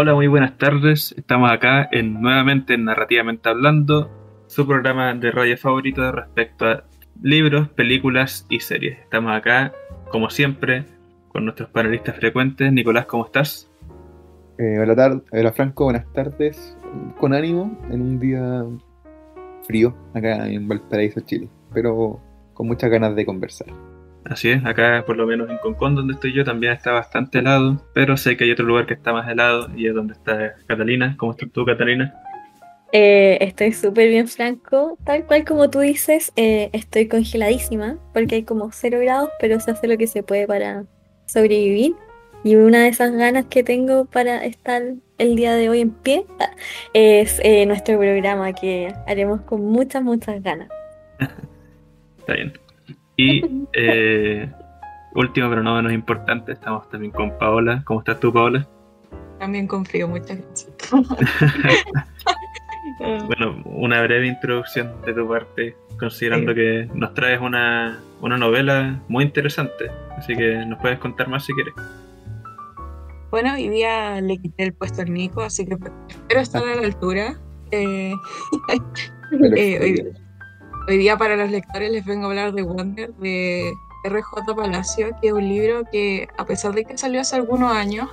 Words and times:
Hola, 0.00 0.14
muy 0.14 0.28
buenas 0.28 0.56
tardes. 0.56 1.12
Estamos 1.18 1.50
acá 1.50 1.88
en 1.90 2.22
nuevamente 2.22 2.74
en 2.74 2.84
Narrativamente 2.84 3.48
Hablando, 3.48 4.08
su 4.46 4.64
programa 4.64 5.12
de 5.12 5.32
radio 5.32 5.58
favorito 5.58 6.12
respecto 6.12 6.66
a 6.66 6.84
libros, 7.20 7.68
películas 7.70 8.46
y 8.48 8.60
series. 8.60 8.96
Estamos 9.00 9.36
acá, 9.36 9.72
como 10.08 10.30
siempre, 10.30 10.84
con 11.30 11.46
nuestros 11.46 11.68
panelistas 11.70 12.14
frecuentes. 12.14 12.72
Nicolás, 12.72 13.06
¿cómo 13.06 13.26
estás? 13.26 13.68
Eh, 14.58 14.78
hola, 14.80 14.94
tar 14.94 15.20
hola 15.32 15.52
Franco, 15.52 15.82
buenas 15.82 16.06
tardes. 16.12 16.78
Con 17.18 17.34
ánimo 17.34 17.76
en 17.90 18.00
un 18.00 18.20
día 18.20 18.64
frío 19.66 19.96
acá 20.14 20.46
en 20.46 20.68
Valparaíso, 20.68 21.22
Chile, 21.22 21.48
pero 21.74 22.20
con 22.54 22.68
muchas 22.68 22.88
ganas 22.88 23.16
de 23.16 23.26
conversar. 23.26 23.66
Así 24.28 24.50
es, 24.50 24.64
acá 24.64 25.04
por 25.06 25.16
lo 25.16 25.26
menos 25.26 25.48
en 25.48 25.56
Concón, 25.58 25.94
donde 25.94 26.14
estoy 26.14 26.34
yo, 26.34 26.44
también 26.44 26.72
está 26.74 26.92
bastante 26.92 27.38
helado, 27.38 27.82
pero 27.94 28.16
sé 28.16 28.36
que 28.36 28.44
hay 28.44 28.50
otro 28.50 28.66
lugar 28.66 28.86
que 28.86 28.94
está 28.94 29.12
más 29.12 29.28
helado 29.28 29.70
y 29.74 29.86
es 29.86 29.94
donde 29.94 30.12
está 30.12 30.54
Catalina. 30.66 31.14
¿Cómo 31.16 31.32
estás 31.32 31.50
tú, 31.50 31.64
Catalina? 31.64 32.14
Eh, 32.92 33.38
estoy 33.40 33.72
súper 33.72 34.08
bien, 34.08 34.28
Franco. 34.28 34.98
Tal 35.04 35.24
cual 35.24 35.44
como 35.44 35.70
tú 35.70 35.80
dices, 35.80 36.32
eh, 36.36 36.68
estoy 36.72 37.08
congeladísima 37.08 37.98
porque 38.12 38.36
hay 38.36 38.42
como 38.42 38.70
cero 38.72 38.98
grados, 39.00 39.30
pero 39.40 39.60
se 39.60 39.70
hace 39.70 39.88
lo 39.88 39.96
que 39.96 40.06
se 40.06 40.22
puede 40.22 40.46
para 40.46 40.84
sobrevivir. 41.26 41.94
Y 42.44 42.56
una 42.56 42.82
de 42.82 42.88
esas 42.88 43.12
ganas 43.12 43.46
que 43.46 43.62
tengo 43.62 44.04
para 44.04 44.44
estar 44.44 44.82
el 45.18 45.36
día 45.36 45.54
de 45.54 45.68
hoy 45.68 45.80
en 45.80 45.90
pie 45.90 46.24
es 46.94 47.40
eh, 47.42 47.66
nuestro 47.66 47.98
programa 47.98 48.52
que 48.52 48.94
haremos 49.06 49.40
con 49.42 49.64
muchas, 49.64 50.02
muchas 50.02 50.42
ganas. 50.42 50.68
Está 52.18 52.34
bien. 52.34 52.67
Y 53.18 53.42
eh, 53.74 54.50
último, 55.14 55.50
pero 55.50 55.62
no 55.62 55.74
menos 55.74 55.92
importante, 55.92 56.52
estamos 56.52 56.88
también 56.88 57.12
con 57.12 57.36
Paola. 57.36 57.82
¿Cómo 57.84 58.00
estás 58.00 58.18
tú, 58.18 58.32
Paola? 58.32 58.66
También 59.38 59.66
con 59.66 59.84
frío, 59.84 60.08
muchas 60.08 60.38
gracias. 60.38 60.72
bueno, 63.26 63.62
una 63.66 64.02
breve 64.02 64.26
introducción 64.26 64.90
de 65.04 65.12
tu 65.12 65.28
parte, 65.28 65.76
considerando 65.98 66.54
que 66.54 66.88
nos 66.94 67.12
traes 67.14 67.40
una, 67.40 68.00
una 68.20 68.38
novela 68.38 69.00
muy 69.08 69.24
interesante, 69.24 69.90
así 70.16 70.34
que 70.34 70.64
nos 70.66 70.80
puedes 70.80 70.98
contar 70.98 71.28
más 71.28 71.44
si 71.44 71.52
quieres. 71.52 71.74
Bueno, 73.30 73.54
hoy 73.54 73.68
día 73.68 74.20
le 74.20 74.38
quité 74.38 74.64
el 74.64 74.72
puesto 74.72 75.02
al 75.02 75.12
Nico, 75.12 75.42
así 75.42 75.66
que 75.66 75.76
espero 76.08 76.40
estar 76.40 76.62
a 76.62 76.76
la 76.76 76.86
altura. 76.86 77.38
Eh, 77.70 78.14
eh, 79.56 79.78
hoy, 79.80 79.92
día 79.92 80.27
para 81.18 81.36
los 81.36 81.50
lectores 81.50 81.90
les 81.90 82.04
vengo 82.04 82.24
a 82.24 82.28
hablar 82.28 82.52
de 82.52 82.62
Wonder 82.62 83.12
de 83.14 83.72
RJ 84.04 84.54
Palacio, 84.56 85.10
que 85.20 85.28
es 85.28 85.32
un 85.32 85.48
libro 85.48 85.84
que 85.90 86.28
a 86.38 86.44
pesar 86.44 86.74
de 86.74 86.84
que 86.84 86.96
salió 86.96 87.20
hace 87.20 87.36
algunos 87.36 87.72
años, 87.72 88.08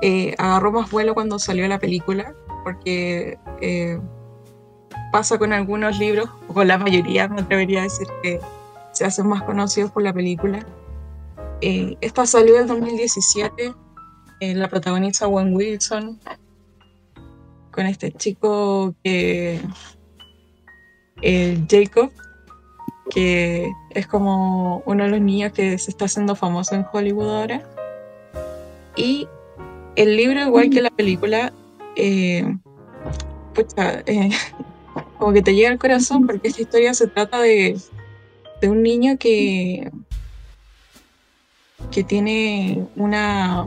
eh, 0.00 0.34
agarró 0.38 0.72
más 0.72 0.90
vuelo 0.90 1.14
cuando 1.14 1.38
salió 1.38 1.66
la 1.68 1.78
película, 1.78 2.34
porque 2.62 3.38
pasa 5.12 5.38
con 5.38 5.52
algunos 5.52 5.98
libros, 5.98 6.28
o 6.48 6.54
con 6.54 6.68
la 6.68 6.78
mayoría, 6.78 7.28
me 7.28 7.42
atrevería 7.42 7.80
a 7.80 7.82
decir 7.84 8.06
que 8.22 8.40
se 8.92 9.04
hacen 9.04 9.26
más 9.26 9.42
conocidos 9.42 9.90
por 9.90 10.02
la 10.02 10.12
película. 10.12 10.64
esta 11.60 12.26
salió 12.26 12.58
en 12.60 12.66
2017 12.66 13.74
eh, 14.40 14.54
la 14.54 14.68
protagoniza 14.68 15.26
Gwen 15.26 15.54
Wilson 15.54 16.18
con 17.70 17.86
este 17.86 18.12
chico 18.12 18.94
que 19.02 19.60
el 21.24 21.66
Jacob 21.68 22.10
que 23.10 23.72
es 23.90 24.06
como 24.06 24.82
uno 24.86 25.04
de 25.04 25.10
los 25.10 25.20
niños 25.20 25.52
que 25.52 25.78
se 25.78 25.90
está 25.90 26.04
haciendo 26.04 26.36
famoso 26.36 26.74
en 26.74 26.86
Hollywood 26.90 27.28
ahora 27.28 27.62
y 28.96 29.26
el 29.96 30.16
libro 30.16 30.40
igual 30.40 30.70
que 30.70 30.82
la 30.82 30.90
película 30.90 31.52
eh, 31.96 32.44
eh, 34.06 34.30
como 35.18 35.32
que 35.32 35.42
te 35.42 35.54
llega 35.54 35.70
al 35.70 35.78
corazón 35.78 36.26
porque 36.26 36.48
esta 36.48 36.62
historia 36.62 36.94
se 36.94 37.06
trata 37.06 37.40
de, 37.40 37.78
de 38.60 38.68
un 38.68 38.82
niño 38.82 39.16
que 39.18 39.90
que 41.90 42.04
tiene 42.04 42.86
una 42.96 43.66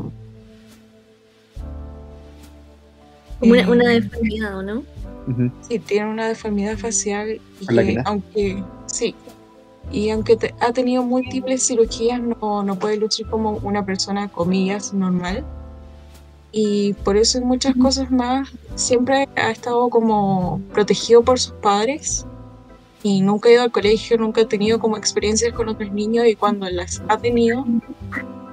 una, 3.39 3.69
una 3.69 3.89
deformidad, 3.89 4.61
¿no? 4.63 4.83
Sí, 5.67 5.79
tiene 5.79 6.09
una 6.09 6.27
deformidad 6.27 6.77
facial 6.77 7.41
y 7.59 7.67
que, 7.67 8.01
aunque 8.05 8.63
sí, 8.85 9.13
y 9.91 10.09
aunque 10.09 10.37
ha 10.59 10.73
tenido 10.73 11.03
múltiples 11.03 11.65
cirugías, 11.65 12.21
no, 12.21 12.63
no 12.63 12.75
puede 12.79 12.97
luchar 12.97 13.29
como 13.29 13.51
una 13.63 13.85
persona, 13.85 14.27
comillas, 14.27 14.93
normal. 14.93 15.45
Y 16.51 16.93
por 17.03 17.17
eso 17.17 17.37
en 17.37 17.45
muchas 17.45 17.75
cosas 17.75 18.09
más 18.09 18.49
siempre 18.75 19.27
ha 19.35 19.51
estado 19.51 19.89
como 19.89 20.61
protegido 20.73 21.21
por 21.21 21.39
sus 21.39 21.53
padres 21.53 22.25
y 23.03 23.21
nunca 23.21 23.49
ha 23.49 23.51
ido 23.51 23.63
al 23.63 23.71
colegio, 23.71 24.17
nunca 24.17 24.41
ha 24.41 24.47
tenido 24.47 24.79
como 24.79 24.97
experiencias 24.97 25.53
con 25.53 25.69
otros 25.69 25.91
niños 25.91 26.25
y 26.25 26.35
cuando 26.35 26.69
las 26.69 27.01
ha 27.07 27.17
tenido 27.17 27.65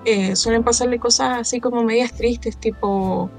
eh, 0.05 0.37
suelen 0.37 0.63
pasarle 0.63 0.99
cosas 0.99 1.41
así 1.41 1.61
como 1.61 1.83
medias 1.83 2.13
tristes, 2.13 2.57
tipo 2.59 3.31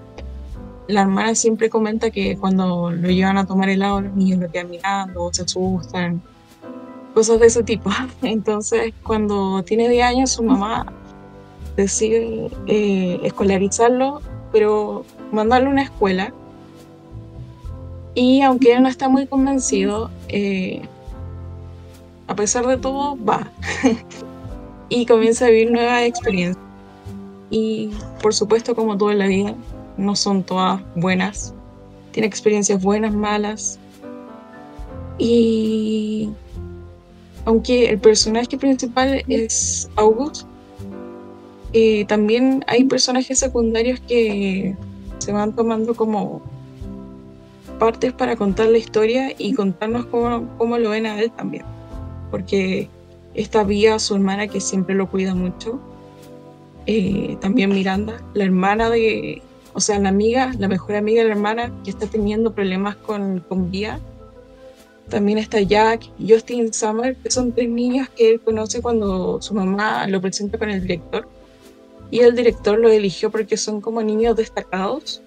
la 0.87 1.01
hermana 1.01 1.35
siempre 1.35 1.69
comenta 1.69 2.11
que 2.11 2.37
cuando 2.37 2.91
lo 2.91 3.09
llevan 3.09 3.37
a 3.37 3.45
tomar 3.45 3.69
helado 3.69 4.01
los 4.01 4.13
niños 4.13 4.39
lo 4.39 4.51
quedan 4.51 4.69
mirando, 4.69 5.29
se 5.33 5.43
asustan, 5.43 6.21
cosas 7.13 7.39
de 7.39 7.47
ese 7.47 7.63
tipo. 7.63 7.89
Entonces, 8.21 8.93
cuando 9.03 9.63
tiene 9.63 9.89
10 9.89 10.05
años, 10.05 10.31
su 10.31 10.43
mamá 10.43 10.85
decide 11.75 12.49
eh, 12.67 13.19
escolarizarlo, 13.23 14.21
pero 14.51 15.05
mandarlo 15.31 15.69
a 15.69 15.71
una 15.71 15.83
escuela. 15.83 16.33
Y 18.13 18.41
aunque 18.41 18.73
él 18.73 18.83
no 18.83 18.89
está 18.89 19.09
muy 19.09 19.27
convencido, 19.27 20.09
eh, 20.29 20.81
a 22.27 22.35
pesar 22.35 22.65
de 22.65 22.77
todo, 22.77 23.17
va. 23.23 23.51
y 24.89 25.05
comienza 25.05 25.45
a 25.45 25.49
vivir 25.49 25.71
nuevas 25.71 26.03
experiencias. 26.03 26.63
Y 27.49 27.91
por 28.21 28.33
supuesto, 28.33 28.75
como 28.75 28.97
todo 28.97 29.11
en 29.11 29.19
la 29.19 29.27
vida, 29.27 29.55
no 29.97 30.15
son 30.15 30.43
todas 30.43 30.81
buenas. 30.95 31.53
Tiene 32.11 32.27
experiencias 32.27 32.81
buenas, 32.81 33.13
malas. 33.13 33.79
Y 35.17 36.29
aunque 37.45 37.89
el 37.89 37.99
personaje 37.99 38.57
principal 38.57 39.23
es 39.27 39.89
August, 39.95 40.47
eh, 41.73 42.05
también 42.05 42.63
hay 42.67 42.85
personajes 42.85 43.39
secundarios 43.39 43.99
que 44.01 44.75
se 45.19 45.31
van 45.31 45.55
tomando 45.55 45.93
como 45.93 46.41
partes 47.79 48.13
para 48.13 48.35
contar 48.35 48.67
la 48.67 48.77
historia 48.77 49.33
y 49.37 49.53
contarnos 49.53 50.05
cómo, 50.05 50.47
cómo 50.57 50.77
lo 50.77 50.91
ven 50.91 51.05
a 51.05 51.19
él 51.19 51.31
también. 51.31 51.65
Porque 52.31 52.89
esta 53.33 53.63
vía 53.63 53.99
su 53.99 54.15
hermana 54.15 54.47
que 54.47 54.61
siempre 54.61 54.95
lo 54.95 55.09
cuida 55.09 55.35
mucho. 55.35 55.79
Eh, 56.87 57.37
también 57.41 57.71
Miranda, 57.71 58.21
la 58.33 58.45
hermana 58.45 58.89
de, 58.89 59.41
o 59.75 59.81
sea, 59.81 59.99
la 59.99 60.07
amiga, 60.07 60.53
la 60.57 60.69
mejor 60.69 60.95
amiga 60.95 61.21
de 61.21 61.27
la 61.27 61.35
hermana 61.35 61.71
que 61.83 61.89
está 61.89 62.07
teniendo 62.07 62.55
problemas 62.55 62.95
con, 62.95 63.41
con 63.41 63.69
Vía. 63.69 63.99
También 65.09 65.37
está 65.37 65.59
Jack 65.59 66.09
Justin 66.17 66.73
Summer, 66.73 67.17
que 67.17 67.29
son 67.29 67.51
tres 67.51 67.69
niños 67.69 68.07
que 68.15 68.31
él 68.31 68.39
conoce 68.39 68.81
cuando 68.81 69.41
su 69.41 69.53
mamá 69.53 70.07
lo 70.07 70.21
presenta 70.21 70.57
con 70.57 70.69
el 70.69 70.81
director. 70.81 71.27
Y 72.09 72.21
el 72.21 72.33
director 72.37 72.79
lo 72.79 72.89
eligió 72.89 73.29
porque 73.29 73.57
son 73.57 73.81
como 73.81 74.01
niños 74.01 74.37
destacados. 74.37 75.21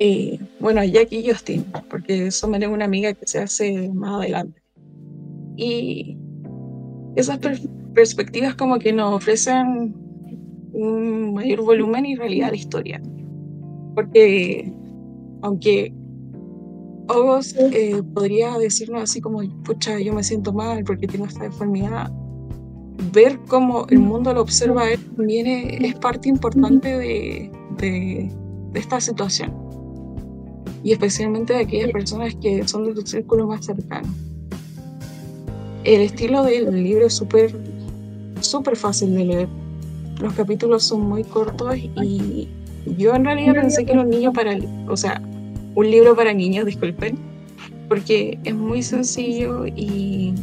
Y 0.00 0.40
bueno, 0.58 0.82
Jack 0.82 1.12
y 1.12 1.30
Justin, 1.30 1.64
porque 1.88 2.26
es 2.26 2.42
una 2.42 2.84
amiga 2.84 3.12
que 3.12 3.28
se 3.28 3.38
hace 3.38 3.90
más 3.90 4.14
adelante. 4.14 4.60
Y 5.56 6.16
esas 7.14 7.38
perspectivas 7.94 8.56
como 8.56 8.80
que 8.80 8.92
nos 8.92 9.14
ofrecen 9.14 9.94
un 10.72 11.34
mayor 11.34 11.62
volumen 11.62 12.06
y 12.06 12.16
realidad 12.16 12.50
la 12.50 12.56
historia. 12.56 13.02
Porque 13.94 14.72
aunque 15.42 15.92
Ogos 17.08 17.54
eh, 17.56 18.00
podría 18.14 18.56
decirnos 18.58 19.02
así 19.02 19.20
como, 19.20 19.42
pucha, 19.64 19.98
yo 19.98 20.14
me 20.14 20.22
siento 20.22 20.52
mal 20.52 20.84
porque 20.84 21.08
tengo 21.08 21.26
esta 21.26 21.44
deformidad, 21.44 22.12
ver 23.12 23.38
cómo 23.48 23.86
el 23.90 23.98
mundo 23.98 24.32
lo 24.32 24.40
observa 24.40 24.90
él 24.90 25.00
también 25.16 25.46
es, 25.46 25.94
parte 25.96 26.28
importante 26.28 26.96
de, 26.96 27.50
de, 27.78 28.30
esta 28.74 29.00
situación. 29.00 29.52
Y 30.84 30.92
especialmente 30.92 31.52
de 31.52 31.60
aquellas 31.60 31.90
personas 31.90 32.34
que 32.36 32.66
son 32.66 32.84
de 32.84 32.94
su 32.94 33.06
círculo 33.06 33.46
más 33.46 33.66
cercano. 33.66 34.08
El 35.84 36.02
estilo 36.02 36.44
del 36.44 36.82
libro 36.82 37.06
es 37.06 37.14
súper 37.14 37.54
súper 38.40 38.76
fácil 38.76 39.14
de 39.14 39.24
leer 39.24 39.48
los 40.22 40.32
capítulos 40.34 40.84
son 40.84 41.02
muy 41.02 41.24
cortos 41.24 41.76
y 41.76 42.48
yo 42.96 43.14
en 43.14 43.24
realidad 43.24 43.54
pensé 43.54 43.84
que 43.84 43.92
era 43.92 44.00
un 44.00 44.10
niño 44.10 44.32
para, 44.32 44.56
o 44.88 44.96
sea, 44.96 45.20
un 45.74 45.90
libro 45.90 46.16
para 46.16 46.32
niños, 46.32 46.66
disculpen, 46.66 47.16
porque 47.88 48.38
es 48.44 48.54
muy 48.54 48.82
sencillo 48.82 49.66
y 49.66 50.34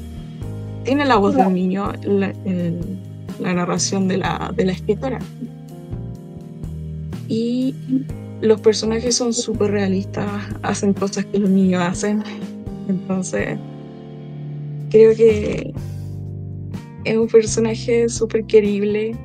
tiene 0.83 1.05
la 1.05 1.17
voz 1.17 1.35
de 1.35 1.45
un 1.45 1.53
niño, 1.53 1.91
la, 2.03 2.33
narración 3.39 4.07
de 4.07 4.17
la, 4.17 4.51
de 4.55 4.65
la 4.65 4.71
escritora. 4.71 5.19
Y 7.27 7.75
los 8.41 8.59
personajes 8.61 9.15
son 9.15 9.33
súper 9.33 9.71
realistas, 9.71 10.27
hacen 10.63 10.93
cosas 10.93 11.25
que 11.25 11.39
los 11.39 11.49
niños 11.49 11.81
hacen. 11.83 12.23
Entonces, 12.87 13.57
creo 14.89 15.15
que 15.15 15.73
es 17.03 17.17
un 17.17 17.27
personaje 17.27 18.09
súper 18.09 18.45
querible. 18.45 19.15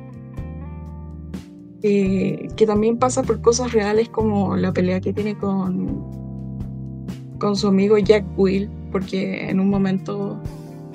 Eh, 1.87 2.47
que 2.55 2.65
también 2.65 2.97
pasa 2.97 3.21
por 3.21 3.39
cosas 3.41 3.71
reales 3.71 4.09
como 4.09 4.55
la 4.57 4.73
pelea 4.73 4.99
que 4.99 5.13
tiene 5.13 5.37
con, 5.37 6.03
con 7.37 7.55
su 7.55 7.67
amigo 7.67 7.99
Jack 7.99 8.25
Will, 8.35 8.67
porque 8.91 9.47
en 9.47 9.59
un 9.59 9.69
momento 9.69 10.41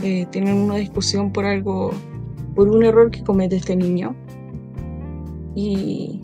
eh, 0.02 0.26
tienen 0.32 0.56
una 0.56 0.74
discusión 0.74 1.32
por 1.32 1.44
algo, 1.44 1.92
por 2.56 2.68
un 2.68 2.82
error 2.82 3.08
que 3.12 3.22
comete 3.22 3.54
este 3.54 3.76
niño. 3.76 4.16
Y, 5.54 6.20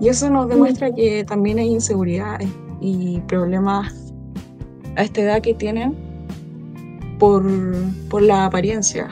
y 0.00 0.08
eso 0.08 0.30
nos 0.30 0.48
demuestra 0.48 0.90
que 0.94 1.22
también 1.24 1.58
hay 1.58 1.68
inseguridades 1.68 2.48
y 2.80 3.20
problemas 3.28 4.14
a 4.96 5.02
esta 5.02 5.20
edad 5.20 5.42
que 5.42 5.52
tienen 5.52 5.94
por, 7.18 7.44
por 8.08 8.22
la 8.22 8.46
apariencia. 8.46 9.10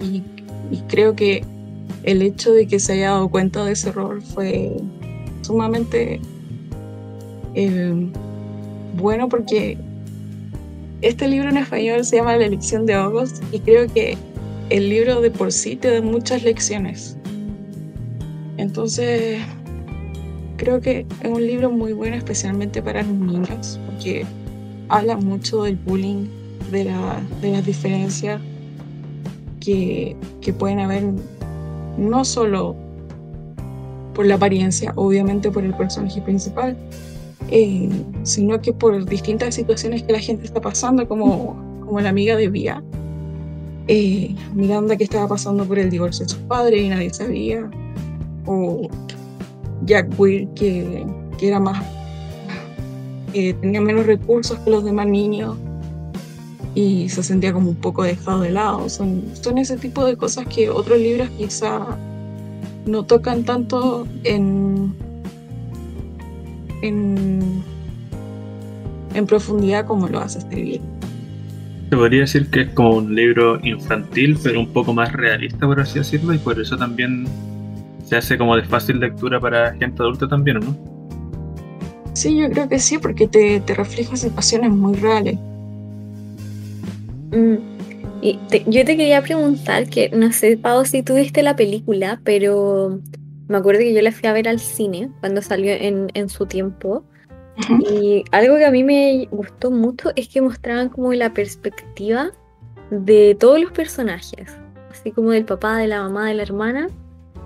Y, 0.00 0.24
y 0.72 0.80
creo 0.88 1.14
que 1.14 1.44
el 2.04 2.22
hecho 2.22 2.52
de 2.52 2.66
que 2.66 2.78
se 2.80 2.94
haya 2.94 3.10
dado 3.10 3.28
cuenta 3.28 3.64
de 3.64 3.72
ese 3.72 3.90
error 3.90 4.22
fue 4.22 4.72
sumamente 5.42 6.20
eh, 7.54 8.10
bueno 8.96 9.28
porque 9.28 9.78
este 11.02 11.28
libro 11.28 11.48
en 11.48 11.56
español 11.56 12.04
se 12.04 12.16
llama 12.16 12.36
La 12.36 12.46
elección 12.46 12.86
de 12.86 12.96
ojos 12.96 13.34
y 13.50 13.58
creo 13.58 13.92
que 13.92 14.16
el 14.70 14.88
libro 14.88 15.20
de 15.20 15.30
por 15.30 15.52
sí 15.52 15.76
te 15.76 15.90
da 15.90 16.00
muchas 16.00 16.44
lecciones. 16.44 17.16
Entonces, 18.56 19.42
creo 20.56 20.80
que 20.80 21.06
es 21.20 21.28
un 21.28 21.44
libro 21.44 21.70
muy 21.70 21.92
bueno 21.92 22.16
especialmente 22.16 22.80
para 22.80 23.02
los 23.02 23.12
niños 23.12 23.80
porque 23.86 24.24
habla 24.88 25.16
mucho 25.16 25.64
del 25.64 25.76
bullying, 25.76 26.26
de, 26.70 26.84
la, 26.84 27.20
de 27.40 27.50
las 27.50 27.66
diferencias 27.66 28.40
que, 29.60 30.16
que 30.40 30.52
pueden 30.52 30.78
haber 30.78 31.04
no 31.96 32.24
solo 32.24 32.76
por 34.14 34.26
la 34.26 34.34
apariencia, 34.34 34.92
obviamente 34.96 35.50
por 35.50 35.64
el 35.64 35.74
personaje 35.74 36.20
principal, 36.20 36.76
eh, 37.50 37.88
sino 38.22 38.60
que 38.60 38.72
por 38.72 39.04
distintas 39.04 39.54
situaciones 39.54 40.02
que 40.02 40.12
la 40.12 40.20
gente 40.20 40.44
está 40.44 40.60
pasando, 40.60 41.06
como, 41.08 41.56
como 41.84 42.00
la 42.00 42.10
amiga 42.10 42.36
de 42.36 42.48
Vía, 42.48 42.82
eh, 43.88 44.34
Miranda 44.54 44.96
que 44.96 45.04
estaba 45.04 45.28
pasando 45.28 45.64
por 45.64 45.78
el 45.78 45.90
divorcio 45.90 46.24
de 46.24 46.32
sus 46.32 46.38
padres 46.40 46.82
y 46.82 46.88
nadie 46.88 47.12
sabía, 47.12 47.68
o 48.46 48.88
Jack 49.86 50.08
Will 50.18 50.48
que, 50.54 51.04
que 51.38 51.48
era 51.48 51.58
más, 51.58 51.82
eh, 53.34 53.54
tenía 53.54 53.80
menos 53.80 54.06
recursos 54.06 54.58
que 54.60 54.70
los 54.70 54.84
demás 54.84 55.06
niños 55.06 55.56
y 56.74 57.08
se 57.08 57.22
sentía 57.22 57.52
como 57.52 57.70
un 57.70 57.76
poco 57.76 58.02
dejado 58.02 58.40
de 58.40 58.50
lado. 58.50 58.88
Son, 58.88 59.22
son 59.40 59.58
ese 59.58 59.76
tipo 59.76 60.04
de 60.04 60.16
cosas 60.16 60.46
que 60.46 60.70
otros 60.70 60.98
libros 60.98 61.28
quizá 61.30 61.98
no 62.86 63.04
tocan 63.04 63.44
tanto 63.44 64.06
en, 64.24 64.94
en, 66.82 67.62
en 69.14 69.26
profundidad 69.26 69.86
como 69.86 70.08
lo 70.08 70.20
hace 70.20 70.38
este 70.38 70.56
libro. 70.56 70.82
Se 71.90 71.96
podría 71.96 72.20
decir 72.20 72.48
que 72.48 72.62
es 72.62 72.70
como 72.70 72.96
un 72.96 73.14
libro 73.14 73.60
infantil, 73.62 74.38
pero 74.42 74.60
un 74.60 74.72
poco 74.72 74.94
más 74.94 75.12
realista, 75.12 75.66
por 75.66 75.78
así 75.78 75.98
decirlo, 75.98 76.32
y 76.32 76.38
por 76.38 76.58
eso 76.58 76.76
también 76.78 77.26
se 78.04 78.16
hace 78.16 78.38
como 78.38 78.56
de 78.56 78.64
fácil 78.64 78.98
lectura 78.98 79.38
para 79.38 79.74
gente 79.74 80.02
adulta 80.02 80.26
también, 80.26 80.56
¿o 80.56 80.60
no? 80.60 80.76
Sí, 82.14 82.36
yo 82.36 82.50
creo 82.50 82.68
que 82.68 82.78
sí, 82.78 82.96
porque 82.96 83.28
te, 83.28 83.60
te 83.60 83.74
refleja 83.74 84.16
situaciones 84.16 84.70
muy 84.70 84.94
reales. 84.94 85.38
Mm, 87.32 87.56
Y 88.24 88.38
te- 88.48 88.62
yo 88.68 88.84
te 88.84 88.96
quería 88.96 89.20
preguntar 89.20 89.88
que, 89.88 90.08
no 90.10 90.30
sé, 90.32 90.56
Pau, 90.56 90.84
si 90.84 91.02
tú 91.02 91.14
viste 91.16 91.42
la 91.42 91.56
película, 91.56 92.20
pero 92.22 93.00
me 93.48 93.56
acuerdo 93.56 93.80
que 93.80 93.92
yo 93.92 94.00
la 94.00 94.12
fui 94.12 94.28
a 94.28 94.32
ver 94.32 94.48
al 94.48 94.60
cine 94.60 95.10
cuando 95.18 95.42
salió 95.42 95.72
en, 95.72 96.08
en 96.14 96.28
su 96.28 96.46
tiempo. 96.46 97.02
Y 97.90 98.22
algo 98.30 98.56
que 98.56 98.64
a 98.64 98.70
mí 98.70 98.84
me 98.84 99.28
gustó 99.32 99.70
mucho 99.72 100.10
es 100.14 100.28
que 100.28 100.40
mostraban 100.40 100.88
como 100.88 101.12
la 101.14 101.34
perspectiva 101.34 102.30
de 102.92 103.36
todos 103.38 103.60
los 103.60 103.72
personajes, 103.72 104.56
así 104.90 105.10
como 105.10 105.30
del 105.32 105.44
papá, 105.44 105.76
de 105.78 105.88
la 105.88 106.02
mamá, 106.02 106.28
de 106.28 106.34
la 106.34 106.42
hermana 106.44 106.88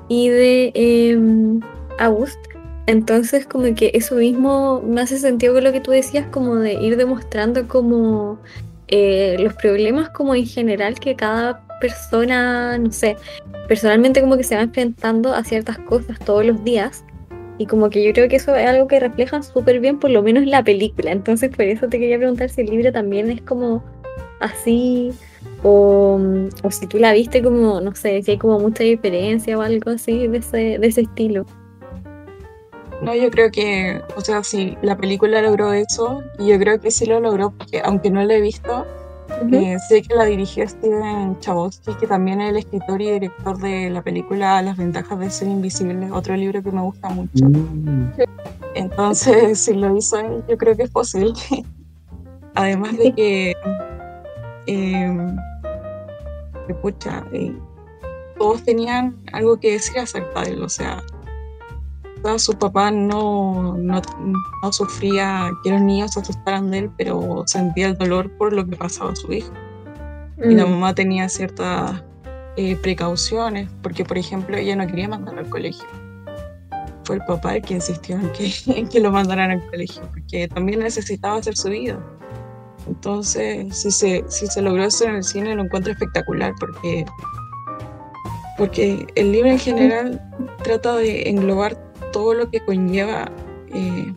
y 0.08 0.28
de 0.28 0.72
em, 0.74 1.60
August. 1.98 2.38
Entonces 2.86 3.46
como 3.46 3.74
que 3.74 3.90
eso 3.94 4.14
mismo 4.16 4.80
me 4.82 5.00
hace 5.00 5.18
sentido 5.18 5.54
con 5.54 5.64
lo 5.64 5.72
que 5.72 5.80
tú 5.80 5.90
decías, 5.90 6.26
como 6.30 6.54
de 6.56 6.74
ir 6.74 6.96
demostrando 6.98 7.66
como 7.66 8.38
eh, 8.88 9.36
los 9.38 9.54
problemas 9.54 10.10
como 10.10 10.34
en 10.34 10.46
general 10.46 10.98
que 11.00 11.16
cada 11.16 11.66
persona, 11.80 12.78
no 12.78 12.92
sé, 12.92 13.16
personalmente 13.68 14.20
como 14.20 14.36
que 14.36 14.44
se 14.44 14.56
va 14.56 14.62
enfrentando 14.62 15.34
a 15.34 15.44
ciertas 15.44 15.78
cosas 15.78 16.18
todos 16.20 16.44
los 16.44 16.62
días. 16.64 17.04
Y 17.58 17.66
como 17.66 17.88
que 17.88 18.04
yo 18.04 18.12
creo 18.12 18.28
que 18.28 18.36
eso 18.36 18.54
es 18.54 18.68
algo 18.68 18.86
que 18.86 19.00
reflejan 19.00 19.42
súper 19.42 19.80
bien, 19.80 19.98
por 19.98 20.10
lo 20.10 20.22
menos 20.22 20.42
en 20.42 20.50
la 20.50 20.62
película. 20.62 21.10
Entonces, 21.10 21.50
por 21.50 21.64
eso 21.64 21.88
te 21.88 21.98
quería 21.98 22.18
preguntar 22.18 22.50
si 22.50 22.60
el 22.60 22.68
libro 22.68 22.92
también 22.92 23.30
es 23.30 23.40
como 23.40 23.82
así, 24.40 25.12
o, 25.62 26.20
o 26.62 26.70
si 26.70 26.86
tú 26.86 26.98
la 26.98 27.12
viste 27.14 27.42
como, 27.42 27.80
no 27.80 27.94
sé, 27.94 28.22
si 28.22 28.32
hay 28.32 28.38
como 28.38 28.60
mucha 28.60 28.84
diferencia 28.84 29.56
o 29.56 29.62
algo 29.62 29.90
así 29.90 30.26
de 30.26 30.38
ese, 30.38 30.78
de 30.78 30.86
ese 30.86 31.02
estilo. 31.02 31.46
No, 33.02 33.14
yo 33.14 33.30
creo 33.30 33.50
que, 33.50 34.02
o 34.16 34.20
sea, 34.20 34.42
sí, 34.42 34.76
la 34.82 34.96
película 34.96 35.42
logró 35.42 35.72
eso 35.72 36.22
y 36.38 36.46
yo 36.46 36.58
creo 36.58 36.80
que 36.80 36.90
sí 36.90 37.06
lo 37.06 37.20
logró 37.20 37.50
porque 37.50 37.82
aunque 37.84 38.10
no 38.10 38.24
la 38.24 38.34
he 38.34 38.40
visto, 38.40 38.86
eh, 39.52 39.76
sé 39.88 40.02
que 40.02 40.14
la 40.14 40.24
dirigió 40.24 40.66
Steven 40.66 41.38
Chbosky, 41.40 41.94
que 41.94 42.06
también 42.06 42.40
es 42.40 42.50
el 42.50 42.56
escritor 42.56 43.02
y 43.02 43.10
director 43.10 43.58
de 43.58 43.90
la 43.90 44.02
película 44.02 44.62
Las 44.62 44.76
ventajas 44.76 45.18
de 45.18 45.30
ser 45.30 45.48
invisible, 45.48 46.10
otro 46.10 46.36
libro 46.36 46.62
que 46.62 46.70
me 46.70 46.80
gusta 46.80 47.08
mucho. 47.08 47.44
Mm. 47.44 48.12
Entonces, 48.74 49.58
si 49.64 49.74
lo 49.74 49.96
hizo 49.96 50.18
él, 50.18 50.44
yo 50.48 50.56
creo 50.56 50.76
que 50.76 50.84
es 50.84 50.90
posible. 50.90 51.32
Además 52.54 52.96
de 52.96 53.12
que, 53.12 53.52
eh, 54.66 55.36
que, 56.66 56.74
pucha, 56.74 57.24
eh, 57.32 57.54
todos 58.38 58.62
tenían 58.62 59.16
algo 59.32 59.58
que 59.58 59.72
decir 59.72 59.98
acerca 59.98 60.42
de 60.42 60.52
él, 60.52 60.62
o 60.62 60.68
sea, 60.68 61.02
quizás 62.26 62.42
su 62.42 62.58
papá 62.58 62.90
no, 62.90 63.76
no, 63.78 64.02
no 64.62 64.72
sufría 64.72 65.50
que 65.62 65.70
los 65.70 65.80
niños 65.80 66.12
se 66.12 66.20
asustaran 66.20 66.70
de 66.70 66.78
él, 66.78 66.90
pero 66.96 67.44
sentía 67.46 67.88
el 67.88 67.96
dolor 67.96 68.30
por 68.36 68.52
lo 68.52 68.66
que 68.66 68.76
pasaba 68.76 69.12
a 69.12 69.16
su 69.16 69.32
hijo. 69.32 69.52
Y 70.42 70.54
la 70.54 70.66
Mm, 70.66 70.70
mamá 70.70 70.94
tenía 70.94 71.28
ciertas 71.28 72.02
eh, 72.56 72.76
precauciones, 72.76 73.68
porque 73.82 74.04
por 74.04 74.18
ejemplo 74.18 74.56
ella 74.56 74.76
no 74.76 74.86
quería 74.86 75.08
mandarlo 75.08 75.40
al 75.40 75.48
colegio. 75.48 75.86
Fue 77.04 77.16
el 77.16 77.22
papá 77.24 77.56
el 77.56 77.62
que 77.62 77.74
insistió 77.74 78.16
en 78.16 78.30
que, 78.32 78.52
en 78.66 78.88
que 78.88 79.00
lo 79.00 79.10
mandaran 79.12 79.50
al 79.52 79.66
colegio, 79.70 80.02
porque 80.10 80.48
también 80.48 80.80
necesitaba 80.80 81.36
hacer 81.36 81.56
su 81.56 81.70
vida. 81.70 81.98
Entonces, 82.88 83.76
si 83.76 83.90
se, 83.90 84.24
si 84.28 84.46
se 84.46 84.62
logró 84.62 84.84
eso 84.84 85.04
en 85.04 85.16
el 85.16 85.24
cine, 85.24 85.54
lo 85.54 85.62
encuentro 85.64 85.92
espectacular, 85.92 86.54
porque, 86.58 87.04
porque 88.58 89.06
el 89.14 89.32
libro 89.32 89.50
en 89.50 89.58
general 89.58 90.20
trata 90.62 90.96
de 90.96 91.28
englobar 91.28 91.85
todo 92.12 92.34
lo 92.34 92.50
que 92.50 92.60
conlleva 92.60 93.30
eh, 93.72 94.12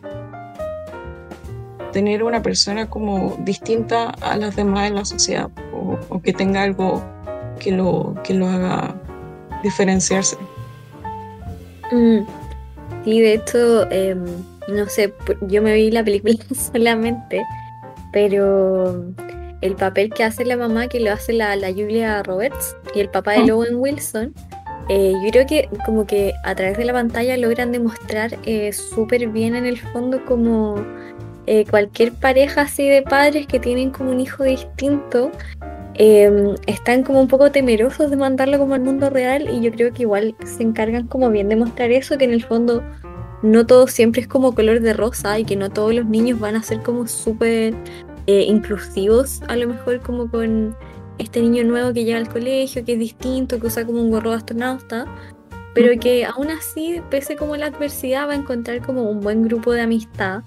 tener 1.92 2.22
una 2.22 2.42
persona 2.42 2.88
como 2.88 3.36
distinta 3.40 4.10
a 4.20 4.36
las 4.36 4.56
demás 4.56 4.88
en 4.88 4.94
la 4.96 5.04
sociedad 5.04 5.50
o, 5.74 5.98
o 6.08 6.22
que 6.22 6.32
tenga 6.32 6.62
algo 6.62 7.02
que 7.58 7.72
lo, 7.72 8.14
que 8.24 8.34
lo 8.34 8.46
haga 8.48 8.94
diferenciarse. 9.62 10.36
mm. 11.92 12.18
Sí, 13.04 13.20
de 13.20 13.34
hecho, 13.34 13.90
em, 13.90 14.24
no 14.68 14.86
sé, 14.86 15.14
yo 15.42 15.62
me 15.62 15.72
vi 15.74 15.90
la 15.90 16.04
película 16.04 16.34
solamente, 16.72 17.42
pero 18.12 19.04
el 19.62 19.74
papel 19.76 20.10
que 20.10 20.22
hace 20.24 20.44
la 20.44 20.56
mamá, 20.56 20.86
que 20.88 21.00
lo 21.00 21.10
hace 21.12 21.32
la, 21.32 21.56
la 21.56 21.68
Julia 21.72 22.22
Roberts, 22.22 22.76
y 22.94 23.00
el 23.00 23.08
papá 23.08 23.32
de 23.32 23.44
Mm. 23.44 23.50
Owen 23.56 23.74
Wilson, 23.76 24.34
eh, 24.92 25.12
yo 25.22 25.30
creo 25.30 25.46
que 25.46 25.68
como 25.86 26.04
que 26.04 26.34
a 26.42 26.52
través 26.56 26.76
de 26.76 26.84
la 26.84 26.92
pantalla 26.92 27.36
logran 27.36 27.70
demostrar 27.70 28.36
eh, 28.44 28.72
súper 28.72 29.28
bien 29.28 29.54
en 29.54 29.64
el 29.64 29.78
fondo 29.78 30.24
como 30.24 30.84
eh, 31.46 31.64
cualquier 31.70 32.12
pareja 32.12 32.62
así 32.62 32.88
de 32.88 33.02
padres 33.02 33.46
que 33.46 33.60
tienen 33.60 33.90
como 33.90 34.10
un 34.10 34.18
hijo 34.18 34.42
distinto, 34.42 35.30
em, 35.94 36.56
están 36.66 37.04
como 37.04 37.20
un 37.20 37.28
poco 37.28 37.52
temerosos 37.52 38.10
de 38.10 38.16
mandarlo 38.16 38.58
como 38.58 38.74
al 38.74 38.80
mundo 38.80 39.10
real 39.10 39.48
y 39.48 39.60
yo 39.60 39.70
creo 39.70 39.92
que 39.92 40.02
igual 40.02 40.34
se 40.44 40.64
encargan 40.64 41.06
como 41.06 41.30
bien 41.30 41.48
de 41.48 41.54
mostrar 41.54 41.92
eso, 41.92 42.18
que 42.18 42.24
en 42.24 42.32
el 42.32 42.42
fondo 42.42 42.82
no 43.42 43.66
todo 43.66 43.86
siempre 43.86 44.22
es 44.22 44.26
como 44.26 44.56
color 44.56 44.80
de 44.80 44.92
rosa 44.92 45.38
y 45.38 45.44
que 45.44 45.54
no 45.54 45.70
todos 45.70 45.94
los 45.94 46.06
niños 46.06 46.40
van 46.40 46.56
a 46.56 46.64
ser 46.64 46.80
como 46.82 47.06
súper 47.06 47.74
eh, 48.26 48.42
inclusivos, 48.42 49.40
a 49.46 49.54
lo 49.54 49.68
mejor 49.68 50.00
como 50.00 50.28
con 50.28 50.74
este 51.20 51.40
niño 51.40 51.64
nuevo 51.64 51.92
que 51.92 52.04
llega 52.04 52.18
al 52.18 52.28
colegio, 52.28 52.84
que 52.84 52.94
es 52.94 52.98
distinto, 52.98 53.60
que 53.60 53.66
usa 53.66 53.84
como 53.84 54.00
un 54.00 54.10
gorro 54.10 54.30
de 54.30 54.36
astronauta, 54.36 55.06
pero 55.74 55.98
que 56.00 56.24
aún 56.24 56.50
así, 56.50 57.00
pese 57.10 57.36
como 57.36 57.56
la 57.56 57.66
adversidad, 57.66 58.26
va 58.26 58.32
a 58.32 58.36
encontrar 58.36 58.80
como 58.80 59.02
un 59.02 59.20
buen 59.20 59.42
grupo 59.42 59.72
de 59.72 59.82
amistad 59.82 60.42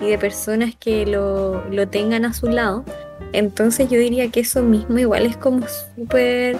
y 0.00 0.10
de 0.10 0.18
personas 0.18 0.76
que 0.76 1.06
lo, 1.06 1.64
lo 1.70 1.88
tengan 1.88 2.24
a 2.24 2.32
su 2.32 2.46
lado. 2.46 2.84
Entonces 3.32 3.90
yo 3.90 3.98
diría 3.98 4.30
que 4.30 4.40
eso 4.40 4.62
mismo 4.62 4.98
igual 4.98 5.26
es 5.26 5.36
como 5.36 5.66
súper 5.68 6.56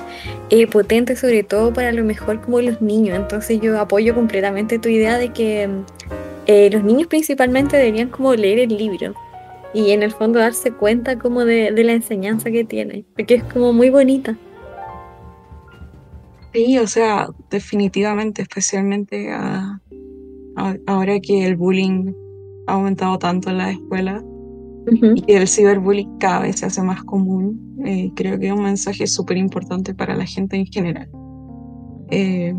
eh, 0.50 0.66
potente, 0.66 1.16
sobre 1.16 1.42
todo 1.42 1.72
para 1.72 1.92
lo 1.92 2.04
mejor 2.04 2.40
como 2.40 2.60
los 2.60 2.82
niños. 2.82 3.16
Entonces 3.16 3.60
yo 3.60 3.78
apoyo 3.78 4.14
completamente 4.14 4.78
tu 4.78 4.88
idea 4.88 5.18
de 5.18 5.32
que 5.32 5.68
eh, 6.46 6.70
los 6.70 6.82
niños 6.82 7.06
principalmente 7.06 7.76
deberían 7.76 8.08
como 8.08 8.34
leer 8.34 8.58
el 8.58 8.76
libro 8.76 9.14
y 9.74 9.90
en 9.90 10.02
el 10.02 10.10
fondo 10.12 10.38
darse 10.38 10.72
cuenta 10.72 11.18
como 11.18 11.44
de, 11.44 11.72
de 11.72 11.84
la 11.84 11.92
enseñanza 11.92 12.50
que 12.50 12.64
tiene, 12.64 13.04
porque 13.14 13.34
es 13.36 13.44
como 13.44 13.72
muy 13.72 13.90
bonita. 13.90 14.36
Sí, 16.52 16.78
o 16.78 16.86
sea, 16.86 17.28
definitivamente, 17.50 18.42
especialmente 18.42 19.30
a- 19.30 19.80
a- 20.56 20.76
ahora 20.86 21.20
que 21.20 21.46
el 21.46 21.56
bullying 21.56 22.12
ha 22.66 22.72
aumentado 22.72 23.18
tanto 23.18 23.50
en 23.50 23.58
la 23.58 23.70
escuela 23.70 24.22
Ujú. 24.90 25.12
y 25.14 25.20
que 25.22 25.36
el 25.36 25.46
ciberbullying 25.48 26.18
cada 26.18 26.40
vez 26.40 26.60
se 26.60 26.66
hace 26.66 26.82
más 26.82 27.04
común, 27.04 27.76
eh, 27.84 28.10
creo 28.16 28.38
que 28.38 28.46
es 28.48 28.52
un 28.52 28.62
mensaje 28.62 29.06
súper 29.06 29.36
importante 29.36 29.94
para 29.94 30.16
la 30.16 30.24
gente 30.24 30.56
en 30.56 30.66
general. 30.66 31.08
Eh, 32.10 32.54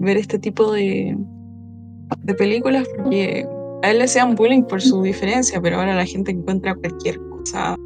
ver 0.00 0.16
este 0.16 0.38
tipo 0.40 0.72
de, 0.72 1.16
de 2.24 2.34
películas, 2.34 2.84
porque 2.96 3.46
a 3.82 3.90
él 3.90 3.98
le 3.98 4.04
hacían 4.04 4.34
bullying 4.34 4.62
por 4.62 4.80
su 4.80 5.02
diferencia, 5.02 5.60
pero 5.60 5.76
ahora 5.78 5.94
la 5.96 6.04
gente 6.04 6.30
encuentra 6.32 6.74
cualquier 6.74 7.18
cosa, 7.30 7.76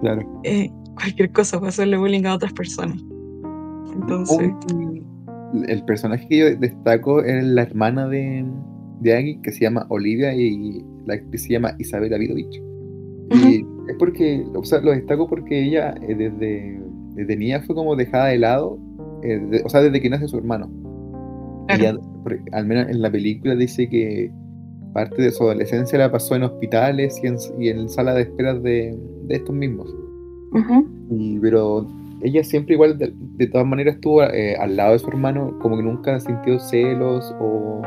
Claro. 0.00 0.22
eh, 0.44 0.70
cualquier 0.94 1.30
cosa 1.32 1.58
para 1.58 1.68
hacerle 1.70 1.96
bullying 1.96 2.24
a 2.24 2.34
otras 2.34 2.52
personas. 2.52 3.04
Entonces, 3.94 4.50
Un- 4.74 5.06
el 5.68 5.82
personaje 5.84 6.26
que 6.28 6.36
yo 6.38 6.56
destaco 6.56 7.22
es 7.22 7.42
la 7.44 7.62
hermana 7.62 8.06
de, 8.08 8.44
de 9.00 9.16
Aggie, 9.16 9.40
que 9.42 9.50
se 9.52 9.60
llama 9.60 9.86
Olivia, 9.88 10.34
y 10.34 10.84
la 11.06 11.14
actriz 11.14 11.42
se 11.44 11.54
llama 11.54 11.74
Isabel 11.78 12.10
Davidovich. 12.10 12.62
Y 13.30 13.56
es 13.88 13.96
porque, 13.98 14.44
o 14.54 14.62
sea, 14.64 14.80
lo 14.80 14.90
destaco 14.92 15.26
porque 15.28 15.64
ella 15.64 15.94
eh, 16.06 16.14
desde, 16.14 16.80
desde 17.14 17.36
niña 17.36 17.60
fue 17.62 17.74
como 17.74 17.96
dejada 17.96 18.26
de 18.26 18.38
lado, 18.38 18.78
eh, 19.22 19.38
de- 19.50 19.62
o 19.64 19.68
sea, 19.68 19.80
desde 19.82 20.00
que 20.00 20.10
nace 20.10 20.28
su 20.28 20.36
hermano. 20.38 20.70
Claro. 21.68 21.82
Ella, 21.82 22.38
al 22.52 22.66
menos 22.66 22.88
en 22.88 23.00
la 23.02 23.10
película 23.10 23.54
dice 23.54 23.88
que 23.88 24.30
parte 24.98 25.22
de 25.22 25.30
su 25.30 25.44
adolescencia 25.44 25.96
la 25.96 26.10
pasó 26.10 26.34
en 26.34 26.42
hospitales 26.42 27.20
y 27.22 27.28
en, 27.28 27.36
y 27.56 27.68
en 27.68 27.88
sala 27.88 28.14
de 28.14 28.22
espera 28.22 28.54
de, 28.54 28.98
de 29.26 29.34
estos 29.36 29.54
mismos. 29.54 29.94
Y, 31.08 31.38
pero 31.38 31.86
ella 32.22 32.42
siempre 32.42 32.74
igual, 32.74 32.98
de, 32.98 33.12
de 33.14 33.46
todas 33.46 33.64
maneras, 33.64 33.94
estuvo 33.94 34.24
eh, 34.24 34.56
al 34.56 34.74
lado 34.74 34.94
de 34.94 34.98
su 34.98 35.08
hermano, 35.08 35.56
como 35.60 35.76
que 35.76 35.84
nunca 35.84 36.18
sintió 36.18 36.58
celos 36.58 37.32
o 37.40 37.80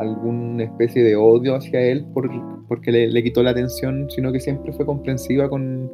alguna 0.00 0.64
especie 0.64 1.04
de 1.04 1.14
odio 1.14 1.54
hacia 1.54 1.80
él 1.80 2.04
por, 2.12 2.28
porque 2.66 2.90
le, 2.90 3.08
le 3.08 3.22
quitó 3.22 3.44
la 3.44 3.50
atención, 3.50 4.10
sino 4.10 4.32
que 4.32 4.40
siempre 4.40 4.72
fue 4.72 4.84
comprensiva 4.84 5.48
con, 5.48 5.88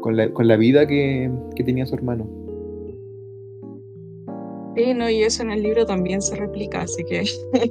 con, 0.00 0.16
la, 0.16 0.30
con 0.30 0.48
la 0.48 0.56
vida 0.56 0.86
que, 0.86 1.30
que 1.54 1.62
tenía 1.62 1.84
su 1.84 1.94
hermano. 1.94 2.26
Sí, 4.76 4.94
no, 4.94 5.10
y 5.10 5.22
eso 5.22 5.42
en 5.42 5.50
el 5.50 5.62
libro 5.62 5.84
también 5.84 6.22
se 6.22 6.36
replica, 6.36 6.80
así 6.80 7.04
que 7.04 7.24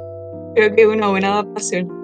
creo 0.55 0.75
que 0.75 0.84
es 0.84 0.88
una 0.88 1.10
buena 1.10 1.34
adaptación. 1.34 2.02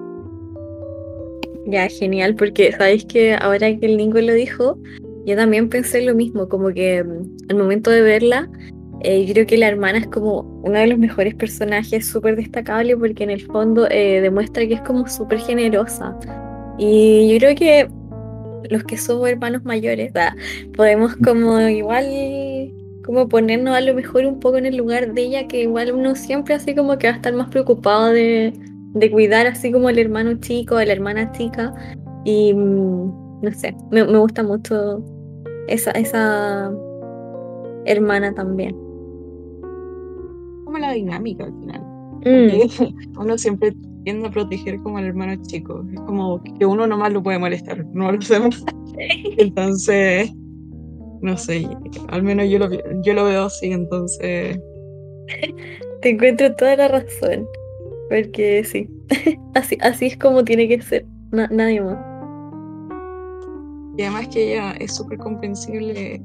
Ya, 1.65 1.87
genial, 1.87 2.35
porque 2.35 2.71
sabéis 2.71 3.05
que 3.05 3.33
ahora 3.33 3.75
que 3.77 3.85
el 3.85 3.97
Nico 3.97 4.19
lo 4.19 4.33
dijo, 4.33 4.77
yo 5.25 5.35
también 5.35 5.69
pensé 5.69 6.01
lo 6.01 6.15
mismo, 6.15 6.49
como 6.49 6.69
que 6.69 7.03
mm, 7.03 7.37
al 7.49 7.57
momento 7.57 7.91
de 7.91 8.01
verla, 8.01 8.49
eh, 9.01 9.25
yo 9.25 9.33
creo 9.33 9.47
que 9.47 9.57
la 9.57 9.67
hermana 9.67 9.99
es 9.99 10.07
como 10.07 10.41
uno 10.63 10.79
de 10.79 10.87
los 10.87 10.97
mejores 10.97 11.35
personajes, 11.35 12.07
súper 12.07 12.35
destacable, 12.35 12.97
porque 12.97 13.23
en 13.23 13.29
el 13.29 13.41
fondo 13.45 13.87
eh, 13.89 14.19
demuestra 14.21 14.67
que 14.67 14.73
es 14.73 14.81
como 14.81 15.07
súper 15.07 15.39
generosa. 15.39 16.17
Y 16.77 17.31
yo 17.31 17.37
creo 17.37 17.55
que 17.55 17.89
los 18.69 18.83
que 18.83 18.97
somos 18.97 19.29
hermanos 19.29 19.63
mayores, 19.63 20.11
podemos 20.75 21.15
como 21.17 21.59
igual, 21.61 22.05
como 23.05 23.29
ponernos 23.29 23.75
a 23.75 23.81
lo 23.81 23.93
mejor 23.93 24.25
un 24.25 24.39
poco 24.39 24.57
en 24.57 24.65
el 24.65 24.77
lugar 24.77 25.13
de 25.13 25.21
ella, 25.21 25.47
que 25.47 25.61
igual 25.61 25.91
uno 25.91 26.15
siempre 26.15 26.55
así 26.55 26.75
como 26.75 26.97
que 26.97 27.07
va 27.07 27.13
a 27.13 27.17
estar 27.17 27.33
más 27.33 27.49
preocupado 27.49 28.07
de 28.07 28.53
de 28.93 29.11
cuidar 29.11 29.47
así 29.47 29.71
como 29.71 29.87
al 29.87 29.99
hermano 29.99 30.39
chico, 30.39 30.75
la 30.75 30.91
hermana 30.91 31.31
chica. 31.31 31.73
Y 32.25 32.53
mm, 32.53 33.41
no 33.41 33.51
sé, 33.53 33.75
me, 33.91 34.03
me 34.03 34.17
gusta 34.17 34.43
mucho 34.43 35.03
esa, 35.67 35.91
esa 35.91 36.71
hermana 37.85 38.33
también. 38.33 38.75
Como 40.65 40.77
la 40.77 40.91
dinámica 40.91 41.45
al 41.45 41.53
final. 41.59 41.81
Mm, 42.25 43.17
Uno 43.19 43.37
siempre 43.37 43.73
tiende 44.03 44.27
a 44.27 44.31
proteger 44.31 44.79
como 44.79 44.97
al 44.97 45.05
hermano 45.05 45.41
chico. 45.43 45.85
Es 45.93 45.99
como 46.01 46.41
que 46.43 46.65
uno 46.65 46.87
nomás 46.87 47.13
lo 47.13 47.23
puede 47.23 47.39
molestar, 47.39 47.85
no 47.93 48.11
los 48.11 48.27
demás. 48.27 48.63
Entonces, 49.37 50.31
no 51.21 51.37
sé, 51.37 51.67
al 52.09 52.23
menos 52.23 52.49
yo 52.49 52.59
lo, 52.59 52.69
yo 53.03 53.13
lo 53.13 53.25
veo 53.25 53.45
así, 53.45 53.71
entonces, 53.71 54.57
te 56.01 56.09
encuentro 56.09 56.53
toda 56.55 56.75
la 56.75 56.87
razón. 56.87 57.45
Porque 58.09 58.63
sí, 58.63 58.89
así, 59.53 59.77
así 59.81 60.07
es 60.07 60.17
como 60.17 60.43
tiene 60.43 60.67
que 60.67 60.81
ser. 60.81 61.05
Na- 61.31 61.47
nadie 61.51 61.81
más. 61.81 61.97
y 63.97 64.01
además 64.01 64.27
que 64.29 64.53
ella 64.53 64.71
es 64.79 64.95
súper 64.95 65.17
comprensible, 65.19 66.21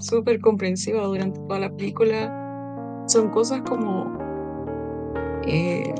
súper 0.00 0.40
comprensiva 0.40 1.04
durante 1.04 1.38
toda 1.40 1.60
la 1.60 1.70
película. 1.76 2.36
Son 3.06 3.28
cosas 3.30 3.60
como 3.62 4.18
eh, 5.46 5.94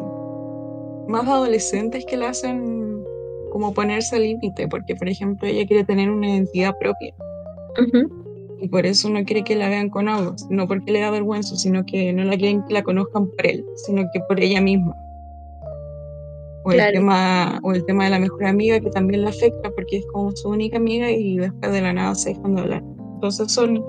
más 1.08 1.26
adolescentes 1.28 2.04
que 2.06 2.16
la 2.16 2.30
hacen 2.30 3.04
como 3.52 3.72
ponerse 3.74 4.16
al 4.16 4.22
límite, 4.22 4.66
porque 4.68 4.94
por 4.96 5.08
ejemplo 5.08 5.46
ella 5.48 5.66
quiere 5.66 5.84
tener 5.84 6.10
una 6.10 6.28
identidad 6.30 6.74
propia. 6.80 7.14
Y 8.60 8.68
por 8.68 8.84
eso 8.84 9.08
no 9.08 9.24
quiere 9.24 9.42
que 9.42 9.56
la 9.56 9.68
vean 9.68 9.88
con 9.90 10.08
ojos, 10.08 10.46
no 10.50 10.66
porque 10.68 10.92
le 10.92 11.00
da 11.00 11.10
vergüenza, 11.10 11.56
sino 11.56 11.84
que 11.86 12.12
no 12.12 12.24
la 12.24 12.36
quieren 12.36 12.62
que 12.66 12.74
la 12.74 12.82
conozcan 12.82 13.26
por 13.28 13.46
él, 13.46 13.64
sino 13.76 14.02
que 14.12 14.20
por 14.28 14.38
ella 14.40 14.60
misma. 14.60 14.94
O, 16.64 16.70
Claro. 16.70 16.88
el 16.90 16.94
tema, 16.94 17.58
o 17.62 17.72
el 17.72 17.84
tema 17.86 18.04
de 18.04 18.10
la 18.10 18.18
mejor 18.18 18.44
amiga 18.44 18.80
que 18.80 18.90
también 18.90 19.22
la 19.22 19.30
afecta 19.30 19.70
porque 19.70 19.98
es 19.98 20.06
como 20.12 20.30
su 20.36 20.48
única 20.50 20.76
amiga 20.76 21.10
y 21.10 21.38
después 21.38 21.72
de 21.72 21.80
la 21.80 21.92
nada 21.92 22.14
se 22.14 22.34
dejan 22.34 22.54
de 22.54 22.60
hablar. 22.62 22.84
Entonces 23.14 23.50
son, 23.52 23.82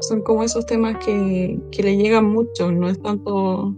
son 0.00 0.20
como 0.22 0.42
esos 0.42 0.66
temas 0.66 0.96
que, 1.04 1.58
que 1.72 1.82
le 1.82 1.96
llegan 1.96 2.26
mucho, 2.26 2.70
no 2.72 2.88
es 2.88 3.00
tanto, 3.00 3.74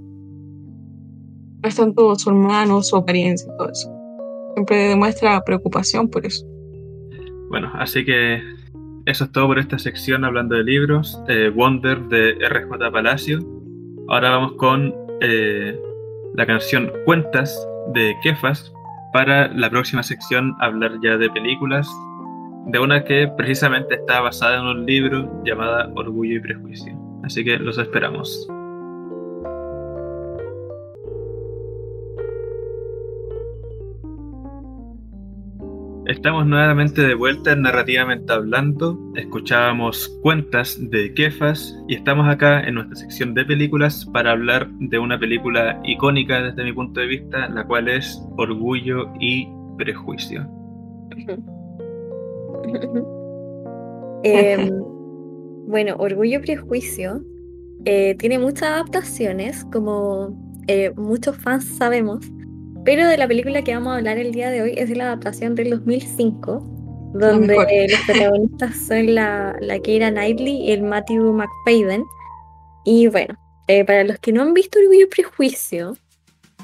no 1.62 1.68
es 1.68 1.75
tanto 1.76 2.14
su 2.16 2.30
hermano, 2.30 2.83
su 2.83 2.97
apariencia 2.97 3.49
y 3.52 3.56
todo 3.59 3.71
eso. 3.71 3.92
Siempre 4.54 4.76
demuestra 4.88 5.40
preocupación 5.45 6.09
por 6.09 6.25
eso. 6.26 6.45
Bueno, 7.49 7.71
así 7.75 8.04
que 8.04 8.40
eso 9.06 9.25
es 9.25 9.33
todo 9.33 9.47
por 9.47 9.59
esta 9.61 9.78
sección 9.78 10.25
hablando 10.25 10.56
de 10.56 10.64
libros. 10.64 11.23
eh, 11.28 11.50
Wonder 11.54 12.00
de 12.09 12.33
RJ 12.49 12.90
Palacio. 12.90 13.38
Ahora 14.09 14.30
vamos 14.30 14.52
con 14.54 14.92
eh, 15.21 15.78
la 16.35 16.45
canción 16.47 16.90
Cuentas 17.04 17.56
de 17.95 18.16
Kefas. 18.23 18.73
Para 19.12 19.49
la 19.49 19.71
próxima 19.71 20.02
sección 20.02 20.55
hablar 20.61 20.93
ya 21.02 21.16
de 21.16 21.31
películas. 21.31 21.88
De 22.66 22.78
una 22.78 23.05
que 23.05 23.28
precisamente 23.37 23.95
está 23.95 24.21
basada 24.21 24.57
en 24.57 24.66
un 24.66 24.87
libro 24.87 25.43
llamada 25.45 25.90
Orgullo 25.95 26.37
y 26.37 26.40
Prejuicio. 26.40 26.99
Así 27.23 27.45
que 27.45 27.59
los 27.59 27.78
esperamos. 27.78 28.49
Estamos 36.07 36.47
nuevamente 36.47 37.03
de 37.03 37.15
vuelta 37.15 37.51
en 37.51 37.63
Narrativamente 37.63 38.33
Hablando. 38.33 38.97
Escuchábamos 39.17 40.09
cuentas 40.23 40.79
de 40.81 41.13
Kefas 41.13 41.77
y 41.89 41.97
estamos 41.97 42.29
acá 42.29 42.61
en 42.61 42.77
nuestra 42.77 42.95
sección 42.95 43.35
de 43.35 43.45
películas 43.45 44.07
para 44.13 44.31
hablar 44.31 44.71
de 44.79 45.01
una 45.01 45.19
película 45.19 45.81
icónica 45.83 46.41
desde 46.41 46.63
mi 46.63 46.73
punto 46.73 47.01
de 47.01 47.07
vista, 47.07 47.49
la 47.49 47.67
cual 47.67 47.89
es 47.89 48.23
Orgullo 48.37 49.13
y 49.19 49.49
Prejuicio. 49.79 50.49
Em, 54.23 54.71
bueno, 55.67 55.97
Orgullo 55.99 56.39
y 56.39 56.43
Prejuicio 56.43 57.23
eh, 57.85 58.15
tiene 58.19 58.39
muchas 58.39 58.71
adaptaciones, 58.71 59.65
como 59.73 60.37
eh, 60.69 60.93
muchos 60.97 61.37
fans 61.37 61.65
sabemos, 61.65 62.31
pero 62.87 63.09
de 63.09 63.19
la 63.19 63.26
película 63.26 63.62
que 63.62 63.75
vamos 63.75 63.93
a 63.93 63.97
hablar 63.97 64.16
el 64.16 64.31
día 64.31 64.49
de 64.49 64.62
hoy 64.62 64.75
es 64.76 64.88
de 64.88 64.95
la 64.95 65.07
adaptación 65.07 65.57
del 65.57 65.71
2005, 65.71 67.12
donde 67.14 67.88
los 67.90 68.00
protagonistas 68.07 68.76
son 68.88 69.12
la, 69.12 69.57
la 69.61 69.81
Keira 69.81 70.12
Knightley 70.12 70.69
y 70.69 70.71
el 70.71 70.85
Matthew 70.85 71.33
McFadden. 71.33 72.05
Y 72.85 73.09
bueno, 73.09 73.35
eh, 73.66 73.85
para 73.85 74.05
los 74.05 74.21
que 74.21 74.33
no 74.33 74.43
han 74.43 74.55
visto 74.55 74.78
Orgullo 74.78 75.02
y 75.02 75.07
Prejuicio, 75.07 75.97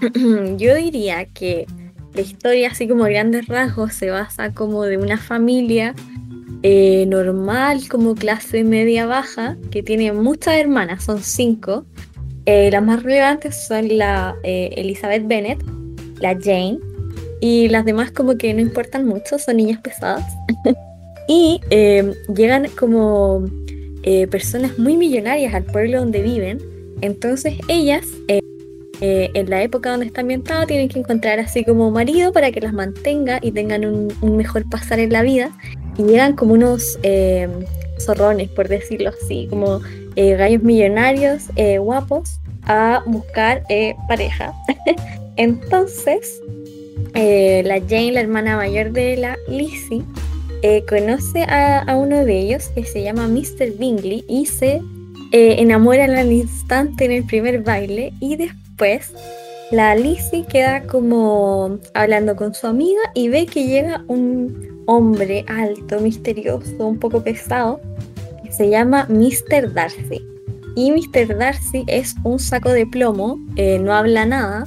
yo 0.56 0.76
diría 0.76 1.24
que 1.24 1.66
la 2.14 2.20
historia, 2.20 2.70
así 2.70 2.86
como 2.86 3.04
a 3.04 3.08
grandes 3.08 3.48
rasgos, 3.48 3.92
se 3.92 4.10
basa 4.10 4.54
como 4.54 4.84
de 4.84 4.98
una 4.98 5.18
familia 5.18 5.92
eh, 6.62 7.04
normal, 7.08 7.88
como 7.88 8.14
clase 8.14 8.62
media 8.62 9.06
baja, 9.06 9.56
que 9.72 9.82
tiene 9.82 10.12
muchas 10.12 10.54
hermanas, 10.54 11.02
son 11.04 11.20
cinco, 11.20 11.84
Eh, 12.44 12.70
las 12.72 12.82
más 12.82 13.04
relevantes 13.04 13.68
son 13.68 13.96
la 13.96 14.34
Elizabeth 14.42 15.28
Bennet, 15.28 15.62
la 16.22 16.38
Jane, 16.40 16.78
y 17.40 17.68
las 17.68 17.84
demás 17.84 18.12
como 18.12 18.36
que 18.38 18.54
no 18.54 18.60
importan 18.60 19.04
mucho, 19.04 19.38
son 19.38 19.56
niñas 19.58 19.80
pesadas. 19.80 20.24
y 21.28 21.60
eh, 21.70 22.14
llegan 22.34 22.68
como 22.78 23.44
eh, 24.04 24.26
personas 24.28 24.78
muy 24.78 24.96
millonarias 24.96 25.52
al 25.52 25.64
pueblo 25.64 25.98
donde 25.98 26.22
viven, 26.22 26.58
entonces 27.02 27.54
ellas, 27.68 28.06
eh, 28.28 28.40
eh, 29.00 29.30
en 29.34 29.50
la 29.50 29.62
época 29.62 29.90
donde 29.90 30.06
está 30.06 30.20
ambientada, 30.20 30.66
tienen 30.66 30.88
que 30.88 31.00
encontrar 31.00 31.40
así 31.40 31.64
como 31.64 31.90
marido 31.90 32.32
para 32.32 32.52
que 32.52 32.60
las 32.60 32.72
mantenga 32.72 33.40
y 33.42 33.50
tengan 33.50 33.84
un, 33.84 34.36
mejor 34.36 34.68
pasar 34.70 35.00
en 35.00 35.12
la 35.12 35.22
vida, 35.22 35.50
y 35.98 36.04
llegan 36.04 36.36
como 36.36 36.54
unos 36.54 36.98
eh, 37.02 37.48
zorrones, 37.98 38.48
por 38.50 38.68
decirlo 38.68 39.10
así, 39.10 39.48
como 39.50 39.80
gallos 40.16 40.62
millonarios, 40.62 41.48
guapos, 41.80 42.38
a 42.64 43.02
buscar 43.06 43.64
pareja. 44.08 44.52
Entonces, 45.36 46.40
eh, 47.14 47.62
la 47.64 47.80
Jane, 47.80 48.12
la 48.12 48.20
hermana 48.20 48.56
mayor 48.56 48.92
de 48.92 49.16
la 49.16 49.36
Lizzie, 49.48 50.02
eh, 50.62 50.84
conoce 50.88 51.42
a, 51.42 51.84
uno 51.96 52.24
de 52.24 52.38
ellos 52.38 52.68
que 52.74 52.84
se 52.84 53.02
llama 53.02 53.26
Mr. 53.26 53.76
Bingley 53.78 54.24
y 54.28 54.46
se 54.46 54.80
eh, 55.32 55.56
enamoran 55.58 56.10
al 56.10 56.30
instante 56.30 57.04
en 57.04 57.10
el 57.10 57.24
primer 57.24 57.62
baile 57.62 58.12
y 58.20 58.36
después 58.36 59.12
la 59.72 59.94
Lizzie 59.96 60.44
queda 60.44 60.82
como 60.86 61.78
hablando 61.94 62.36
con 62.36 62.54
su 62.54 62.66
amiga 62.66 63.00
y 63.14 63.28
ve 63.28 63.46
que 63.46 63.66
llega 63.66 64.04
un 64.06 64.84
hombre 64.86 65.44
alto, 65.48 65.98
misterioso, 65.98 66.86
un 66.86 66.98
poco 66.98 67.24
pesado, 67.24 67.80
que 68.44 68.52
se 68.52 68.68
llama 68.68 69.06
Mr. 69.08 69.72
Darcy. 69.72 70.20
Y 70.76 70.92
Mr. 70.92 71.38
Darcy 71.38 71.84
es 71.86 72.14
un 72.22 72.38
saco 72.38 72.70
de 72.70 72.86
plomo, 72.86 73.38
eh, 73.56 73.78
no 73.78 73.94
habla 73.94 74.26
nada, 74.26 74.64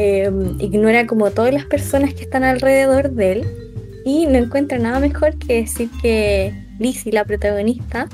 eh, 0.00 0.30
ignora 0.60 1.06
como 1.06 1.30
todas 1.30 1.52
las 1.52 1.66
personas 1.66 2.14
que 2.14 2.22
están 2.22 2.42
alrededor 2.42 3.10
de 3.10 3.32
él 3.32 3.46
y 4.06 4.26
no 4.26 4.38
encuentra 4.38 4.78
nada 4.78 4.98
mejor 4.98 5.38
que 5.38 5.60
decir 5.60 5.90
que 6.00 6.54
Lizzie, 6.78 7.12
la 7.12 7.26
protagonista, 7.26 8.08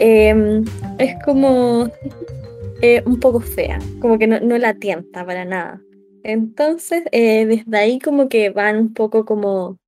eh, 0.00 0.64
es 0.98 1.14
como 1.24 1.88
eh, 2.82 3.04
un 3.06 3.20
poco 3.20 3.38
fea, 3.38 3.78
como 4.00 4.18
que 4.18 4.26
no, 4.26 4.40
no 4.40 4.58
la 4.58 4.74
tienta 4.74 5.24
para 5.24 5.44
nada. 5.44 5.80
Entonces, 6.24 7.04
eh, 7.12 7.46
desde 7.46 7.78
ahí 7.78 8.00
como 8.00 8.28
que 8.28 8.50
van 8.50 8.76
un 8.76 8.92
poco 8.92 9.24
como 9.24 9.78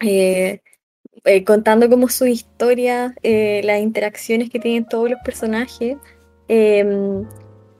eh, 0.00 0.60
contando 1.46 1.88
como 1.88 2.08
su 2.08 2.26
historia, 2.26 3.14
las 3.22 3.80
interacciones 3.80 4.50
que 4.50 4.58
tienen 4.58 4.86
todos 4.88 5.08
los 5.08 5.20
personajes. 5.24 5.96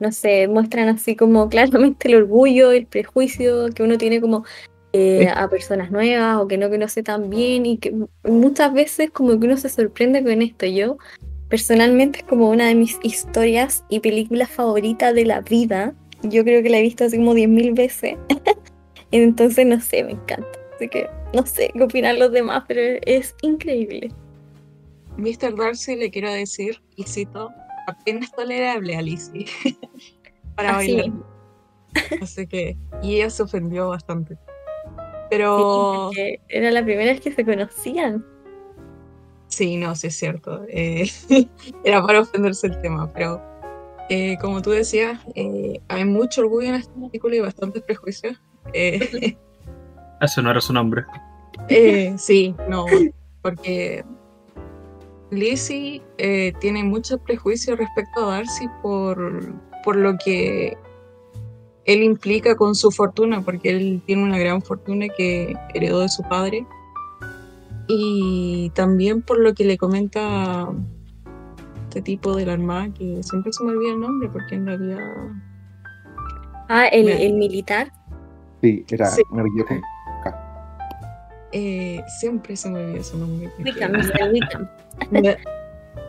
No 0.01 0.11
sé, 0.13 0.49
muestran 0.49 0.89
así 0.89 1.15
como 1.15 1.49
claramente 1.49 2.09
el 2.09 2.17
orgullo, 2.17 2.73
el 2.73 2.87
prejuicio 2.87 3.69
que 3.75 3.83
uno 3.83 3.99
tiene 3.99 4.21
como 4.21 4.45
eh, 4.93 5.29
a 5.29 5.49
personas 5.49 5.93
nuevas 5.93 6.39
o 6.39 6.49
que 6.49 6.59
no 6.59 6.69
conoce 6.69 7.03
tan 7.03 7.31
bien 7.31 7.65
y 7.65 7.79
que 7.79 7.95
muchas 8.25 8.73
veces 8.73 9.11
como 9.11 9.39
que 9.39 9.47
uno 9.47 9.57
se 9.57 9.69
sorprende 9.69 10.25
con 10.25 10.43
esto. 10.43 10.67
Yo 10.67 10.97
personalmente 11.49 12.21
es 12.21 12.25
como 12.25 12.51
una 12.51 12.67
de 12.67 12.75
mis 12.75 12.99
historias 13.03 13.85
y 13.89 14.01
películas 14.01 14.51
favoritas 14.51 15.15
de 15.15 15.27
la 15.27 15.43
vida. 15.43 15.95
Yo 16.23 16.43
creo 16.45 16.63
que 16.63 16.71
la 16.71 16.79
he 16.79 16.83
visto 16.83 17.05
así 17.05 17.19
como 17.19 17.35
10.000 17.35 17.75
veces. 17.75 18.17
Entonces, 19.13 19.67
no 19.67 19.81
sé, 19.81 20.03
me 20.03 20.13
encanta. 20.13 20.59
Así 20.75 20.89
que 20.89 21.09
no 21.35 21.47
sé 21.47 21.71
qué 21.75 21.83
opinan 21.83 22.19
los 22.19 22.33
demás, 22.33 22.65
pero 22.67 22.81
es 23.03 23.35
increíble. 23.43 24.11
Mr. 25.19 25.55
Darcy 25.55 25.97
le 25.97 26.11
quiero 26.11 26.33
decir, 26.33 26.81
y 26.97 27.05
cito, 27.05 27.51
apenas 27.87 28.31
tolerable 28.33 28.97
a 28.97 29.03
Lizzie 29.03 29.47
para 30.57 30.77
Así 30.79 30.95
bailar. 30.97 31.13
Así 32.23 32.47
que, 32.47 32.77
y 33.03 33.17
ella 33.17 33.31
se 33.31 33.43
ofendió 33.43 33.89
bastante. 33.89 34.37
Pero 35.29 36.11
era 36.49 36.71
la 36.71 36.83
primera 36.85 37.13
vez 37.13 37.21
que 37.21 37.33
se 37.33 37.45
conocían. 37.45 38.25
sí, 39.49 39.77
no, 39.77 39.95
sí 39.95 40.09
es 40.09 40.17
cierto. 40.17 40.65
eh, 40.69 41.09
era 41.85 42.03
para 42.05 42.21
ofenderse 42.21 42.67
el 42.69 42.81
tema, 42.81 43.09
pero 43.13 43.41
eh, 44.09 44.37
como 44.41 44.61
tú 44.61 44.71
decías, 44.71 45.21
eh, 45.37 45.81
hay 45.89 46.05
mucho 46.05 46.41
orgullo 46.43 46.69
en 46.71 46.75
esta 46.77 46.93
película 46.95 47.37
y 47.37 47.41
bastantes 47.41 47.83
prejuicios. 47.83 48.41
Eh, 48.73 49.37
Ese 50.21 50.43
no 50.43 50.51
era 50.51 50.61
su 50.61 50.73
nombre. 50.73 51.05
Eh, 51.69 52.15
sí, 52.19 52.55
no, 52.69 52.87
porque 53.43 54.05
Lizzie 55.31 56.03
eh, 56.19 56.53
tiene 56.61 56.85
mucho 56.85 57.19
prejuicio 57.19 57.77
respecto 57.77 58.25
a 58.29 58.37
Darcy 58.37 58.67
por, 58.83 59.55
por 59.85 59.97
lo 59.97 60.17
que 60.19 60.77
él 61.85 62.03
implica 62.03 62.57
con 62.57 62.75
su 62.75 62.91
fortuna, 62.91 63.41
porque 63.43 63.71
él 63.71 64.03
tiene 64.07 64.23
una 64.23 64.39
gran 64.39 64.63
fortuna 64.63 65.07
que 65.17 65.57
heredó 65.75 66.01
de 66.01 66.09
su 66.09 66.23
padre. 66.25 66.67
Y 67.89 68.71
también 68.75 69.23
por 69.23 69.41
lo 69.41 69.55
que 69.55 69.65
le 69.65 69.77
comenta 69.77 70.69
este 71.89 72.03
tipo 72.03 72.37
de 72.37 72.47
la 72.47 72.53
Armada, 72.53 72.93
que 72.95 73.21
siempre 73.23 73.53
se 73.53 73.65
me 73.65 73.71
olvida 73.71 73.93
el 73.93 74.01
nombre, 74.01 74.29
porque 74.29 74.55
en 74.55 74.67
realidad... 74.67 75.01
Ah, 76.69 76.87
el, 76.87 77.09
el 77.09 77.35
militar. 77.35 77.91
Sí, 78.63 78.85
era 78.91 79.07
Sí. 79.07 79.23
Eh, 81.53 82.03
siempre 82.21 82.57
se 82.57 82.71
me 82.71 82.79
olvida 82.85 83.03
su 83.03 83.19
nombre. 83.19 83.51
Wickham, 83.59 83.93
Mr. 83.93 84.33
Wickham. 84.33 84.69
Me- 85.11 85.37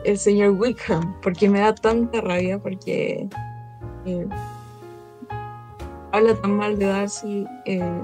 el 0.04 0.18
señor 0.18 0.50
Wickham, 0.50 1.20
porque 1.22 1.48
me 1.48 1.60
da 1.60 1.74
tanta 1.74 2.20
rabia, 2.20 2.58
porque 2.58 3.28
eh, 4.04 4.26
habla 6.12 6.34
tan 6.40 6.56
mal 6.56 6.78
de 6.78 6.86
Darcy 6.86 7.46
eh, 7.66 8.02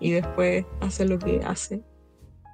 y 0.00 0.12
después 0.12 0.64
hace 0.80 1.04
lo 1.04 1.18
que 1.18 1.40
hace. 1.44 1.82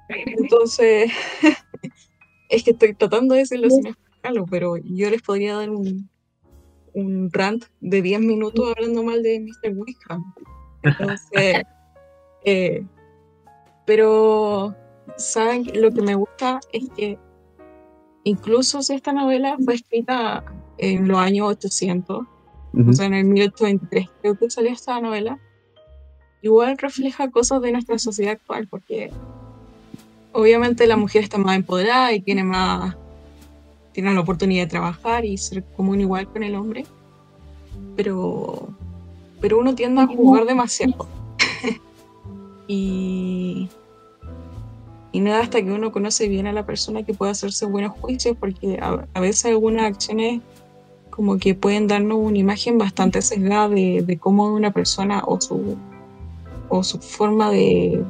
Entonces, 0.09 1.11
es 2.49 2.63
que 2.63 2.71
estoy 2.71 2.93
tratando 2.93 3.33
de 3.33 3.41
decirlo 3.41 3.69
sin 3.69 3.87
explicarlo, 3.87 4.45
pero 4.49 4.77
yo 4.77 5.09
les 5.09 5.21
podría 5.21 5.55
dar 5.55 5.69
un, 5.69 6.09
un 6.93 7.29
rant 7.31 7.65
de 7.79 8.01
10 8.01 8.19
minutos 8.21 8.73
hablando 8.75 9.03
mal 9.03 9.23
de 9.23 9.39
Mr. 9.39 9.73
Wickham. 9.75 10.23
Entonces, 10.83 11.63
eh, 12.45 12.85
pero, 13.85 14.75
¿saben? 15.17 15.65
Lo 15.75 15.91
que 15.91 16.01
me 16.01 16.15
gusta 16.15 16.59
es 16.71 16.89
que 16.95 17.19
incluso 18.23 18.81
si 18.81 18.93
esta 18.93 19.13
novela 19.13 19.57
fue 19.63 19.75
escrita 19.75 20.43
en 20.77 21.07
los 21.07 21.17
años 21.17 21.49
800, 21.49 22.25
Ujú. 22.73 22.89
o 22.89 22.93
sea, 22.93 23.05
en 23.05 23.13
el 23.13 23.25
1823, 23.25 24.09
creo 24.21 24.37
que 24.37 24.49
salió 24.49 24.71
esta 24.71 24.99
novela, 24.99 25.39
igual 26.41 26.77
refleja 26.77 27.29
cosas 27.29 27.61
de 27.61 27.71
nuestra 27.71 27.99
sociedad 27.99 28.33
actual, 28.33 28.67
porque 28.67 29.11
obviamente 30.31 30.87
la 30.87 30.97
mujer 30.97 31.23
está 31.23 31.37
más 31.37 31.55
empoderada 31.55 32.11
y 32.13 32.21
tiene 32.21 32.43
más, 32.43 32.95
tiene 33.91 34.13
la 34.13 34.21
oportunidad 34.21 34.63
de 34.63 34.69
trabajar 34.69 35.25
y 35.25 35.37
ser 35.37 35.63
común 35.75 36.01
igual 36.01 36.27
con 36.27 36.43
el 36.43 36.55
hombre, 36.55 36.85
pero, 37.95 38.69
pero 39.39 39.59
uno 39.59 39.75
tiende 39.75 40.01
a 40.01 40.07
jugar 40.07 40.45
demasiado. 40.45 41.07
y, 42.73 43.69
y 45.11 45.19
nada 45.19 45.41
hasta 45.41 45.61
que 45.61 45.71
uno 45.71 45.91
conoce 45.91 46.27
bien 46.27 46.47
a 46.47 46.53
la 46.53 46.65
persona 46.65 47.03
que 47.03 47.13
puede 47.13 47.31
hacerse 47.31 47.65
buenos 47.65 47.93
juicios, 47.99 48.35
porque 48.39 48.79
a, 48.81 49.05
a 49.13 49.19
veces 49.19 49.45
algunas 49.45 49.85
acciones 49.85 50.41
como 51.09 51.37
que 51.37 51.53
pueden 51.53 51.87
darnos 51.87 52.17
una 52.17 52.39
imagen 52.39 52.79
bastante 52.79 53.21
sesgada 53.21 53.69
de, 53.69 54.03
de 54.03 54.17
cómo 54.17 54.51
una 54.51 54.71
persona 54.71 55.21
o 55.25 55.39
su, 55.39 55.77
o 56.69 56.83
su 56.83 56.97
forma 56.99 57.51
de, 57.51 58.03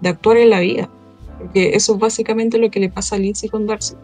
de 0.00 0.08
actuar 0.08 0.36
en 0.36 0.50
la 0.50 0.60
vida. 0.60 0.88
Porque 1.38 1.70
eso 1.74 1.94
es 1.94 1.98
básicamente 1.98 2.58
lo 2.58 2.70
que 2.70 2.78
le 2.80 2.88
pasa 2.88 3.16
a 3.16 3.18
Lindsay 3.18 3.48
con 3.48 3.66
Darcy. 3.66 3.94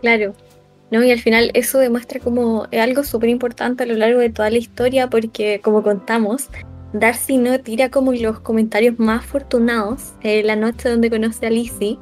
Claro. 0.00 0.32
¿no? 0.90 1.04
Y 1.04 1.10
al 1.10 1.20
final 1.20 1.50
eso 1.54 1.78
demuestra 1.78 2.20
como 2.20 2.66
algo 2.72 3.04
súper 3.04 3.28
importante 3.28 3.82
a 3.82 3.86
lo 3.86 3.94
largo 3.94 4.20
de 4.20 4.30
toda 4.30 4.50
la 4.50 4.58
historia 4.58 5.10
porque, 5.10 5.60
como 5.62 5.82
contamos, 5.82 6.48
Darcy 6.98 7.36
no 7.38 7.58
tira 7.60 7.90
como 7.90 8.12
los 8.12 8.40
comentarios 8.40 8.98
más 8.98 9.20
afortunados 9.24 10.12
en 10.22 10.46
la 10.46 10.56
noche 10.56 10.88
donde 10.88 11.10
conoce 11.10 11.46
a 11.46 11.50
Lizzie 11.50 11.98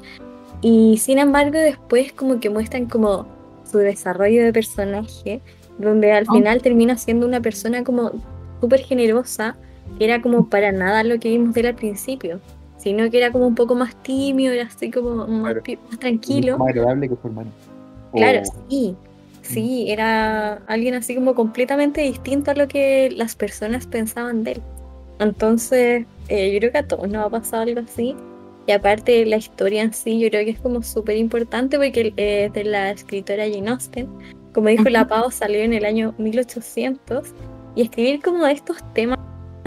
y 0.61 0.99
sin 0.99 1.19
embargo 1.19 1.59
después 1.59 2.13
como 2.13 2.41
que 2.41 2.51
muestran 2.51 2.87
como 2.87 3.27
su 3.71 3.79
desarrollo 3.79 4.45
de 4.45 4.53
personaje 4.53 5.41
donde 5.79 6.13
al 6.13 6.25
Oh. 6.29 6.35
final 6.35 6.63
termina 6.63 6.97
siendo 6.97 7.27
una 7.27 7.41
persona 7.41 7.83
como 7.83 8.13
súper 8.61 8.81
generosa 8.81 9.57
que 9.99 10.05
era 10.05 10.23
como 10.23 10.49
para 10.49 10.71
nada 10.73 11.03
lo 11.05 11.19
que 11.19 11.29
vimos 11.31 11.55
de 11.55 11.61
él 11.61 11.67
al 11.67 11.75
principio 11.75 12.41
sino 12.79 13.09
que 13.11 13.19
era 13.19 13.33
como 13.33 13.47
un 13.47 13.55
poco 13.55 13.75
más 13.75 13.95
tímido 14.03 14.53
era 14.53 14.65
así 14.67 14.91
como 14.91 15.27
más, 15.27 15.43
Claro. 15.53 15.63
pi- 15.63 15.79
más 15.91 15.99
tranquilo 15.99 16.59
Más 16.59 16.69
agradable 16.69 17.09
que 17.09 17.17
su 17.21 17.27
hermano. 17.29 17.51
Claro, 18.13 18.43
sí. 18.69 18.95
Sí, 19.43 19.91
era 19.91 20.55
alguien 20.69 20.95
así 20.95 21.15
como 21.15 21.35
completamente 21.35 22.01
distinto 22.01 22.51
a 22.53 22.55
lo 22.55 22.67
que 22.69 23.11
las 23.15 23.35
personas 23.37 23.87
pensaban 23.87 24.43
de 24.45 24.53
él. 24.53 24.63
Entonces, 25.19 26.07
eh, 26.29 26.53
yo 26.53 26.59
creo 26.59 26.73
que 26.73 26.79
a 26.79 26.89
todos 26.89 27.09
nos 27.09 27.27
ha 27.27 27.31
pasado 27.31 27.63
algo 27.63 27.81
así. 27.81 28.17
Y 28.67 28.73
aparte, 28.73 29.27
la 29.27 29.37
historia 29.37 29.83
en 29.83 29.93
sí, 29.93 30.19
yo 30.19 30.29
creo 30.31 30.45
que 30.45 30.51
es 30.53 30.61
como 30.61 30.83
súper 30.83 31.17
importante 31.19 31.77
porque 31.77 32.13
eh, 32.17 32.47
es 32.47 32.53
de 32.53 32.65
la 32.65 32.91
escritora 32.91 33.45
Jane 33.49 33.69
Austen. 33.71 34.09
como 34.55 34.69
dijo 34.69 34.89
la. 34.89 35.07
Pau, 35.07 35.31
salió 35.31 35.61
en 35.61 35.73
el 35.75 35.85
año 35.85 36.15
1800 36.19 37.33
y 37.75 37.83
escribir 37.83 38.23
como 38.23 38.47
de 38.47 38.53
estos 38.53 38.79
temas 38.95 39.19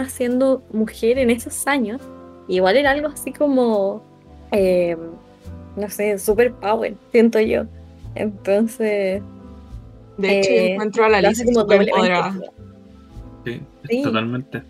siendo 0.08 0.62
mujer 0.72 1.18
en 1.18 1.30
esos 1.30 1.66
años, 1.66 2.00
igual 2.48 2.76
era 2.76 2.92
algo 2.92 3.08
así 3.08 3.32
como, 3.32 4.02
eh, 4.52 4.96
no 5.76 5.90
sé, 5.90 6.18
super 6.18 6.52
power, 6.54 6.94
siento 7.12 7.40
yo. 7.40 7.64
Entonces, 8.14 9.22
De 10.16 10.38
hecho, 10.40 10.50
Eh, 10.50 10.56
yo 10.56 10.72
encuentro 10.74 11.04
a 11.04 11.08
la 11.10 11.28
hace 11.28 11.44
como. 11.44 11.66
Sí, 13.44 13.60
Sí. 13.88 14.02
totalmente. 14.02 14.62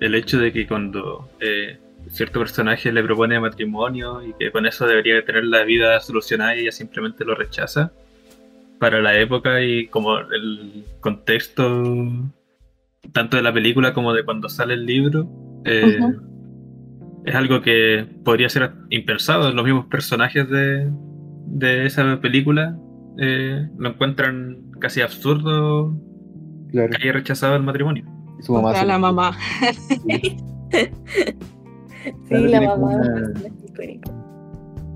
El 0.00 0.14
hecho 0.14 0.38
de 0.38 0.52
que 0.52 0.66
cuando 0.66 1.28
eh, 1.40 1.78
cierto 2.10 2.38
personaje 2.40 2.92
le 2.92 3.02
propone 3.02 3.38
matrimonio 3.40 4.22
y 4.22 4.32
que 4.38 4.50
con 4.50 4.66
eso 4.66 4.86
debería 4.86 5.24
tener 5.24 5.44
la 5.44 5.64
vida 5.64 5.98
solucionada 6.00 6.56
y 6.56 6.60
ella 6.60 6.72
simplemente 6.72 7.24
lo 7.24 7.34
rechaza, 7.34 7.92
para 8.78 9.00
la 9.00 9.18
época 9.18 9.60
y 9.62 9.88
como 9.88 10.18
el 10.18 10.84
contexto 11.00 11.84
tanto 13.12 13.36
de 13.36 13.42
la 13.42 13.52
película 13.52 13.92
como 13.92 14.12
de 14.12 14.24
cuando 14.24 14.48
sale 14.48 14.74
el 14.74 14.86
libro, 14.86 15.28
eh, 15.64 15.98
es 17.24 17.34
algo 17.34 17.60
que 17.60 18.06
podría 18.24 18.48
ser 18.48 18.70
impensado. 18.90 19.52
Los 19.52 19.64
mismos 19.64 19.86
personajes 19.86 20.48
de, 20.48 20.90
de 21.46 21.86
esa 21.86 22.20
película 22.20 22.78
eh, 23.18 23.68
lo 23.78 23.88
encuentran 23.88 24.70
casi 24.80 25.00
absurdo 25.00 25.96
Claro. 26.70 26.90
que 26.90 27.02
haya 27.02 27.12
rechazado 27.12 27.56
el 27.56 27.62
matrimonio. 27.62 28.04
Su 28.40 28.54
O 28.54 28.62
mamá 28.62 28.84
la 28.84 28.98
mamá. 28.98 29.36
sí, 30.70 30.88
la 32.28 32.60
mamá 32.60 32.76
una- 32.96 33.02
personaje 33.02 33.54
icónico. 33.68 34.10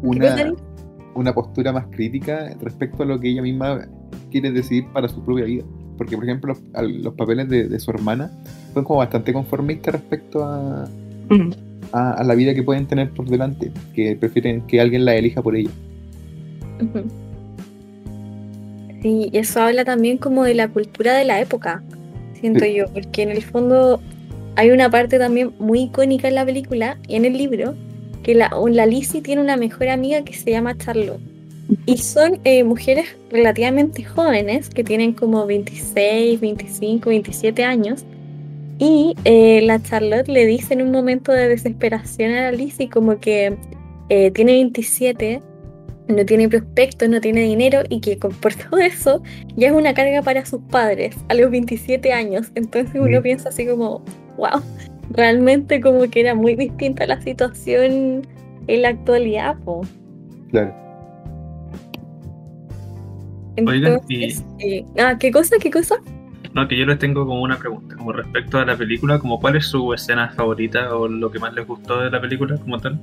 ¿Qué 0.02 0.08
una, 0.08 0.54
una 1.14 1.34
postura 1.34 1.72
más 1.72 1.86
crítica 1.90 2.54
respecto 2.60 3.02
a 3.02 3.06
lo 3.06 3.18
que 3.20 3.28
ella 3.30 3.42
misma 3.42 3.86
quiere 4.30 4.50
decidir 4.50 4.86
para 4.92 5.08
su 5.08 5.22
propia 5.24 5.44
vida. 5.44 5.64
Porque, 5.98 6.16
por 6.16 6.24
ejemplo, 6.24 6.54
los, 6.54 6.62
al- 6.74 7.02
los 7.02 7.14
papeles 7.14 7.48
de, 7.48 7.68
de 7.68 7.78
su 7.80 7.90
hermana 7.90 8.30
son 8.74 8.84
como 8.84 8.98
bastante 9.00 9.32
conformistas 9.32 9.92
respecto 9.94 10.44
a, 10.44 10.86
Mm. 11.30 11.50
a, 11.92 12.12
a 12.14 12.24
la 12.24 12.34
vida 12.34 12.52
que 12.54 12.62
pueden 12.62 12.86
tener 12.86 13.10
por 13.10 13.26
delante, 13.28 13.70
que 13.94 14.16
prefieren 14.16 14.62
que 14.66 14.80
alguien 14.80 15.04
la 15.04 15.14
elija 15.14 15.40
por 15.40 15.54
ella. 15.56 15.70
Ujú. 16.80 17.04
Sí, 19.00 19.30
y 19.32 19.36
eso 19.38 19.62
habla 19.62 19.84
también 19.84 20.18
como 20.18 20.44
de 20.44 20.54
la 20.54 20.68
cultura 20.68 21.14
de 21.14 21.24
la 21.24 21.40
época, 21.40 21.82
siento 22.42 22.66
yo, 22.66 22.86
porque 22.92 23.22
en 23.22 23.30
el 23.30 23.42
fondo 23.42 24.00
hay 24.56 24.70
una 24.70 24.90
parte 24.90 25.18
también 25.18 25.52
muy 25.58 25.82
icónica 25.84 26.28
en 26.28 26.34
la 26.34 26.44
película 26.44 26.98
y 27.08 27.16
en 27.16 27.24
el 27.24 27.38
libro, 27.38 27.74
que 28.22 28.34
la, 28.34 28.50
la 28.70 28.84
Lizzie 28.84 29.22
tiene 29.22 29.40
una 29.40 29.56
mejor 29.56 29.88
amiga 29.88 30.22
que 30.22 30.34
se 30.34 30.50
llama 30.50 30.76
Charlotte. 30.76 31.20
Y 31.86 31.98
son 31.98 32.40
eh, 32.44 32.64
mujeres 32.64 33.16
relativamente 33.30 34.04
jóvenes, 34.04 34.68
que 34.68 34.84
tienen 34.84 35.12
como 35.12 35.46
26, 35.46 36.40
25, 36.40 37.08
27 37.08 37.64
años. 37.64 38.04
Y 38.78 39.14
eh, 39.24 39.62
la 39.62 39.80
Charlotte 39.80 40.28
le 40.28 40.44
dice 40.44 40.74
en 40.74 40.82
un 40.82 40.90
momento 40.90 41.32
de 41.32 41.48
desesperación 41.48 42.32
a 42.32 42.42
la 42.42 42.52
Lizzie 42.52 42.90
como 42.90 43.20
que 43.20 43.56
eh, 44.08 44.30
tiene 44.32 44.52
27, 44.52 45.40
no 46.08 46.24
tiene 46.26 46.48
prospectos, 46.48 47.08
no 47.08 47.20
tiene 47.20 47.40
dinero 47.42 47.80
y 47.88 48.00
que 48.00 48.16
por 48.16 48.54
todo 48.54 48.78
eso 48.78 49.22
ya 49.56 49.68
es 49.68 49.72
una 49.74 49.94
carga 49.94 50.22
para 50.22 50.44
sus 50.44 50.60
padres 50.70 51.16
a 51.28 51.34
los 51.34 51.50
27 51.50 52.12
años. 52.12 52.50
Entonces 52.54 52.94
uno 53.00 53.20
Mm. 53.20 53.22
piensa 53.22 53.48
así 53.50 53.66
como, 53.66 54.02
wow, 54.36 54.60
realmente 55.10 55.80
como 55.80 56.02
que 56.10 56.20
era 56.20 56.34
muy 56.34 56.54
distinta 56.56 57.06
la 57.06 57.20
situación 57.20 58.26
en 58.66 58.82
la 58.82 58.88
actualidad. 58.90 59.56
po. 59.64 59.82
Claro. 60.50 60.74
Oigan, 63.66 63.92
Entonces, 63.92 64.44
eh, 64.60 64.84
ah, 64.98 65.16
¿qué 65.18 65.30
cosa? 65.30 65.56
¿Qué 65.60 65.70
cosa? 65.70 65.96
No, 66.54 66.66
que 66.68 66.76
yo 66.76 66.84
les 66.86 66.98
tengo 66.98 67.26
como 67.26 67.42
una 67.42 67.58
pregunta, 67.58 67.96
como 67.96 68.12
respecto 68.12 68.58
a 68.58 68.64
la 68.64 68.76
película, 68.76 69.18
como 69.18 69.40
cuál 69.40 69.56
es 69.56 69.66
su 69.66 69.92
escena 69.94 70.30
favorita 70.30 70.94
o 70.96 71.08
lo 71.08 71.30
que 71.30 71.38
más 71.38 71.52
les 71.54 71.66
gustó 71.66 72.00
de 72.00 72.10
la 72.10 72.20
película 72.20 72.56
como 72.58 72.78
tal. 72.78 72.98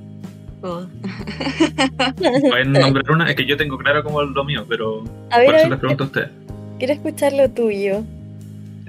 Pueden 2.48 2.72
nombrar 2.72 3.10
una, 3.10 3.28
es 3.30 3.36
que 3.36 3.46
yo 3.46 3.56
tengo 3.56 3.78
claro 3.78 4.02
como 4.04 4.22
lo 4.22 4.44
mío, 4.44 4.64
pero 4.68 5.04
A 5.30 5.38
ver, 5.38 5.46
por 5.46 5.54
eso 5.56 5.68
les 5.70 5.78
pregunto 5.78 6.04
a 6.04 6.06
ustedes. 6.06 6.30
quiero 6.78 6.92
escuchar 6.94 7.32
lo 7.32 7.48
tuyo. 7.50 8.02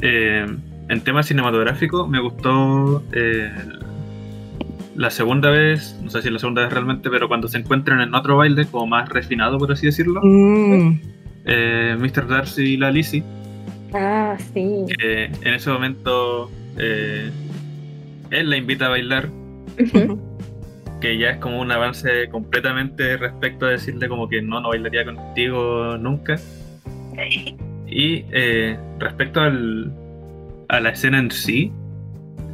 Eh, 0.02 0.46
en 0.90 1.02
tema 1.02 1.24
cinematográfico 1.24 2.08
me 2.08 2.20
gustó 2.20 3.04
eh, 3.14 3.52
la 4.96 5.10
segunda 5.10 5.50
vez, 5.50 5.98
no 6.04 6.10
sé 6.10 6.22
si 6.22 6.30
la 6.30 6.40
segunda 6.40 6.64
vez 6.64 6.74
realmente, 6.74 7.10
pero 7.10 7.28
cuando 7.28 7.48
se 7.48 7.58
encuentran 7.60 8.02
en 8.02 8.14
otro 8.14 8.38
baile, 8.38 8.66
como 8.66 8.88
más 8.88 9.08
refinado 9.10 9.58
por 9.58 9.72
así 9.72 9.86
decirlo, 9.86 10.20
Mm. 10.24 11.00
eh, 11.46 11.96
Mr. 12.00 12.28
Darcy 12.28 12.74
y 12.74 12.78
la 12.78 12.92
Lizzie, 12.92 13.24
Ah, 13.94 14.36
sí. 14.54 14.86
que 15.00 15.26
en 15.26 15.54
ese 15.54 15.70
momento 15.70 16.50
eh, 16.78 17.30
él 18.32 18.50
la 18.50 18.58
invita 18.58 18.88
a 18.88 18.90
bailar. 18.90 19.30
Que 21.02 21.18
ya 21.18 21.32
es 21.32 21.38
como 21.38 21.60
un 21.60 21.72
avance 21.72 22.30
completamente 22.30 23.18
respecto 23.18 23.66
a 23.66 23.72
decirle 23.72 24.08
como 24.08 24.30
que 24.30 24.42
no, 24.42 24.62
no 24.62 24.70
bailaría 24.70 25.04
contigo 25.04 25.98
nunca. 25.98 26.40
Y 27.88 28.24
eh, 28.32 28.78
respecto 29.00 29.42
al, 29.42 29.92
a 30.70 30.80
la 30.80 30.90
escena 30.92 31.20
en 31.20 31.32
sí, 31.32 31.72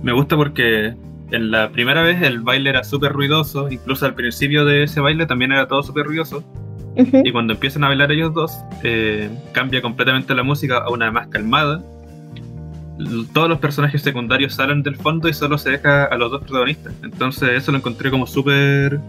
me 0.02 0.14
gusta 0.14 0.36
porque 0.36 0.96
en 1.32 1.52
la 1.52 1.70
primera 1.70 2.02
vez 2.02 2.22
el 2.22 2.40
baile 2.40 2.70
era 2.72 2.84
súper 2.84 3.12
ruidoso, 3.12 3.70
incluso 3.70 4.06
al 4.06 4.16
principio 4.16 4.66
de 4.66 4.84
ese 4.84 5.02
baile 5.02 5.26
también 5.26 5.52
era 5.52 5.68
todo 5.68 5.84
súper 5.84 6.06
ruidoso, 6.06 6.44
y 6.96 7.32
cuando 7.32 7.54
empiezan 7.54 7.84
a 7.84 7.90
bailar 7.90 8.12
ellos 8.12 8.34
dos, 8.34 8.58
eh, 8.84 9.30
cambia 9.52 9.84
completamente 9.84 10.34
la 10.34 10.42
música 10.42 10.80
a 10.80 10.90
una 10.90 11.12
más 11.12 11.28
calmada. 11.28 11.84
Todos 13.34 13.50
los 13.50 13.60
personajes 13.60 14.02
secundarios 14.02 14.56
salen 14.56 14.82
del 14.84 14.96
fondo 14.96 15.30
y 15.30 15.34
solo 15.34 15.58
se 15.58 15.72
deja 15.72 16.06
a 16.06 16.18
los 16.18 16.32
dos 16.32 16.42
protagonistas. 16.42 16.94
Entonces 17.04 17.50
eso 17.52 17.72
lo 17.72 17.78
encontré 17.78 18.10
como 18.10 18.26
súper 18.26 19.00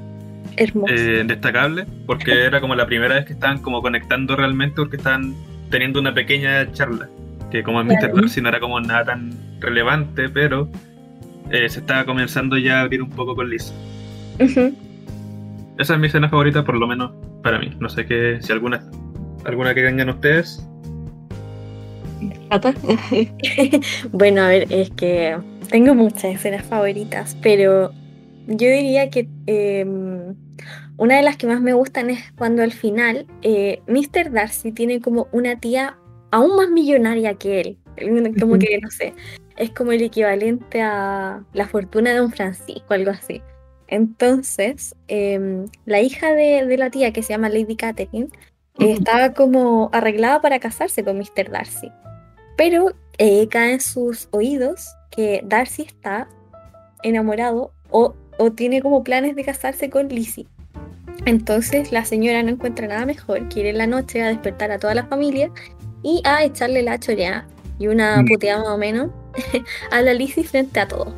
eh, 0.56 1.24
destacable, 1.26 1.86
porque 2.06 2.44
era 2.44 2.60
como 2.60 2.74
la 2.74 2.86
primera 2.86 3.14
vez 3.14 3.24
que 3.24 3.32
estaban 3.32 3.58
como 3.58 3.80
conectando 3.80 4.36
realmente, 4.36 4.76
porque 4.76 4.96
estaban 4.96 5.34
teniendo 5.70 6.00
una 6.00 6.12
pequeña 6.12 6.70
charla, 6.72 7.08
que 7.50 7.62
como 7.62 7.80
en 7.80 7.86
Mr. 7.86 8.14
Darcy 8.14 8.40
no 8.40 8.48
era 8.48 8.60
como 8.60 8.80
nada 8.80 9.04
tan 9.04 9.32
relevante, 9.60 10.28
pero 10.28 10.68
eh, 11.50 11.68
se 11.68 11.80
estaba 11.80 12.04
comenzando 12.04 12.58
ya 12.58 12.80
a 12.80 12.82
abrir 12.82 13.02
un 13.02 13.10
poco 13.10 13.34
con 13.34 13.48
Liz. 13.48 13.72
Ujú. 14.40 14.74
Esa 15.78 15.94
es 15.94 16.00
mi 16.00 16.08
escena 16.08 16.28
favorita, 16.28 16.64
por 16.64 16.76
lo 16.76 16.86
menos 16.86 17.12
para 17.42 17.58
mí. 17.58 17.72
No 17.78 17.88
sé 17.88 18.04
qué, 18.04 18.38
si 18.40 18.52
alguna, 18.52 18.82
alguna 19.44 19.74
que 19.74 19.82
tengan 19.82 20.08
ustedes. 20.08 20.66
¿Cata? 22.50 22.74
Bueno, 24.12 24.42
a 24.42 24.48
ver, 24.48 24.72
es 24.72 24.90
que 24.90 25.36
tengo 25.70 25.94
muchas 25.94 26.34
escenas 26.34 26.64
favoritas, 26.64 27.36
pero 27.42 27.92
yo 28.46 28.68
diría 28.68 29.10
que 29.10 29.28
em, 29.46 30.34
una 30.96 31.16
de 31.16 31.22
las 31.22 31.36
que 31.36 31.46
más 31.46 31.60
me 31.60 31.74
gustan 31.74 32.10
es 32.10 32.32
cuando 32.36 32.62
al 32.62 32.72
final 32.72 33.26
eh, 33.42 33.82
Mr. 33.86 34.32
Darcy 34.32 34.72
tiene 34.72 35.00
como 35.00 35.28
una 35.32 35.60
tía 35.60 35.98
aún 36.30 36.56
más 36.56 36.70
millonaria 36.70 37.34
que 37.34 37.60
él. 37.60 37.78
Como 38.38 38.58
que, 38.58 38.78
no 38.80 38.90
sé, 38.90 39.12
es 39.56 39.70
como 39.70 39.90
el 39.90 40.02
equivalente 40.02 40.80
a 40.80 41.42
la 41.52 41.66
fortuna 41.66 42.10
de 42.10 42.18
Don 42.18 42.30
Francisco, 42.30 42.94
algo 42.94 43.10
así. 43.10 43.42
Entonces, 43.88 44.94
em, 45.08 45.66
la 45.84 46.00
hija 46.00 46.32
de, 46.32 46.64
de 46.64 46.76
la 46.76 46.90
tía, 46.90 47.12
que 47.12 47.24
se 47.24 47.32
llama 47.32 47.48
Lady 47.48 47.74
Catherine, 47.74 48.28
estaba 48.78 49.32
como 49.32 49.90
arreglada 49.92 50.40
para 50.40 50.60
casarse 50.60 51.02
con 51.02 51.18
Mr. 51.18 51.50
Darcy. 51.50 51.90
Pero 52.58 52.92
eh, 53.16 53.48
cae 53.48 53.72
en 53.72 53.80
sus 53.80 54.28
oídos 54.32 54.86
que 55.10 55.40
Darcy 55.44 55.82
está 55.82 56.28
enamorado 57.02 57.72
o, 57.90 58.14
o 58.38 58.50
tiene 58.52 58.82
como 58.82 59.02
planes 59.02 59.34
de 59.34 59.44
casarse 59.44 59.88
con 59.88 60.08
Lizzie. 60.08 60.46
Entonces 61.24 61.92
la 61.92 62.04
señora 62.04 62.42
no 62.42 62.50
encuentra 62.50 62.86
nada 62.86 63.06
mejor 63.06 63.48
que 63.48 63.60
ir 63.60 63.66
en 63.66 63.78
la 63.78 63.86
noche 63.86 64.22
a 64.22 64.28
despertar 64.28 64.70
a 64.72 64.78
toda 64.78 64.94
la 64.94 65.06
familia 65.06 65.50
y 66.02 66.20
a 66.24 66.44
echarle 66.44 66.82
la 66.82 66.98
choreada 66.98 67.46
y 67.78 67.86
una 67.86 68.22
Mm. 68.22 68.26
puteada 68.26 68.60
más 68.60 68.68
o 68.68 68.78
menos 68.78 69.10
a 69.90 70.02
la 70.02 70.12
Lizzie 70.12 70.44
frente 70.44 70.80
a 70.80 70.88
todos. 70.88 71.14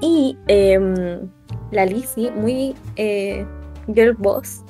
Y 0.00 0.36
em, 0.46 1.28
la 1.72 1.84
Lizzie, 1.84 2.30
muy 2.30 2.74
eh, 2.96 3.44
girl 3.94 4.14
boss, 4.14 4.62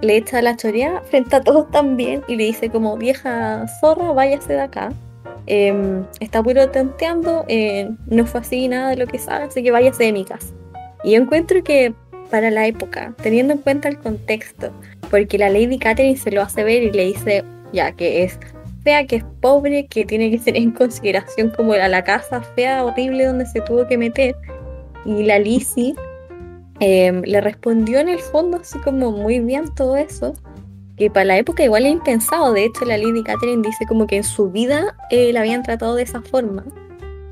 le 0.00 0.16
echa 0.16 0.42
la 0.42 0.56
choreada 0.56 1.02
frente 1.02 1.36
a 1.36 1.40
todos 1.40 1.70
también 1.70 2.22
y 2.26 2.36
le 2.36 2.44
dice 2.44 2.70
como 2.70 2.96
vieja 2.96 3.66
zorra, 3.80 4.12
váyase 4.12 4.54
de 4.54 4.60
acá. 4.60 4.92
Em, 5.46 6.04
está 6.20 6.42
puro 6.42 6.70
tonteando, 6.70 7.44
eh, 7.48 7.90
no 8.06 8.26
fue 8.26 8.40
así 8.40 8.68
nada 8.68 8.90
de 8.90 8.96
lo 8.96 9.06
que 9.06 9.18
sabe, 9.18 9.44
así 9.44 9.62
que 9.62 9.70
váyase 9.70 10.04
de 10.04 10.12
mi 10.12 10.24
casa. 10.24 10.54
Y 11.04 11.12
yo 11.12 11.20
encuentro 11.20 11.62
que 11.64 11.94
para 12.30 12.50
la 12.50 12.66
época, 12.66 13.14
teniendo 13.22 13.52
en 13.52 13.58
cuenta 13.58 13.88
el 13.88 13.98
contexto, 13.98 14.72
porque 15.10 15.36
la 15.36 15.50
Lady 15.50 15.78
Catherine 15.78 16.16
se 16.16 16.30
lo 16.30 16.42
hace 16.42 16.64
ver 16.64 16.82
y 16.82 16.92
le 16.92 17.04
dice 17.06 17.44
ya 17.72 17.92
que 17.92 18.24
es 18.24 18.38
fea, 18.82 19.06
que 19.06 19.16
es 19.16 19.24
pobre, 19.40 19.86
que 19.86 20.04
tiene 20.04 20.30
que 20.30 20.38
tener 20.38 20.62
en 20.62 20.70
consideración 20.70 21.50
como 21.50 21.72
a 21.72 21.88
la 21.88 22.04
casa 22.04 22.40
fea, 22.40 22.84
horrible 22.84 23.26
donde 23.26 23.46
se 23.46 23.60
tuvo 23.60 23.86
que 23.86 23.98
meter. 23.98 24.36
Y 25.04 25.24
la 25.24 25.38
Lizzie 25.38 25.94
em, 26.80 27.22
le 27.22 27.40
respondió 27.40 27.98
en 27.98 28.08
el 28.08 28.18
fondo 28.18 28.58
así 28.58 28.78
como 28.78 29.10
muy 29.10 29.40
bien 29.40 29.72
todo 29.74 29.96
eso. 29.96 30.34
Que 30.96 31.10
para 31.10 31.24
la 31.24 31.38
época 31.38 31.64
igual 31.64 31.86
es 31.86 31.92
impensado. 31.92 32.52
De 32.52 32.64
hecho, 32.64 32.84
la 32.84 32.98
Lady 32.98 33.22
Catherine 33.22 33.62
dice 33.66 33.86
como 33.86 34.06
que 34.06 34.16
en 34.16 34.24
su 34.24 34.50
vida 34.50 34.96
eh, 35.10 35.32
la 35.32 35.40
habían 35.40 35.62
tratado 35.62 35.94
de 35.94 36.02
esa 36.02 36.22
forma. 36.22 36.64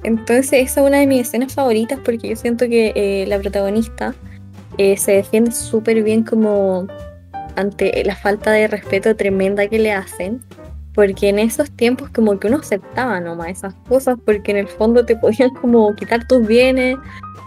Entonces, 0.03 0.53
esa 0.53 0.81
es 0.81 0.87
una 0.87 0.99
de 0.99 1.07
mis 1.07 1.23
escenas 1.23 1.55
favoritas 1.55 1.99
porque 2.05 2.29
yo 2.29 2.37
siento 2.37 2.69
que 2.69 2.93
eh, 2.95 3.27
la 3.27 3.39
protagonista 3.39 4.15
eh, 4.79 4.97
se 4.97 5.13
defiende 5.13 5.53
súper 5.53 6.03
bien 6.03 6.25
como 6.25 6.87
ante 7.57 8.03
la 8.05 8.17
falta 8.17 8.53
de 8.53 8.67
respeto 8.69 9.15
tremenda 9.15 9.69
que 9.69 9.79
le 9.79 9.93
hacen. 9.93 10.41
Porque 10.95 11.29
en 11.29 11.39
esos 11.39 11.71
tiempos 11.71 12.11
como 12.11 12.39
que 12.39 12.49
uno 12.49 12.59
aceptaba 12.59 13.21
nomás 13.21 13.49
esas 13.49 13.75
cosas 13.89 14.19
porque 14.25 14.51
en 14.51 14.57
el 14.57 14.69
fondo 14.69 15.07
te 15.07 15.17
podían 15.17 15.51
como 15.51 15.95
quitar 15.95 16.27
tus 16.27 16.45
bienes 16.47 16.97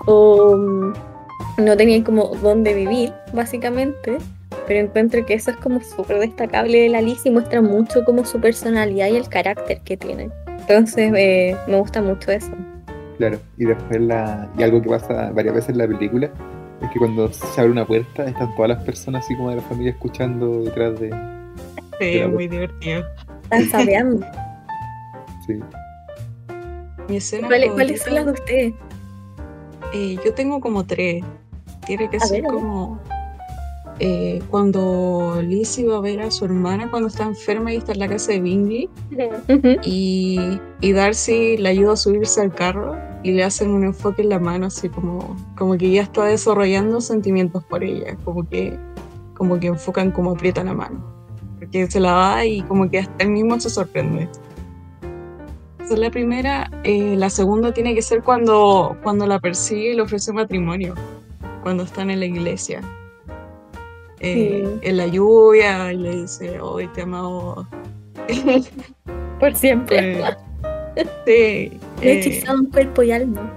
o 0.05 0.55
mm, 0.55 0.93
no 1.57 1.77
tenían 1.77 2.03
como 2.03 2.27
dónde 2.41 2.73
vivir, 2.73 3.13
básicamente. 3.33 4.17
Pero 4.67 4.79
encuentro 4.79 5.25
que 5.25 5.33
eso 5.33 5.51
es 5.51 5.57
como 5.57 5.81
súper 5.81 6.19
destacable 6.19 6.79
de 6.81 6.89
la 6.89 7.01
Liz 7.01 7.25
y 7.25 7.31
muestra 7.31 7.61
mucho 7.61 8.03
como 8.05 8.23
su 8.25 8.39
personalidad 8.39 9.07
y 9.09 9.17
el 9.17 9.27
carácter 9.27 9.81
que 9.81 9.97
tiene. 9.97 10.29
Entonces 10.47 11.11
eh, 11.15 11.55
me 11.67 11.77
gusta 11.77 12.01
mucho 12.01 12.31
eso. 12.31 12.51
Claro, 13.17 13.39
y 13.57 13.65
después 13.65 13.99
la. 14.01 14.49
Y 14.57 14.63
algo 14.63 14.81
que 14.81 14.89
pasa 14.89 15.31
varias 15.31 15.55
veces 15.55 15.69
en 15.71 15.77
la 15.79 15.87
película 15.87 16.31
es 16.81 16.89
que 16.91 16.99
cuando 16.99 17.31
se 17.31 17.59
abre 17.61 17.71
una 17.71 17.85
puerta 17.85 18.25
están 18.25 18.53
todas 18.55 18.69
las 18.69 18.83
personas 18.83 19.25
así 19.25 19.35
como 19.35 19.49
de 19.49 19.57
la 19.57 19.61
familia 19.63 19.91
escuchando 19.91 20.63
detrás 20.63 20.99
de. 20.99 21.09
Sí, 21.99 22.17
es 22.19 22.29
muy 22.29 22.47
divertido. 22.47 23.03
Están 23.43 23.63
sabeando. 23.69 24.25
Sí. 25.45 25.59
Mi 27.09 27.17
escena 27.17 27.47
¿Cuáles, 27.49 27.71
cuáles 27.71 28.01
favorita, 28.01 28.05
son 28.05 28.15
las 28.15 28.25
de 28.25 28.31
ustedes? 28.31 28.73
eh, 29.93 30.17
yo 30.23 30.33
tengo 30.33 30.61
como 30.61 30.85
tres. 30.85 31.21
Tiene 31.85 32.09
que 32.09 32.15
A 32.15 32.19
ser 32.21 32.43
ver. 32.43 32.51
como 32.51 32.97
eh, 33.99 34.41
cuando 34.49 35.39
Liz 35.41 35.77
iba 35.77 35.97
a 35.97 36.01
ver 36.01 36.21
a 36.21 36.31
su 36.31 36.45
hermana 36.45 36.89
cuando 36.89 37.07
está 37.07 37.23
enferma 37.23 37.73
y 37.73 37.77
está 37.77 37.91
en 37.91 37.99
la 37.99 38.07
casa 38.07 38.31
de 38.31 38.41
Bingley 38.41 38.89
y, 39.83 40.39
y 40.81 40.91
Darcy 40.93 41.57
le 41.57 41.69
ayuda 41.69 41.93
a 41.93 41.95
subirse 41.95 42.41
al 42.41 42.53
carro 42.53 42.95
y 43.23 43.31
le 43.31 43.43
hacen 43.43 43.69
un 43.71 43.83
enfoque 43.83 44.21
en 44.21 44.29
la 44.29 44.39
mano 44.39 44.67
así 44.67 44.89
como, 44.89 45.35
como 45.57 45.77
que 45.77 45.91
ya 45.91 46.01
está 46.01 46.25
desarrollando 46.25 47.01
sentimientos 47.01 47.63
por 47.63 47.83
ella, 47.83 48.17
como 48.23 48.47
que, 48.47 48.77
como 49.35 49.59
que 49.59 49.67
enfocan 49.67 50.11
como 50.11 50.31
aprieta 50.31 50.63
la 50.63 50.73
mano, 50.73 51.03
porque 51.57 51.89
se 51.89 51.99
la 51.99 52.11
da 52.11 52.45
y 52.45 52.61
como 52.63 52.89
que 52.89 52.99
hasta 52.99 53.23
él 53.23 53.29
mismo 53.29 53.59
se 53.59 53.69
sorprende. 53.69 54.27
Esa 55.83 55.95
es 55.95 55.99
la 55.99 56.11
primera. 56.11 56.71
Eh, 56.85 57.15
la 57.17 57.29
segunda 57.29 57.73
tiene 57.73 57.93
que 57.93 58.01
ser 58.01 58.23
cuando, 58.23 58.97
cuando 59.03 59.27
la 59.27 59.39
persigue 59.39 59.91
y 59.91 59.95
le 59.95 60.01
ofrece 60.01 60.31
matrimonio, 60.31 60.93
cuando 61.61 61.83
están 61.83 62.09
en 62.09 62.21
la 62.21 62.25
iglesia. 62.25 62.81
Eh, 64.23 64.63
Sí. 64.65 64.89
En 64.89 64.97
la 64.97 65.07
lluvia 65.07 65.91
y 65.93 65.97
le 65.97 66.15
dice, 66.21 66.59
hoy 66.59 66.87
te 66.87 67.01
amado. 67.03 67.67
Por 69.39 69.55
siempre. 69.55 70.23
Pues, 70.95 71.07
sí. 71.25 71.79
Me 72.01 72.07
he 72.07 72.13
eh, 72.13 72.19
hechizado 72.19 72.59
en 72.59 72.65
cuerpo 72.67 73.03
y 73.03 73.11
alma. 73.11 73.51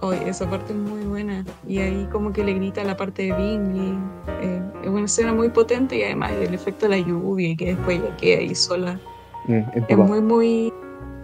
Oye, 0.00 0.28
esa 0.28 0.48
parte 0.48 0.72
es 0.72 0.78
muy 0.78 1.00
buena. 1.04 1.44
Y 1.66 1.78
ahí 1.78 2.06
como 2.12 2.32
que 2.32 2.44
le 2.44 2.52
grita 2.54 2.84
la 2.84 2.96
parte 2.96 3.22
de 3.22 3.32
Bingley. 3.32 3.94
Eh, 4.42 4.62
es 4.82 4.88
una 4.90 5.06
escena 5.06 5.32
muy 5.32 5.48
potente 5.48 5.96
y 5.96 6.02
además 6.02 6.32
el 6.32 6.52
efecto 6.52 6.86
de 6.86 7.00
la 7.00 7.06
lluvia 7.06 7.48
y 7.48 7.56
que 7.56 7.66
después 7.74 8.00
ella 8.00 8.16
queda 8.18 8.40
ahí 8.40 8.54
sola. 8.54 9.00
Mm, 9.46 9.62
Es 9.88 9.96
muy, 9.96 10.20
muy... 10.20 10.72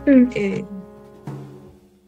Mm. 0.07 0.80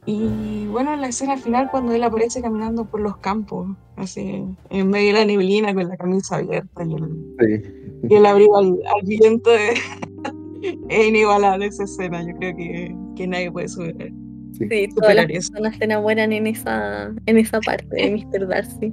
Y 0.07 0.67
bueno, 0.67 0.97
la 0.97 1.09
escena 1.09 1.37
final 1.37 1.71
cuando 1.71 1.93
él 1.93 2.03
aparece 2.03 2.43
caminando 2.43 2.85
por 2.85 3.01
los 3.01 3.17
campos, 3.19 3.69
así 3.97 4.45
en 4.71 4.89
medio 4.91 5.13
de 5.13 5.21
la 5.21 5.25
neblina 5.27 5.73
con 5.75 5.89
la 5.89 5.97
camisa 5.97 6.37
abierta 6.37 6.85
y 6.85 6.95
el, 6.95 7.09
Sí. 7.39 7.63
y 8.11 8.15
el 8.15 8.27
abrigo 8.27 8.59
al, 8.59 8.67
al 8.95 9.07
viento. 9.07 9.51
de- 9.51 9.75
es 10.89 11.07
inigualable 11.09 11.67
esa 11.67 11.85
escena, 11.85 12.23
yo 12.27 12.37
creo 12.39 12.57
que, 12.57 12.97
que 13.17 13.27
nadie 13.27 13.51
puede 13.53 13.69
superar. 13.69 14.11
Sí. 14.59 14.67
Sí, 14.69 14.89
todas 14.95 15.15
las 15.15 15.27
personas 15.27 15.77
se 15.77 15.85
enamoran 15.85 16.33
en 16.33 16.47
esa, 16.47 17.13
en 17.27 17.39
esa 17.39 17.59
parte 17.61 17.87
de 17.91 18.11
Mr. 18.33 18.47
Darcy. 18.49 18.93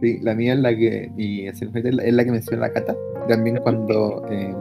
Sí, 0.00 0.18
la 0.22 0.34
mía 0.34 0.54
es 0.54 0.58
la 0.60 0.74
que. 0.74 1.10
Y 1.16 1.46
es 1.46 1.60
la 1.62 2.24
que 2.24 2.30
menciona 2.30 2.66
la 2.66 2.72
Cata. 2.72 2.96
También 3.28 3.58
cuando 3.62 4.22
eh, 4.30 4.54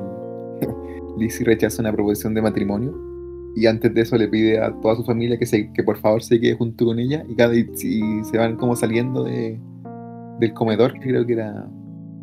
Lizzie 1.17 1.45
rechaza 1.45 1.81
una 1.81 1.91
proposición 1.93 2.33
de 2.33 2.41
matrimonio. 2.41 2.93
Y 3.55 3.67
antes 3.67 3.93
de 3.93 4.01
eso 4.01 4.17
le 4.17 4.27
pide 4.27 4.59
a 4.59 4.71
toda 4.81 4.95
su 4.95 5.03
familia 5.03 5.37
que, 5.37 5.45
se, 5.45 5.71
que 5.73 5.83
por 5.83 5.97
favor 5.97 6.23
se 6.23 6.39
quede 6.39 6.55
junto 6.55 6.85
con 6.85 6.97
ella. 6.99 7.23
Y, 7.29 7.35
cada, 7.35 7.55
y, 7.55 7.67
y 7.83 8.23
se 8.23 8.37
van 8.37 8.55
como 8.57 8.75
saliendo 8.75 9.23
de, 9.23 9.59
del 10.39 10.53
comedor, 10.53 10.93
que 10.93 10.99
creo 11.09 11.25
que 11.25 11.33
era, 11.33 11.67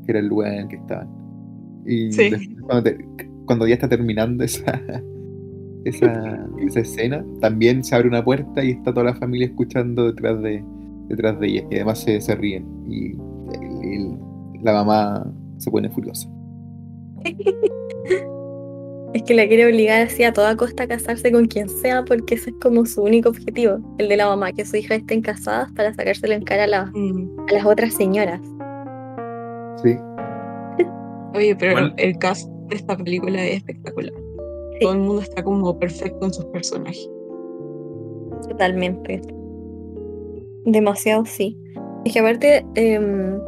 que 0.05 0.13
era 0.13 0.19
el 0.21 0.27
lugar 0.27 0.53
en 0.55 0.59
el 0.61 0.69
que 0.69 0.77
estaban. 0.77 1.09
Y 1.87 2.13
Sí. 2.13 2.31
después 2.31 2.49
cuando, 2.67 2.83
te- 2.83 3.09
cuando 3.47 3.67
ya 3.67 3.75
está 3.75 3.89
terminando 3.89 4.43
esa, 4.45 4.81
esa, 5.85 6.47
esa 6.67 6.81
escena, 6.81 7.25
también 7.41 7.85
se 7.85 7.95
abre 7.95 8.09
una 8.09 8.25
puerta 8.25 8.63
y 8.65 8.71
está 8.73 8.93
toda 8.93 9.05
la 9.07 9.15
familia 9.15 9.47
escuchando 9.47 10.07
detrás 10.07 10.43
de, 10.43 10.65
detrás 11.09 11.39
de 11.39 11.47
ella. 11.47 11.65
Y 11.71 11.75
además 11.77 12.01
se, 12.01 12.21
se 12.21 12.35
ríen. 12.35 12.67
Y 12.89 13.13
el- 13.13 13.85
el- 13.93 14.19
la 14.65 14.73
mamá 14.73 15.33
se 15.59 15.71
pone 15.71 15.89
furiosa. 15.91 16.29
Es 19.13 19.23
que 19.25 19.35
la 19.35 19.47
quiere 19.49 19.67
obligar 19.67 20.03
así 20.03 20.23
a 20.23 20.33
toda 20.33 20.57
costa 20.57 20.85
a 20.85 20.89
casarse 20.89 21.33
con 21.33 21.47
quien 21.47 21.69
sea 21.69 22.05
porque 22.05 22.37
ese 22.37 22.51
es 22.51 22.57
como 22.63 22.87
su 22.87 23.03
único 23.03 23.29
objetivo, 23.31 23.79
el 23.99 24.09
de 24.09 24.17
la 24.17 24.27
mamá, 24.29 24.53
que 24.53 24.65
sus 24.65 24.75
hijas 24.77 24.99
estén 24.99 25.21
casadas 25.21 25.71
para 25.73 25.93
sacárselo 25.95 26.35
en 26.35 26.43
cara 26.43 26.65
a, 26.65 26.67
la- 26.69 26.93
Mm. 26.95 27.29
a 27.49 27.53
las 27.53 27.67
otras 27.67 27.95
señoras. 27.95 28.41
Sí, 29.83 29.97
Oye, 31.35 31.57
pero 31.57 31.93
el 31.97 32.19
cast 32.19 32.49
de 32.69 32.77
esta 32.77 32.97
película 32.97 33.45
es 33.45 33.57
espectacular. 33.59 34.13
Sí. 34.15 34.79
Todo 34.81 34.93
el 34.93 34.99
mundo 35.01 35.23
está 35.23 35.43
como 35.43 35.77
perfecto 35.79 36.25
en 36.27 36.33
sus 36.33 36.45
personajes. 36.47 37.11
Totalmente. 38.49 39.21
Demasiado, 40.65 41.25
sí. 41.25 41.59
Es 42.05 42.13
que 42.13 42.21
aparte, 42.21 42.65
em, 42.75 43.39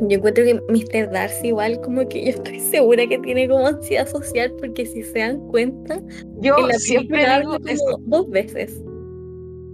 yo 0.00 0.16
encuentro 0.18 0.44
que 0.44 0.54
Mr. 0.68 1.10
Darcy 1.10 1.48
igual 1.48 1.80
como 1.80 2.06
que 2.08 2.24
yo 2.24 2.30
estoy 2.30 2.60
segura 2.60 3.06
que 3.06 3.18
tiene 3.18 3.48
como 3.48 3.66
ansiedad 3.66 4.06
social 4.08 4.52
porque 4.58 4.86
si 4.86 5.02
se 5.02 5.18
dan 5.20 5.38
cuenta, 5.48 6.00
Yo 6.40 6.56
en 6.58 6.68
la 6.68 6.74
siempre 6.74 7.24
digo 7.40 7.56
eso. 7.66 8.00
dos 8.06 8.28
veces. 8.30 8.82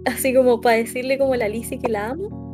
Así 0.05 0.33
como 0.33 0.61
para 0.61 0.77
decirle 0.77 1.17
como 1.17 1.33
a 1.33 1.37
la 1.37 1.49
Lizzie 1.49 1.79
que 1.79 1.89
la 1.89 2.09
amo. 2.09 2.45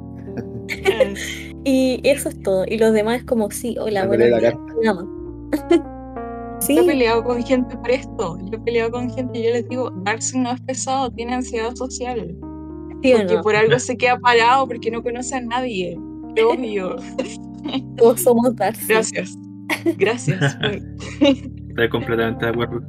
Y 1.63 1.99
eso 2.03 2.29
es 2.29 2.41
todo. 2.41 2.65
Y 2.67 2.77
los 2.79 2.91
demás 2.91 3.19
es 3.19 3.25
como, 3.25 3.51
sí, 3.51 3.75
hola, 3.79 4.05
la 4.05 4.17
días, 4.17 4.55
te 4.81 4.87
amo. 4.87 5.49
Sí, 6.61 6.75
Yo 6.75 6.83
he 6.83 6.85
peleado 6.85 7.23
con 7.23 7.43
gente 7.43 7.75
por 7.75 7.89
esto. 7.89 8.37
Yo 8.51 8.57
he 8.57 8.59
peleado 8.59 8.91
con 8.91 9.09
gente 9.09 9.39
y 9.39 9.43
yo 9.43 9.49
les 9.49 9.67
digo, 9.67 9.89
Darcy 10.03 10.37
no 10.37 10.51
es 10.51 10.61
pesado, 10.61 11.09
tiene 11.11 11.33
ansiedad 11.33 11.73
social. 11.75 12.35
sí 13.01 13.13
Porque 13.13 13.33
no. 13.35 13.41
por 13.41 13.55
algo 13.55 13.79
se 13.79 13.97
queda 13.97 14.19
parado 14.19 14.67
porque 14.67 14.91
no 14.91 15.01
conoce 15.01 15.35
a 15.35 15.41
nadie. 15.41 15.99
Qué 16.35 16.43
obvio. 16.43 16.95
Todos 17.97 18.21
somos 18.21 18.55
Darcy. 18.55 18.85
Gracias. 18.87 19.37
Gracias. 19.97 20.57
Estoy 21.21 21.89
completamente 21.89 22.45
de 22.45 22.51
acuerdo. 22.51 22.81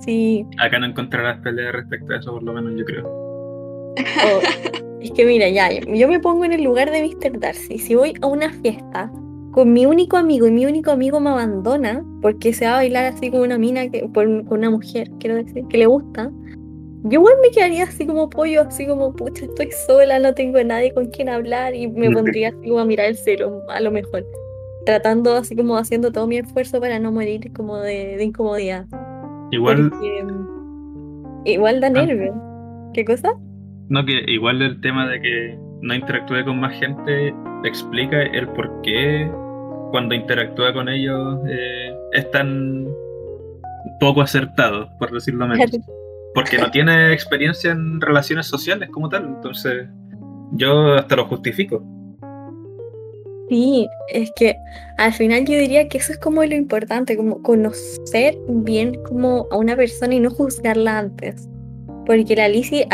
Sí. 0.00 0.44
Acá 0.58 0.78
no 0.78 0.86
encontrarás 0.86 1.40
peleas 1.40 1.72
respecto 1.72 2.12
a 2.12 2.16
eso, 2.18 2.32
por 2.32 2.42
lo 2.42 2.52
menos 2.52 2.72
yo 2.76 2.84
creo. 2.84 3.06
O- 3.08 4.40
es 5.00 5.10
que 5.12 5.24
mira, 5.24 5.48
ya, 5.48 5.70
yo 5.72 6.08
me 6.08 6.18
pongo 6.20 6.44
en 6.44 6.52
el 6.52 6.62
lugar 6.62 6.90
de 6.90 7.02
Mr. 7.02 7.38
Darcy. 7.38 7.78
Si 7.78 7.94
voy 7.94 8.14
a 8.20 8.26
una 8.26 8.52
fiesta 8.52 9.10
con 9.52 9.72
mi 9.72 9.86
único 9.86 10.16
amigo 10.16 10.46
y 10.46 10.50
mi 10.50 10.66
único 10.66 10.90
amigo 10.90 11.20
me 11.20 11.30
abandona 11.30 12.04
porque 12.20 12.52
se 12.52 12.66
va 12.66 12.72
a 12.72 12.76
bailar 12.76 13.04
así 13.06 13.30
con 13.30 13.40
una 13.40 13.58
mina, 13.58 13.88
que, 13.88 14.08
por, 14.12 14.24
con 14.44 14.58
una 14.58 14.70
mujer, 14.70 15.10
quiero 15.20 15.36
decir, 15.36 15.64
que 15.68 15.78
le 15.78 15.86
gusta, 15.86 16.30
yo 17.04 17.20
igual 17.20 17.34
me 17.42 17.50
quedaría 17.50 17.84
así 17.84 18.06
como 18.06 18.28
pollo, 18.30 18.62
así 18.62 18.86
como, 18.86 19.14
pucha, 19.14 19.44
estoy 19.44 19.70
sola, 19.86 20.18
no 20.18 20.34
tengo 20.34 20.62
nadie 20.64 20.92
con 20.92 21.06
quien 21.06 21.28
hablar 21.28 21.74
y 21.74 21.88
me 21.88 22.10
pondría 22.10 22.48
así 22.48 22.68
como 22.68 22.80
a 22.80 22.84
mirar 22.84 23.06
el 23.06 23.16
cielo, 23.16 23.62
a 23.68 23.80
lo 23.80 23.90
mejor. 23.90 24.24
Tratando 24.86 25.34
así 25.34 25.54
como 25.56 25.76
haciendo 25.76 26.10
todo 26.12 26.26
mi 26.26 26.38
esfuerzo 26.38 26.80
para 26.80 26.98
no 26.98 27.12
morir 27.12 27.52
como 27.52 27.76
de, 27.78 28.16
de 28.16 28.24
incomodidad. 28.24 28.86
Igual, 29.50 29.90
Porque, 29.90 30.22
mm, 30.24 31.42
igual 31.46 31.80
da 31.80 31.86
Ah. 31.88 31.90
nervio. 31.90 32.34
¿Qué 32.94 33.04
cosa? 33.04 33.32
no 33.90 34.04
que 34.04 34.22
igual 34.26 34.60
el 34.60 34.80
tema 34.82 35.08
de 35.08 35.18
que 35.20 35.58
no 35.80 35.94
interactúe 35.94 36.44
con 36.44 36.60
más 36.60 36.74
gente 36.78 37.34
explica 37.64 38.20
el 38.22 38.46
por 38.48 38.82
qué 38.82 39.30
cuando 39.90 40.14
interactúa 40.14 40.74
con 40.74 40.90
ellos 40.90 41.38
eh, 41.48 41.96
es 42.12 42.30
tan 42.30 42.86
poco 44.00 44.20
acertado, 44.20 44.88
por 44.98 45.10
decirlo 45.10 45.46
menos. 45.46 45.70
Porque 46.38 46.58
no 46.58 46.70
tiene 46.70 47.12
experiencia 47.12 47.72
en 47.72 48.00
relaciones 48.00 48.46
sociales 48.46 48.88
como 48.92 49.08
tal, 49.08 49.24
entonces 49.24 49.88
yo 50.52 50.94
hasta 50.94 51.16
lo 51.16 51.26
justifico. 51.26 51.82
Sí, 53.48 53.88
es 54.12 54.30
que 54.36 54.56
al 54.98 55.12
final 55.12 55.46
yo 55.46 55.58
diría 55.58 55.88
que 55.88 55.98
eso 55.98 56.12
es 56.12 56.18
como 56.18 56.44
lo 56.44 56.54
importante, 56.54 57.16
como 57.16 57.42
conocer 57.42 58.36
bien 58.48 59.02
como 59.04 59.46
a 59.50 59.56
una 59.56 59.74
persona 59.74 60.14
y 60.14 60.20
no 60.20 60.30
juzgarla 60.30 60.98
antes. 60.98 61.48
Porque 62.04 62.36
la 62.36 62.48
Lizzie, 62.48 62.86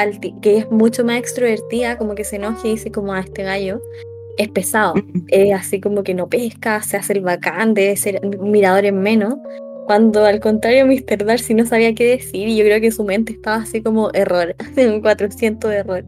que 0.42 0.58
es 0.58 0.70
mucho 0.70 1.04
más 1.04 1.18
extrovertida, 1.18 1.98
como 1.98 2.14
que 2.14 2.24
se 2.24 2.36
enoja 2.36 2.66
y 2.66 2.72
dice 2.72 2.90
como 2.90 3.12
a 3.12 3.20
este 3.20 3.42
gallo, 3.42 3.80
es 4.38 4.48
pesado. 4.48 4.94
Mm. 4.94 5.26
Es 5.28 5.54
así 5.54 5.80
como 5.80 6.02
que 6.02 6.14
no 6.14 6.28
pesca, 6.28 6.82
se 6.82 6.96
hace 6.96 7.14
el 7.14 7.20
bacán, 7.20 7.74
debe 7.74 7.96
ser 7.96 8.20
un 8.24 8.50
mirador 8.50 8.84
en 8.84 9.00
menos. 9.00 9.34
Cuando 9.86 10.24
al 10.24 10.40
contrario 10.40 10.86
Mr. 10.86 11.24
Darcy 11.26 11.52
no 11.54 11.66
sabía 11.66 11.94
qué 11.94 12.04
decir 12.16 12.48
y 12.48 12.56
yo 12.56 12.64
creo 12.64 12.80
que 12.80 12.90
su 12.90 13.04
mente 13.04 13.32
estaba 13.34 13.56
así 13.56 13.82
como 13.82 14.10
error, 14.14 14.54
un 14.76 15.00
400 15.00 15.70
de 15.70 15.76
error. 15.76 16.04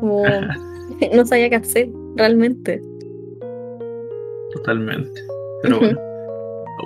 Como 0.00 0.24
no 1.14 1.26
sabía 1.26 1.48
qué 1.50 1.56
hacer 1.56 1.88
realmente. 2.16 2.80
Totalmente. 4.54 5.20
Pero 5.62 5.78
bueno. 5.78 5.98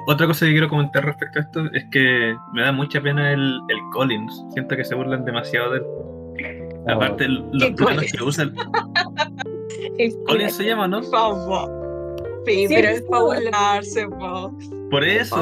Otra 0.09 0.27
cosa 0.27 0.45
que 0.45 0.53
quiero 0.53 0.69
comentar 0.69 1.05
respecto 1.05 1.39
a 1.39 1.43
esto 1.43 1.65
es 1.73 1.85
que 1.93 2.35
me 2.53 2.63
da 2.63 2.73
mucha 2.73 3.01
pena 3.01 3.33
el, 3.33 3.41
el 3.69 3.79
Collins. 3.93 4.45
Siento 4.53 4.77
que 4.77 4.85
se 4.85 4.95
burlan 4.95 5.25
demasiado 5.25 5.73
de 5.73 5.79
él. 5.79 6.69
Aparte, 6.89 7.25
el- 7.25 7.45
los 7.53 7.69
¿Qué 7.71 7.73
planos 7.75 7.95
Collins? 7.97 8.13
que 8.13 8.25
usan. 8.25 8.55
El 9.99 10.13
Collins 10.27 10.55
se 10.57 10.65
llama, 10.65 10.89
¿no? 10.89 11.01
Por 11.03 11.11
favor. 11.11 12.15
Sí, 12.47 12.67
Sí, 12.67 12.75
pero 12.75 12.89
es 12.89 12.97
es 12.97 13.03
para 13.03 13.23
burlarse, 13.23 14.07
po. 14.09 14.53
Por 14.91 15.05
eso. 15.05 15.37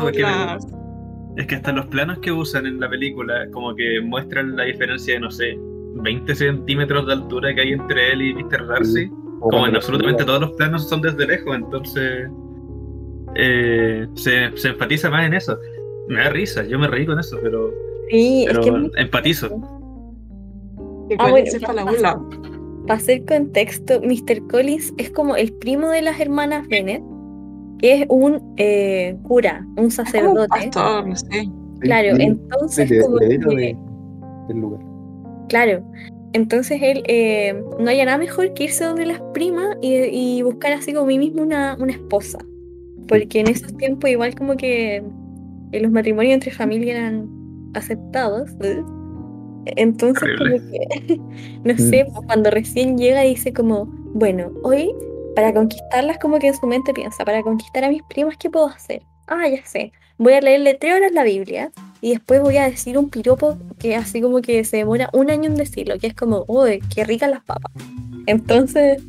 Es 1.36 1.46
que 1.46 1.54
hasta 1.56 1.72
los 1.72 1.86
planos 1.86 2.18
que 2.18 2.32
usan 2.32 2.66
en 2.66 2.80
la 2.80 2.88
película, 2.88 3.46
como 3.52 3.74
que 3.74 4.00
muestran 4.02 4.56
la 4.56 4.64
diferencia 4.64 5.14
de, 5.14 5.20
no 5.20 5.30
sé, 5.30 5.58
20 5.94 6.34
centímetros 6.34 7.06
de 7.06 7.12
altura 7.12 7.54
que 7.54 7.60
hay 7.62 7.72
entre 7.72 8.12
él 8.12 8.22
y 8.22 8.34
Mr. 8.34 8.66
Darcy. 8.66 9.10
Como 9.40 9.66
en 9.66 9.74
absolutamente 9.74 10.24
todos 10.24 10.40
los 10.40 10.52
planos 10.52 10.88
son 10.88 11.02
desde 11.02 11.26
lejos, 11.26 11.56
entonces 11.56 12.28
eh, 13.34 14.06
se, 14.14 14.56
se 14.56 14.68
enfatiza 14.68 15.10
más 15.10 15.26
en 15.26 15.34
eso. 15.34 15.58
Me 16.08 16.20
da 16.20 16.30
risa, 16.30 16.64
yo 16.64 16.78
me 16.78 16.86
reí 16.86 17.06
con 17.06 17.18
eso, 17.18 17.38
pero, 17.42 17.72
Sí, 18.08 18.44
es 18.44 18.52
pero 18.52 18.62
que 18.62 18.68
es 18.70 19.04
empatizo. 19.04 19.48
Que 21.08 21.16
Ah, 21.18 21.30
Collins 21.30 21.60
bueno, 21.60 21.66
para 21.66 22.00
la. 22.00 22.20
Para 22.86 22.94
hacer 22.94 23.24
contexto, 23.24 24.00
Mr. 24.00 24.46
Collins 24.48 24.92
es 24.98 25.10
como 25.10 25.36
el 25.36 25.52
primo 25.54 25.88
de 25.88 26.02
las 26.02 26.20
hermanas 26.20 26.66
Bennett, 26.68 27.02
es 27.82 28.06
un 28.08 28.54
eh, 28.56 29.16
cura, 29.22 29.58
un 29.60 29.64
Es 29.66 29.74
como 29.74 29.82
un 29.84 29.90
sacerdote. 29.90 30.48
pastor, 30.48 31.08
no 31.08 31.16
sé. 31.16 31.48
Claro, 31.80 32.16
entonces 32.18 32.90
el 32.90 33.02
como 33.02 33.18
que- 33.18 33.26
de- 33.28 33.76
del 34.48 34.56
lugar. 34.58 34.80
Claro. 35.48 35.82
Entonces 36.34 36.80
él 36.80 37.02
eh, 37.08 37.60
no 37.78 37.90
haya 37.90 38.04
nada 38.06 38.16
mejor 38.18 38.54
que 38.54 38.64
irse 38.64 38.84
donde 38.84 39.04
las 39.04 39.20
primas 39.34 39.76
y, 39.82 39.94
y 39.96 40.42
buscar 40.42 40.72
así 40.72 40.94
como 40.94 41.06
mí 41.06 41.18
mismo 41.18 41.42
una, 41.42 41.76
una 41.78 41.92
esposa. 41.92 42.38
Porque 43.08 43.40
en 43.40 43.48
esos 43.48 43.76
tiempos 43.76 44.08
igual 44.08 44.34
como 44.34 44.56
que 44.56 45.02
eh, 45.72 45.80
los 45.80 45.90
matrimonios 45.90 46.32
entre 46.34 46.50
familia 46.52 46.96
eran 46.96 47.28
aceptados. 47.74 48.50
¿eh? 48.62 48.82
Entonces 49.76 50.28
como 50.38 50.50
que, 50.70 51.20
no 51.64 51.76
sé, 51.76 52.06
pues, 52.12 52.26
cuando 52.26 52.50
recién 52.50 52.96
llega 52.96 53.20
dice 53.22 53.52
como, 53.52 53.86
bueno, 54.14 54.52
hoy 54.62 54.90
para 55.34 55.52
conquistarlas 55.52 56.18
como 56.18 56.38
que 56.38 56.48
en 56.48 56.54
su 56.54 56.66
mente 56.66 56.92
piensa, 56.92 57.24
para 57.24 57.42
conquistar 57.42 57.84
a 57.84 57.88
mis 57.88 58.02
primas, 58.04 58.36
¿qué 58.36 58.50
puedo 58.50 58.66
hacer? 58.66 59.02
Ah, 59.26 59.48
ya 59.48 59.64
sé, 59.64 59.92
voy 60.18 60.34
a 60.34 60.40
leerle 60.40 60.74
tres 60.74 60.94
horas 60.96 61.12
la 61.12 61.24
Biblia 61.24 61.70
y 62.00 62.10
después 62.10 62.40
voy 62.40 62.56
a 62.56 62.68
decir 62.68 62.98
un 62.98 63.10
piropo 63.10 63.56
que 63.78 63.94
así 63.96 64.20
como 64.20 64.40
que 64.42 64.64
se 64.64 64.78
demora 64.78 65.08
un 65.12 65.30
año 65.30 65.46
en 65.50 65.56
decirlo, 65.56 65.98
que 65.98 66.08
es 66.08 66.14
como, 66.14 66.44
uy, 66.48 66.82
qué 66.94 67.04
ricas 67.04 67.30
las 67.30 67.42
papas. 67.44 67.72
Entonces, 68.26 69.02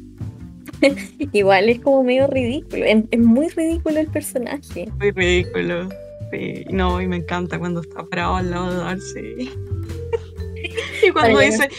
igual 1.33 1.69
es 1.69 1.79
como 1.79 2.03
medio 2.03 2.27
ridículo, 2.27 2.86
es, 2.86 3.03
es 3.12 3.19
muy 3.19 3.49
ridículo 3.49 3.99
el 3.99 4.07
personaje. 4.07 4.89
Muy 4.99 5.12
ridículo. 5.12 5.89
Sí, 6.31 6.65
no, 6.69 6.99
y 6.99 7.07
me 7.07 7.17
encanta 7.17 7.59
cuando 7.59 7.81
está 7.81 8.03
parado 8.05 8.38
al 8.38 8.49
lado 8.49 8.71
de 8.71 8.77
Darcy. 8.77 9.51
y 11.07 11.09
cuando 11.12 11.39
dice, 11.39 11.69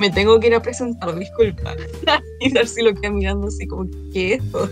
me 0.00 0.10
tengo 0.10 0.38
que 0.40 0.48
ir 0.48 0.54
a 0.54 0.62
presentar, 0.62 1.14
disculpa. 1.18 1.74
y 2.40 2.52
Darcy 2.52 2.82
lo 2.82 2.94
queda 2.94 3.10
mirando 3.10 3.48
así 3.48 3.66
como, 3.66 3.88
¿qué 4.12 4.34
es 4.34 4.42
esto? 4.44 4.68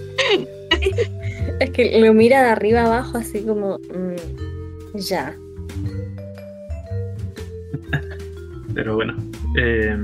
Es 1.60 1.70
que 1.70 1.98
lo 2.00 2.12
mira 2.14 2.42
de 2.42 2.48
arriba 2.50 2.82
abajo 2.84 3.18
así 3.18 3.40
como, 3.42 3.78
mm, 3.78 4.98
ya. 4.98 5.34
Pero 8.74 8.96
bueno, 8.96 9.14
eh, 9.56 9.96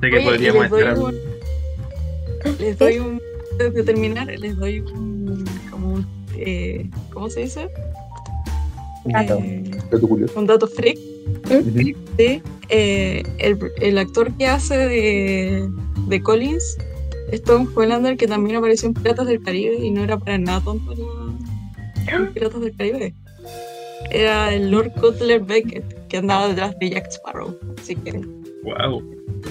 sé 0.00 0.10
que 0.10 0.16
Oye, 0.18 0.24
podríamos 0.24 0.62
les 0.62 0.70
doy 0.70 0.82
estar. 0.82 0.98
un, 0.98 1.14
les 2.58 2.78
doy 2.78 2.98
un, 2.98 3.20
antes 3.52 3.74
de 3.74 3.82
terminar, 3.84 4.26
les 4.26 4.56
doy 4.56 4.80
un, 4.80 5.44
como 5.70 5.94
un, 5.94 6.06
eh, 6.36 6.88
¿cómo 7.12 7.30
se 7.30 7.40
dice? 7.40 7.70
Dato. 9.06 9.38
Eh, 9.42 9.62
Dato 9.90 10.06
curioso. 10.08 10.38
un 10.38 10.46
dato 10.46 10.66
freak 10.66 10.98
Ujú. 11.46 11.94
de 12.16 12.42
eh, 12.68 13.22
el, 13.38 13.58
el 13.80 13.98
actor 13.98 14.32
que 14.36 14.46
hace 14.46 14.76
de, 14.76 15.68
de 16.06 16.22
Collins 16.22 16.78
es 17.32 17.42
Tom 17.42 17.68
Hollander 17.74 18.16
que 18.16 18.26
también 18.26 18.56
apareció 18.56 18.88
en 18.88 18.94
Piratas 18.94 19.26
del 19.26 19.42
Caribe 19.42 19.76
y 19.76 19.90
no 19.90 20.02
era 20.02 20.18
para 20.18 20.38
nada 20.38 20.60
tonto 20.60 20.94
en 22.06 22.32
Piratas 22.32 22.60
del 22.60 22.76
Caribe 22.76 23.14
era 24.10 24.54
el 24.54 24.70
Lord 24.70 24.92
Cutler 25.00 25.40
Beckett 25.40 26.08
que 26.08 26.18
andaba 26.18 26.48
detrás 26.48 26.78
de 26.78 26.90
Jack 26.90 27.08
Sparrow 27.10 27.56
si 27.82 27.96
quieren 27.96 28.40
¡Wow! 28.62 29.02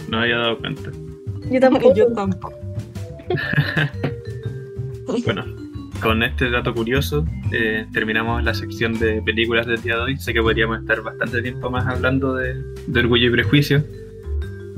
No 0.10 0.20
había 0.20 0.38
dado 0.38 0.60
cuenta. 0.60 0.92
Yo 1.50 1.60
tampoco. 1.60 1.94
yo 1.96 2.14
tampoco 2.14 2.54
Bueno, 5.26 5.46
con 6.02 6.24
este 6.24 6.50
dato 6.50 6.74
curioso 6.74 7.26
eh, 7.52 7.86
terminamos 7.92 8.44
la 8.44 8.54
sección 8.54 8.98
de 9.00 9.22
películas 9.22 9.66
del 9.66 9.82
día 9.82 9.96
de 9.96 10.02
hoy. 10.02 10.18
Sé 10.18 10.34
que 10.34 10.42
podríamos 10.42 10.80
estar 10.80 11.02
bastante 11.02 11.42
tiempo 11.42 11.70
más 11.70 11.86
hablando 11.88 12.36
de, 12.36 12.62
de 12.88 13.00
orgullo 13.00 13.28
y 13.28 13.32
prejuicio, 13.32 13.84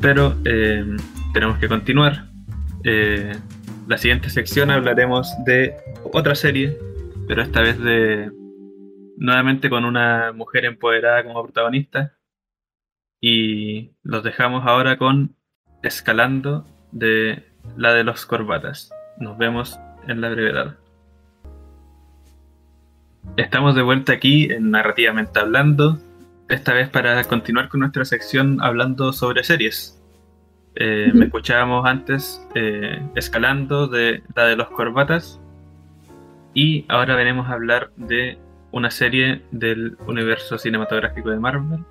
pero 0.01 0.35
eh, 0.45 0.85
tenemos 1.33 1.57
que 1.59 1.67
continuar. 1.67 2.25
Eh, 2.83 3.33
la 3.87 3.97
siguiente 3.97 4.29
sección 4.29 4.71
hablaremos 4.71 5.31
de 5.45 5.75
otra 6.03 6.35
serie, 6.35 6.77
pero 7.27 7.41
esta 7.41 7.61
vez 7.61 7.79
de 7.79 8.31
nuevamente 9.17 9.69
con 9.69 9.85
una 9.85 10.31
mujer 10.33 10.65
empoderada 10.65 11.23
como 11.23 11.43
protagonista. 11.43 12.17
Y 13.19 13.91
los 14.01 14.23
dejamos 14.23 14.65
ahora 14.65 14.97
con 14.97 15.35
Escalando 15.83 16.65
de 16.91 17.43
la 17.75 17.93
de 17.93 18.03
los 18.03 18.25
corbatas. 18.25 18.91
Nos 19.17 19.37
vemos 19.37 19.79
en 20.07 20.21
la 20.21 20.29
brevedad. 20.29 20.80
Estamos 23.37 23.75
de 23.75 23.81
vuelta 23.81 24.13
aquí 24.13 24.51
en 24.51 24.71
Narrativamente 24.71 25.39
Hablando, 25.39 25.99
esta 26.49 26.73
vez 26.73 26.89
para 26.89 27.23
continuar 27.23 27.69
con 27.69 27.79
nuestra 27.79 28.03
sección 28.03 28.59
hablando 28.61 29.13
sobre 29.13 29.43
series. 29.43 30.01
Eh. 30.75 31.11
Me 31.13 31.25
escuchábamos 31.25 31.85
antes 31.85 32.45
eh, 32.55 33.01
Escalando 33.15 33.87
de 33.87 34.23
la 34.35 34.45
de 34.45 34.55
los 34.55 34.69
corbatas 34.69 35.39
y 36.53 36.85
ahora 36.89 37.15
venimos 37.15 37.49
a 37.49 37.53
hablar 37.53 37.91
de 37.97 38.37
una 38.71 38.89
serie 38.89 39.43
del 39.51 39.97
universo 40.07 40.57
cinematográfico 40.57 41.29
de 41.29 41.39
Marvel 41.39 41.85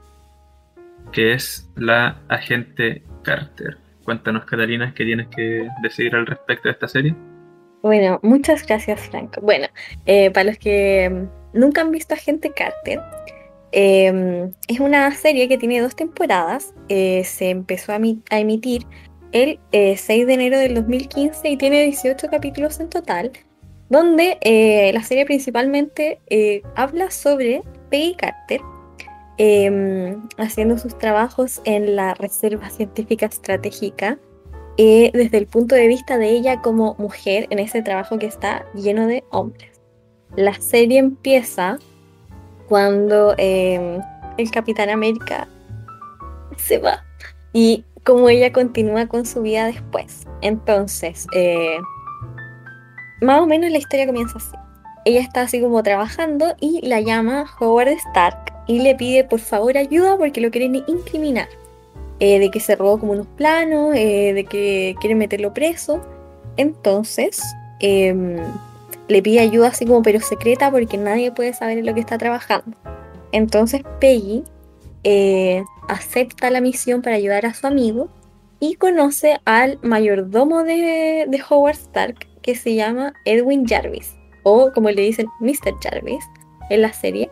que 1.13 1.33
es 1.33 1.71
la 1.77 2.21
Agente 2.29 3.03
Carter. 3.23 3.79
Cuéntanos, 4.05 4.45
Catalina, 4.45 4.95
¿qué 4.95 5.05
tienes 5.05 5.29
que 5.29 5.69
decir 5.83 6.15
al 6.15 6.27
respecto 6.27 6.69
de 6.69 6.73
esta 6.73 6.89
serie? 6.89 7.15
Bueno, 7.83 8.21
muchas 8.23 8.67
gracias, 8.67 9.01
Franco. 9.01 9.41
Bueno, 9.41 9.67
eh, 10.07 10.31
para 10.31 10.45
los 10.51 10.59
que 10.59 11.09
mm, 11.11 11.59
nunca 11.59 11.81
han 11.81 11.91
visto 11.91 12.15
Agente 12.15 12.53
Carter, 12.53 13.01
eh, 13.73 14.51
es 14.69 14.81
una 14.81 15.11
serie 15.15 15.49
que 15.49 15.59
tiene 15.59 15.81
dos 15.81 15.97
temporadas. 15.97 16.75
eh, 16.89 17.25
se 17.25 17.51
empezó 17.51 17.93
a, 17.93 18.01
a 18.31 18.39
emitir 18.41 18.87
el 19.33 19.61
eh, 19.73 19.97
6 19.97 20.27
de 20.27 20.35
enero 20.35 20.59
del 20.59 20.75
2015 20.75 21.49
y 21.49 21.57
tiene 21.57 21.85
18 21.85 22.29
capítulos 22.31 22.81
en 22.81 22.91
total, 22.91 23.33
donde 23.89 24.39
eh, 24.43 24.93
la 24.93 25.03
serie 25.03 25.25
principalmente 25.27 26.21
eh, 26.29 26.63
habla 26.77 27.11
sobre 27.11 27.63
Peggy 27.91 28.15
Carter. 28.17 28.61
eh, 29.39 30.17
haciendo 30.39 30.79
sus 30.79 30.99
trabajos 30.99 31.63
en 31.65 31.97
la 31.97 32.15
Reserva 32.15 32.69
Científica 32.71 33.27
Estratégica 33.27 34.19
eh, 34.77 35.11
desde 35.13 35.39
el 35.39 35.47
punto 35.47 35.75
de 35.75 35.87
vista 35.87 36.19
de 36.19 36.31
ella 36.31 36.63
como 36.63 36.95
mujer 36.99 37.47
en 37.51 37.59
ese 37.59 37.83
trabajo 37.83 38.19
que 38.19 38.27
está 38.27 38.65
lleno 38.75 39.07
de 39.07 39.25
hombres. 39.31 39.81
La 40.37 40.55
serie 40.55 40.99
empieza 40.99 41.79
cuando 42.69 43.35
eh, 43.37 44.01
el 44.39 44.51
Capitán 44.51 44.91
América 44.91 45.49
se 46.57 46.79
va 46.79 47.05
y 47.53 47.85
como 48.05 48.29
ella 48.29 48.53
continúa 48.53 49.07
con 49.07 49.27
su 49.27 49.43
vida 49.43 49.67
después. 49.67 50.27
Entonces, 50.41 51.27
eh, 51.35 51.77
más 53.21 53.41
o 53.41 53.47
menos 53.47 53.71
la 53.71 53.79
historia 53.79 54.07
comienza 54.07 54.39
así. 54.39 54.57
Ella 55.05 55.21
está 55.21 55.43
así 55.43 55.61
como 55.61 55.83
trabajando 55.83 56.55
y 56.61 56.87
la 56.87 57.01
llama 57.01 57.45
Howard 57.59 57.89
Stark 57.89 58.53
y 58.67 58.81
le 58.81 58.95
pide 58.95 59.25
por 59.25 59.41
favor 59.41 59.77
ayuda 59.77 60.17
porque 60.17 60.41
lo 60.41 60.51
quieren 60.51 60.77
incriminar 60.87 61.49
eh, 62.21 62.39
de 62.39 62.51
que 62.51 62.61
se 62.61 62.77
robó 62.77 62.99
como 62.99 63.13
unos 63.13 63.27
planos, 63.27 63.95
eh, 63.95 64.33
de 64.35 64.45
que 64.45 64.95
quieren 65.01 65.19
meterlo 65.19 65.53
preso. 65.55 66.01
Entonces, 66.57 67.43
em, 67.81 68.37
le 69.09 69.23
pide 69.23 69.41
ayuda 69.41 69.69
así 69.69 69.87
como 69.87 70.03
pero 70.03 70.21
secreta 70.21 70.71
porque 70.71 70.97
nadie 70.97 71.33
puede 71.33 71.53
saber 71.53 71.79
en 71.79 71.87
lo 71.87 71.95
que 71.95 72.01
está 72.01 72.19
trabajando. 72.19 72.77
Entonces 73.33 73.83
Peggy 74.01 74.45
eh, 75.05 75.63
acepta 75.89 76.51
la 76.51 76.61
misión 76.61 77.03
para 77.03 77.17
ayudar 77.17 77.47
a 77.47 77.55
su 77.55 77.67
amigo 77.67 78.09
y 78.61 78.75
conoce 78.75 79.41
al 79.45 79.79
mayordomo 79.83 80.63
de, 80.63 81.27
de 81.29 81.43
Howard 81.49 81.77
Stark 81.77 82.29
que 82.43 82.55
se 82.55 82.75
llama 82.75 83.15
Edwin 83.25 83.67
Jarvis, 83.67 84.15
o 84.43 84.71
como 84.73 84.91
le 84.91 85.03
dicen 85.03 85.27
Mr. 85.41 85.75
Jarvis 85.83 86.25
en 86.69 86.83
la 86.83 86.93
serie. 86.93 87.31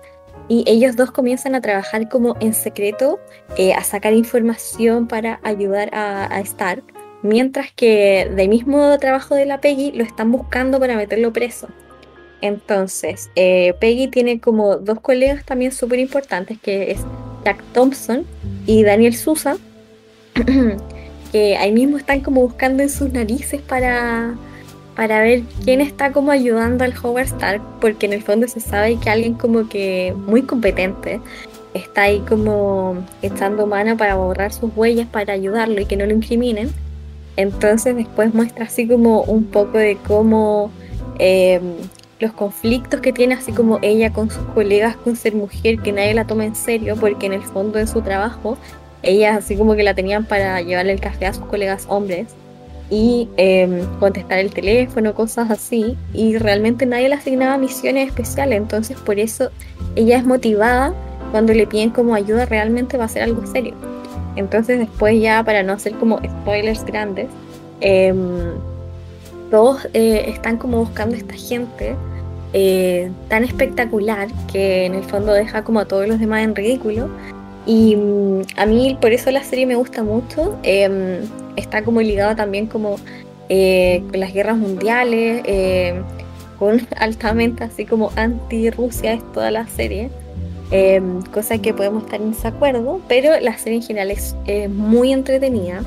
Y 0.49 0.65
ellos 0.67 0.97
dos 0.97 1.11
comienzan 1.11 1.55
a 1.55 1.61
trabajar 1.61 2.09
como 2.09 2.37
en 2.41 2.55
secreto, 2.55 3.21
eh, 3.57 3.75
a 3.75 3.85
sacar 3.85 4.15
información 4.15 5.07
para 5.07 5.41
ayudar 5.43 5.91
a, 5.93 6.41
Stark, 6.41 6.83
mientras 7.23 7.71
que 7.73 8.31
del 8.35 8.49
mismo 8.49 8.99
trabajo 8.99 9.35
de 9.35 9.45
la 9.45 9.61
Peggy 9.61 9.93
lo 9.93 10.05
están 10.05 10.33
buscando 10.33 10.81
para 10.81 10.97
meterlo 10.97 11.33
preso. 11.33 11.69
Entonces, 12.41 13.31
eh, 13.35 13.75
Peggy 13.81 14.09
tiene 14.09 14.41
como 14.41 14.77
dos 14.77 15.01
colegas 15.01 15.45
también 15.45 15.73
súper 15.73 15.99
importantes, 15.99 16.59
que 16.59 16.93
es 16.93 17.01
Jack 17.45 17.63
Thompson 17.73 18.25
y 18.65 18.85
Daniel 18.85 19.15
Sousa, 19.15 19.59
que 21.33 21.57
ahí 21.61 21.73
mismo 21.73 21.99
están 21.99 22.21
como 22.21 22.41
buscando 22.43 22.83
en 22.83 22.91
sus 22.91 23.13
narices 23.13 23.61
para, 23.61 24.35
para 24.99 25.21
ver 25.21 25.45
quién 25.65 25.81
está 25.81 26.11
como 26.11 26.33
ayudando 26.33 26.83
al 26.83 26.93
Howard 27.01 27.27
Stark, 27.27 27.63
porque 27.81 28.07
en 28.07 28.15
el 28.15 28.21
fondo 28.21 28.49
se 28.49 28.59
sabe 28.59 28.97
que 28.97 29.09
alguien 29.09 29.35
como 29.35 29.69
que 29.69 30.13
muy 30.27 30.43
competente 30.43 31.21
está 31.73 32.03
ahí 32.03 32.19
como 32.29 32.97
echando 33.23 33.69
mano 33.69 33.97
para 33.97 34.17
borrar 34.17 34.53
sus 34.53 34.73
huellas 34.75 35.07
para 35.07 35.35
ayudarlo 35.35 35.81
y 35.81 35.87
que 35.87 35.97
no 35.97 36.05
lo 36.05 36.15
incriminen. 36.15 36.73
Entonces 37.37 37.95
después 37.95 38.35
muestra 38.35 38.65
así 38.65 38.89
como 38.89 39.23
un 39.23 39.45
poco 39.45 39.79
de 39.79 39.97
cómo 40.05 40.73
eh, 41.21 41.61
los 42.19 42.33
conflictos 42.33 43.01
que 43.01 43.13
tiene 43.13 43.35
así 43.35 43.53
como 43.53 43.79
ella 43.83 44.13
con 44.13 44.31
sus 44.31 44.43
colegas 44.47 44.97
con 44.97 45.15
ser 45.15 45.33
mujer, 45.37 45.79
que 45.79 45.93
nadie 45.93 46.13
la 46.13 46.27
toma 46.27 46.45
en 46.45 46.57
serio, 46.57 46.97
porque 46.97 47.27
en 47.27 47.35
el 47.35 47.43
fondo 47.43 47.79
de 47.79 47.87
su 47.87 48.03
trabajo, 48.03 48.59
ellas 49.05 49.37
así 49.37 49.55
como 49.55 49.77
que 49.77 49.85
la 49.85 49.95
tenían 49.95 50.25
para 50.25 50.61
llevarle 50.61 50.91
el 50.91 51.01
café 51.01 51.27
a 51.27 51.35
sus 51.35 51.45
colegas 51.45 51.87
hombres 51.89 52.35
y 52.91 53.29
eh, 53.37 53.85
contestar 54.01 54.39
el 54.39 54.51
teléfono, 54.51 55.15
cosas 55.15 55.51
así, 55.51 55.97
y 56.13 56.39
realmente 56.39 56.87
nadie 56.87 57.09
le 57.09 57.17
asignaba 57.17 57.59
misiones 57.59 58.09
especiales, 58.09 58.57
entonces 58.57 58.97
por 58.99 59.19
eso 59.19 59.51
ella 59.95 60.19
es 60.19 60.25
motivada 60.25 60.95
cuando 61.31 61.53
le 61.53 61.67
piden 61.67 61.91
como 61.91 62.15
ayuda 62.15 62.47
realmente 62.47 62.97
va 62.97 63.05
a 63.05 63.09
ser 63.09 63.23
algo 63.23 63.47
serio. 63.47 63.75
Entonces 64.37 64.79
después 64.79 65.21
ya 65.21 65.43
para 65.45 65.63
no 65.63 65.73
hacer 65.73 65.95
como 65.95 66.19
spoilers 66.19 66.85
grandes, 66.85 67.27
eh, 67.81 68.15
todos 69.51 69.89
eh, 69.95 70.25
están 70.29 70.59
como 70.59 70.79
buscando 70.79 71.15
a 71.15 71.19
esta 71.19 71.35
gente 71.35 71.97
eh, 72.53 73.11
tan 73.29 73.45
espectacular 73.45 74.29
que 74.51 74.87
en 74.87 74.95
el 74.95 75.05
fondo 75.05 75.33
deja 75.33 75.65
como 75.65 75.81
a 75.81 75.85
todos 75.85 76.07
los 76.07 76.19
demás 76.19 76.45
en 76.45 76.55
ridículo. 76.55 77.09
Y 77.67 77.97
mm, 77.97 78.43
a 78.57 78.67
mí 78.67 78.97
por 79.01 79.13
eso 79.13 79.31
la 79.31 79.43
serie 79.43 79.67
me 79.67 79.75
gusta 79.75 80.03
mucho. 80.03 80.57
Está 81.59 81.83
como 81.83 82.01
ligado 82.01 82.35
también 82.37 82.67
como 82.67 82.97
eh, 83.49 84.03
con 84.11 84.21
las 84.21 84.33
guerras 84.33 84.57
mundiales, 84.57 85.43
con 86.59 86.87
altamente 86.97 87.65
así 87.65 87.85
como 87.85 88.11
anti-Rusia 88.17 89.15
es 89.15 89.33
toda 89.33 89.51
la 89.51 89.67
serie. 89.67 90.11
Em, 90.71 91.23
cosa 91.23 91.57
que 91.59 91.73
podemos 91.73 92.05
estar 92.05 92.21
en 92.21 92.33
desacuerdo, 92.33 93.01
pero 93.09 93.41
la 93.41 93.57
serie 93.57 93.79
en 93.79 93.83
general 93.83 94.11
es 94.11 94.35
muy 94.69 95.13
entretenida. 95.13 95.83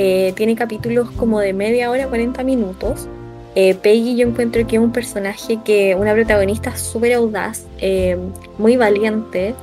Eh, 0.00 0.32
tiene 0.36 0.54
capítulos 0.54 1.10
como 1.10 1.40
de 1.40 1.52
media 1.52 1.90
hora, 1.90 2.06
40 2.06 2.44
minutos. 2.44 3.08
Eh, 3.56 3.74
Peggy 3.74 4.14
yo 4.14 4.28
encuentro 4.28 4.64
que 4.64 4.76
es 4.76 4.82
un 4.82 4.92
personaje 4.92 5.58
que, 5.64 5.96
una 5.96 6.12
protagonista 6.12 6.76
súper 6.76 7.14
audaz, 7.14 7.64
eh, 7.80 8.16
muy 8.58 8.76
valiente, 8.76 9.56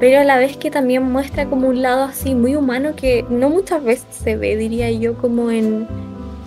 pero 0.00 0.20
a 0.20 0.24
la 0.24 0.38
vez 0.38 0.56
que 0.56 0.70
también 0.70 1.02
muestra 1.04 1.46
como 1.46 1.68
un 1.68 1.82
lado 1.82 2.04
así 2.04 2.34
muy 2.34 2.56
humano 2.56 2.96
que 2.96 3.24
no 3.28 3.50
muchas 3.50 3.84
veces 3.84 4.06
se 4.10 4.36
ve, 4.36 4.56
diría 4.56 4.90
yo, 4.90 5.16
como 5.16 5.50
en, 5.50 5.86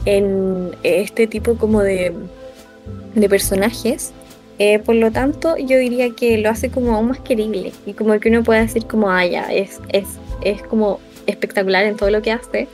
en 0.05 0.71
este 0.83 1.27
tipo 1.27 1.55
como 1.55 1.81
de, 1.81 2.13
de 3.15 3.29
personajes. 3.29 4.11
por 4.85 4.95
lo 4.95 5.11
tanto, 5.11 5.55
yo 5.57 5.77
diría 5.77 6.09
que 6.09 6.37
lo 6.39 6.49
hace 6.49 6.69
como 6.69 6.95
aún 6.95 7.09
más 7.09 7.19
querible 7.19 7.71
y 7.85 7.93
como 7.93 8.19
que 8.19 8.29
uno 8.29 8.43
puede 8.43 8.61
decir 8.61 8.85
como, 8.85 9.09
ah, 9.09 9.25
ya, 9.25 9.53
es, 9.53 9.79
es, 9.89 10.07
es 10.41 10.61
como 10.63 10.99
espectacular 11.27 11.85
en 11.85 11.95
todo 11.95 12.09
lo 12.09 12.21
que 12.21 12.31
hace 12.31 12.67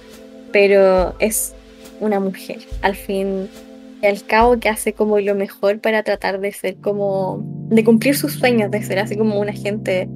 pero 0.52 1.16
es 1.20 1.54
una 2.00 2.20
mujer, 2.20 2.60
al 2.82 2.96
fin 2.96 3.50
y 4.02 4.06
al 4.06 4.24
cabo, 4.24 4.60
que 4.60 4.70
hace 4.70 4.94
como 4.94 5.20
lo 5.20 5.36
mejor 5.36 5.80
para 5.80 6.04
tratar 6.04 6.40
de 6.40 6.52
ser 6.52 6.78
como, 6.78 7.44
de 7.70 7.84
cumplir 7.84 8.16
sus 8.16 8.34
sueños, 8.34 8.72
de 8.72 8.82
ser 8.82 9.00
así 9.00 9.18
como 9.18 9.40
una 9.40 9.54
gente 9.54 10.08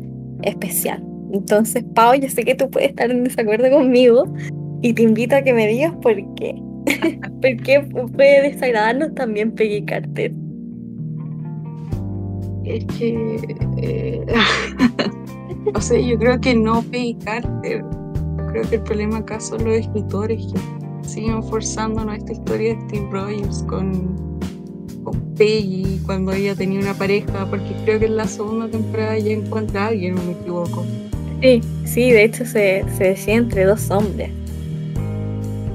especial. 0.44 1.04
Entonces, 1.34 1.84
Pau, 1.96 2.14
yo 2.14 2.30
sé 2.30 2.44
que 2.44 2.56
tú 2.56 2.70
puedes 2.70 2.90
estar 2.90 3.10
en 3.10 3.24
desacuerdo 3.24 3.70
conmigo 3.72 4.32
y 4.82 4.94
te 4.94 5.04
invito 5.04 5.36
a 5.36 5.42
que 5.42 5.54
me 5.54 5.68
digas 5.68 5.94
por 6.02 6.16
qué. 6.36 6.56
¿Por 7.42 7.58
qué 7.64 7.80
puede 8.16 8.52
desagradarnos 8.52 9.16
también 9.16 9.52
Peggy 9.52 9.84
Carter? 9.86 10.32
Es 12.66 12.86
que, 12.86 13.40
eh, 13.78 14.26
o 15.76 15.82
sea, 15.82 16.00
yo 16.00 16.18
creo 16.18 16.40
que 16.40 16.56
no 16.56 16.82
Peggy 16.84 17.16
Carter, 17.26 17.84
creo 18.52 18.70
que 18.70 18.76
el 18.76 18.84
problema 18.84 19.18
acá 19.18 19.40
son 19.40 19.66
los 19.66 19.76
escritores 19.76 20.46
que 20.54 21.10
siguen 21.10 21.42
forzándonos 21.44 22.18
esta 22.18 22.34
historia 22.34 22.76
de 22.76 22.82
Steve 22.82 23.08
Rogers 23.12 23.64
con, 23.64 24.33
con 25.04 25.20
Peggy 25.36 26.00
cuando 26.06 26.32
ella 26.32 26.56
tenía 26.56 26.80
una 26.80 26.94
pareja, 26.94 27.48
porque 27.50 27.76
creo 27.86 28.00
que 28.00 28.06
en 28.06 28.18
la 28.18 28.28
segunda 28.28 28.68
temporada 28.68 29.18
ya 29.18 29.32
encuentra 29.32 29.86
a 29.86 29.88
alguien, 29.88 30.16
no 30.16 30.24
me 30.24 30.32
equivoco. 30.34 30.86
Sí, 31.42 31.62
sí, 31.86 32.12
de 32.12 32.24
hecho 32.24 32.46
se, 32.46 32.86
se 32.98 33.04
decía 33.04 33.36
entre 33.36 33.66
dos 33.66 33.90
hombres. 33.90 34.30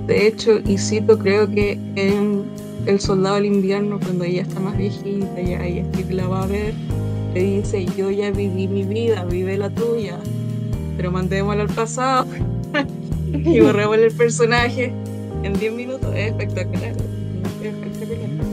De 0.06 0.26
hecho, 0.26 0.60
y 0.66 0.78
cito, 0.78 1.18
creo 1.18 1.50
que 1.50 1.72
en 1.94 2.44
El 2.86 2.98
Soldado 2.98 3.34
del 3.34 3.44
Invierno, 3.44 4.00
cuando 4.00 4.24
ella 4.24 4.42
está 4.42 4.58
más 4.58 4.76
viejita, 4.76 5.40
ya 5.40 5.64
ella 5.64 5.84
la 6.10 6.26
va 6.26 6.44
a 6.44 6.46
ver, 6.46 6.72
le 7.34 7.42
dice, 7.42 7.84
yo 7.96 8.10
ya 8.10 8.30
viví 8.30 8.66
mi 8.66 8.84
vida, 8.84 9.24
vive 9.24 9.58
la 9.58 9.68
tuya, 9.68 10.18
pero 10.96 11.12
mandémosla 11.12 11.62
al 11.62 11.68
pasado. 11.68 12.26
y 13.32 13.60
borramos 13.60 13.98
el 13.98 14.12
personaje 14.12 14.92
en 15.42 15.52
10 15.52 15.72
minutos. 15.74 16.14
Es 16.14 16.28
espectacular. 16.28 16.94
Es 17.62 17.66
espectacular. 17.66 18.47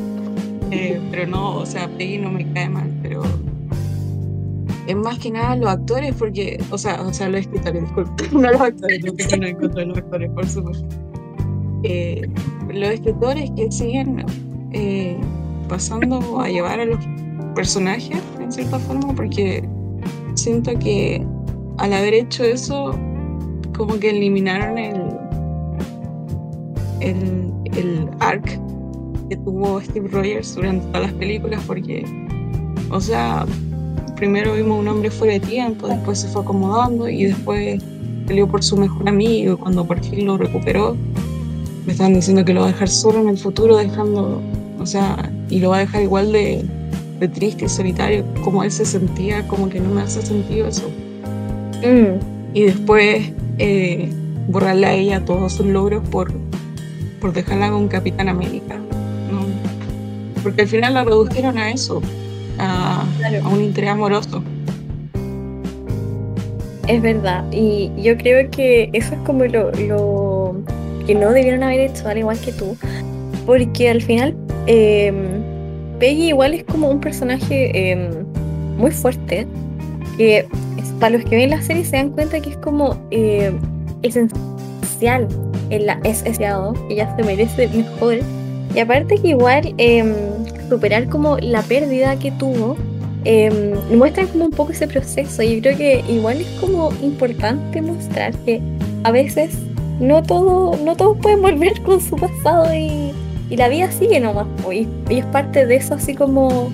Pero 1.11 1.27
no, 1.27 1.57
o 1.57 1.65
sea, 1.65 1.87
Peggy 1.97 2.17
no 2.17 2.31
me 2.31 2.51
cae 2.53 2.69
mal, 2.69 2.91
pero 3.01 3.23
es 4.87 4.95
más 4.95 5.17
que 5.19 5.31
nada 5.31 5.55
los 5.55 5.69
actores, 5.69 6.13
porque, 6.15 6.63
o 6.69 6.77
sea, 6.77 7.01
o 7.01 7.13
sea, 7.13 7.29
los 7.29 7.41
escritores, 7.41 7.81
disculpe, 7.81 8.23
no 8.31 8.51
los 8.51 8.61
actores, 8.61 9.03
no 9.03 9.13
tengo 9.13 9.37
nada 9.37 9.49
en 9.49 9.57
contra 9.57 9.79
de 9.81 9.85
los 9.87 9.97
actores, 9.97 10.31
por 10.31 10.47
supuesto. 10.47 10.87
Eh, 11.83 12.27
los 12.73 12.89
escritores 12.89 13.51
que 13.55 13.71
siguen 13.71 14.25
eh, 14.71 15.17
pasando 15.69 16.39
a 16.39 16.49
llevar 16.49 16.79
a 16.79 16.85
los 16.85 16.99
personajes, 17.55 18.21
en 18.39 18.51
cierta 18.51 18.79
forma, 18.79 19.13
porque 19.15 19.67
siento 20.35 20.77
que 20.79 21.25
al 21.77 21.93
haber 21.93 22.13
hecho 22.13 22.43
eso, 22.43 22.97
como 23.75 23.99
que 23.99 24.11
eliminaron 24.11 24.77
el, 24.77 25.01
el, 27.01 27.53
el 27.75 28.09
arc 28.19 28.64
que 29.29 29.37
tuvo 29.37 29.81
Steve 29.81 30.07
Rogers 30.09 30.55
durante 30.55 30.85
todas 30.87 31.01
las 31.03 31.13
películas 31.13 31.63
porque, 31.65 32.05
o 32.89 33.01
sea, 33.01 33.45
primero 34.15 34.53
vimos 34.53 34.79
un 34.79 34.87
hombre 34.87 35.09
fuera 35.11 35.33
de 35.33 35.39
tiempo, 35.39 35.87
después 35.87 36.19
se 36.19 36.27
fue 36.27 36.41
acomodando 36.41 37.09
y 37.09 37.25
después 37.25 37.81
peleó 38.27 38.47
por 38.47 38.63
su 38.63 38.77
mejor 38.77 39.07
amigo 39.07 39.57
cuando 39.57 39.85
por 39.85 40.03
fin 40.03 40.25
lo 40.25 40.37
recuperó. 40.37 40.95
Me 41.85 41.91
estaban 41.91 42.15
diciendo 42.15 42.43
que 42.43 42.53
lo 42.53 42.61
va 42.61 42.67
a 42.67 42.71
dejar 42.71 42.89
solo 42.89 43.21
en 43.21 43.29
el 43.29 43.37
futuro, 43.37 43.77
dejando, 43.77 44.41
o 44.79 44.85
sea, 44.85 45.31
y 45.49 45.59
lo 45.59 45.69
va 45.69 45.77
a 45.77 45.79
dejar 45.81 46.01
igual 46.01 46.31
de, 46.31 46.65
de 47.19 47.27
triste 47.27 47.65
y 47.65 47.69
solitario 47.69 48.25
como 48.43 48.63
él 48.63 48.71
se 48.71 48.85
sentía, 48.85 49.47
como 49.47 49.69
que 49.69 49.79
no 49.79 49.89
me 49.89 50.01
hace 50.01 50.21
sentido 50.21 50.67
eso. 50.67 50.89
Mm. 51.81 52.55
Y 52.55 52.63
después 52.63 53.31
eh, 53.59 54.09
borrarle 54.47 54.87
a 54.87 54.93
ella 54.93 55.25
todos 55.25 55.53
sus 55.53 55.65
logros 55.65 56.07
por, 56.09 56.31
por 57.19 57.33
dejarla 57.33 57.69
con 57.69 57.87
Capitán 57.87 58.29
América. 58.29 58.79
Porque 60.45 60.61
al 60.61 60.67
final 60.67 60.93
la 60.93 61.03
redujeron 61.03 61.57
a 61.57 61.71
eso, 61.71 62.03
a, 62.59 63.03
un 63.51 63.63
interés 63.63 63.89
amoroso. 63.89 64.43
Es 66.87 67.01
verdad, 67.01 67.43
y 67.51 67.89
yo 67.97 68.15
creo 68.15 68.47
que 68.51 68.91
eso 68.93 69.15
es 69.15 69.19
como 69.21 69.43
lo, 69.45 69.71
lo 69.71 70.55
que 71.07 71.15
no 71.15 71.31
debieron 71.31 71.63
haber 71.63 71.79
hecho, 71.79 72.07
al 72.07 72.19
igual 72.19 72.39
que 72.39 72.51
tú, 72.51 72.77
porque 73.47 73.89
al 73.89 74.03
final 74.03 74.35
eh, 74.67 75.11
Peggy 75.97 76.27
igual 76.27 76.53
es 76.53 76.63
como 76.65 76.91
un 76.91 76.99
personaje 76.99 77.91
em, 77.91 78.11
muy 78.77 78.91
fuerte, 78.91 79.47
que 80.15 80.45
para 80.99 81.17
los 81.17 81.25
que 81.27 81.37
ven 81.37 81.49
la 81.49 81.61
serie 81.63 81.83
se 81.83 81.97
dan 81.97 82.11
cuenta 82.11 82.39
que 82.39 82.51
es 82.51 82.57
como 82.57 82.95
eh, 83.09 83.51
esencial 84.03 85.27
en 85.71 85.87
la 85.87 85.99
es 86.03 86.23
ella 86.23 87.15
se 87.17 87.23
merece 87.23 87.67
mejor. 87.69 88.19
Y 88.75 88.79
aparte 88.79 89.15
que 89.17 89.29
igual 89.29 89.73
em, 89.77 90.13
superar 90.69 91.07
como 91.07 91.37
la 91.37 91.61
pérdida 91.61 92.19
que 92.19 92.31
tuvo, 92.31 92.75
eh, 93.23 93.73
muestran 93.95 94.27
como 94.27 94.45
un 94.45 94.51
poco 94.51 94.73
ese 94.73 94.87
proceso. 94.87 95.41
Y 95.41 95.55
yo 95.55 95.61
creo 95.61 95.77
que 95.77 96.03
igual 96.09 96.41
es 96.41 96.47
como 96.59 96.91
importante 97.01 97.81
mostrar 97.81 98.33
que 98.39 98.61
a 99.03 99.11
veces 99.11 99.55
no 99.99 100.21
todo, 100.21 100.77
no 100.83 100.95
todos 100.97 101.17
pueden 101.19 101.41
volver 101.41 101.81
con 101.83 102.01
su 102.01 102.17
pasado 102.17 102.73
y, 102.75 103.13
y 103.49 103.55
la 103.55 103.69
vida 103.69 103.89
sigue 103.91 104.19
nomás. 104.19 104.47
Y, 104.69 104.87
y 105.09 105.19
es 105.19 105.25
parte 105.27 105.65
de 105.65 105.77
eso 105.77 105.93
así 105.93 106.13
como 106.13 106.69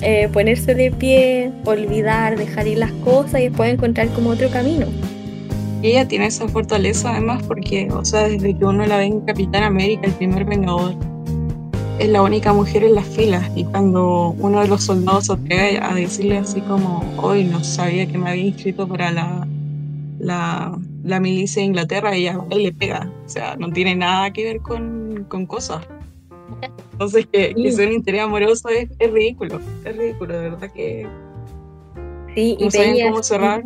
eh, 0.00 0.30
ponerse 0.32 0.74
de 0.74 0.90
pie, 0.90 1.52
olvidar, 1.66 2.38
dejar 2.38 2.66
ir 2.66 2.78
las 2.78 2.92
cosas 3.04 3.40
y 3.42 3.50
después 3.50 3.74
encontrar 3.74 4.08
como 4.08 4.30
otro 4.30 4.48
camino. 4.48 4.86
Y 5.82 5.88
ella 5.88 6.08
tiene 6.08 6.26
esa 6.26 6.48
fortaleza 6.48 7.10
además 7.10 7.42
porque, 7.46 7.88
o 7.92 8.04
sea, 8.04 8.28
desde 8.28 8.56
que 8.56 8.64
uno 8.64 8.86
la 8.86 8.96
ve 8.96 9.04
en 9.04 9.20
Capitán 9.20 9.64
América, 9.64 10.06
el 10.06 10.12
primer 10.12 10.44
Vengador, 10.44 10.94
es 12.02 12.08
la 12.08 12.22
única 12.22 12.52
mujer 12.52 12.82
en 12.84 12.94
las 12.94 13.06
filas. 13.06 13.48
Y 13.54 13.64
cuando 13.64 14.34
uno 14.38 14.60
de 14.60 14.68
los 14.68 14.84
soldados 14.84 15.26
se 15.26 15.32
atreve 15.34 15.78
a 15.80 15.94
decirle 15.94 16.38
así 16.38 16.60
como, 16.62 17.04
hoy 17.16 17.44
no 17.44 17.62
sabía 17.62 18.06
que 18.06 18.18
me 18.18 18.30
había 18.30 18.46
inscrito 18.46 18.88
para 18.88 19.12
la, 19.12 19.46
la, 20.18 20.78
la 21.04 21.20
milicia 21.20 21.60
de 21.60 21.66
Inglaterra, 21.66 22.14
ella 22.14 22.38
va 22.38 22.56
y 22.56 22.64
le 22.64 22.72
pega. 22.72 23.08
O 23.24 23.28
sea, 23.28 23.56
no 23.56 23.70
tiene 23.70 23.94
nada 23.94 24.32
que 24.32 24.44
ver 24.44 24.60
con, 24.60 25.26
con 25.28 25.46
cosas. 25.46 25.86
Entonces, 26.92 27.26
que, 27.32 27.54
que 27.54 27.72
sea 27.72 27.86
un 27.86 27.94
interés 27.94 28.22
amoroso 28.22 28.68
es, 28.68 28.88
es 28.98 29.10
ridículo. 29.12 29.60
Es 29.84 29.96
ridículo, 29.96 30.34
de 30.34 30.50
verdad 30.50 30.70
que 30.72 31.06
Sí, 32.34 32.56
y 32.58 32.64
no 32.64 32.70
saben 32.70 32.92
veía 32.92 33.10
cómo 33.10 33.22
cerrar. 33.22 33.62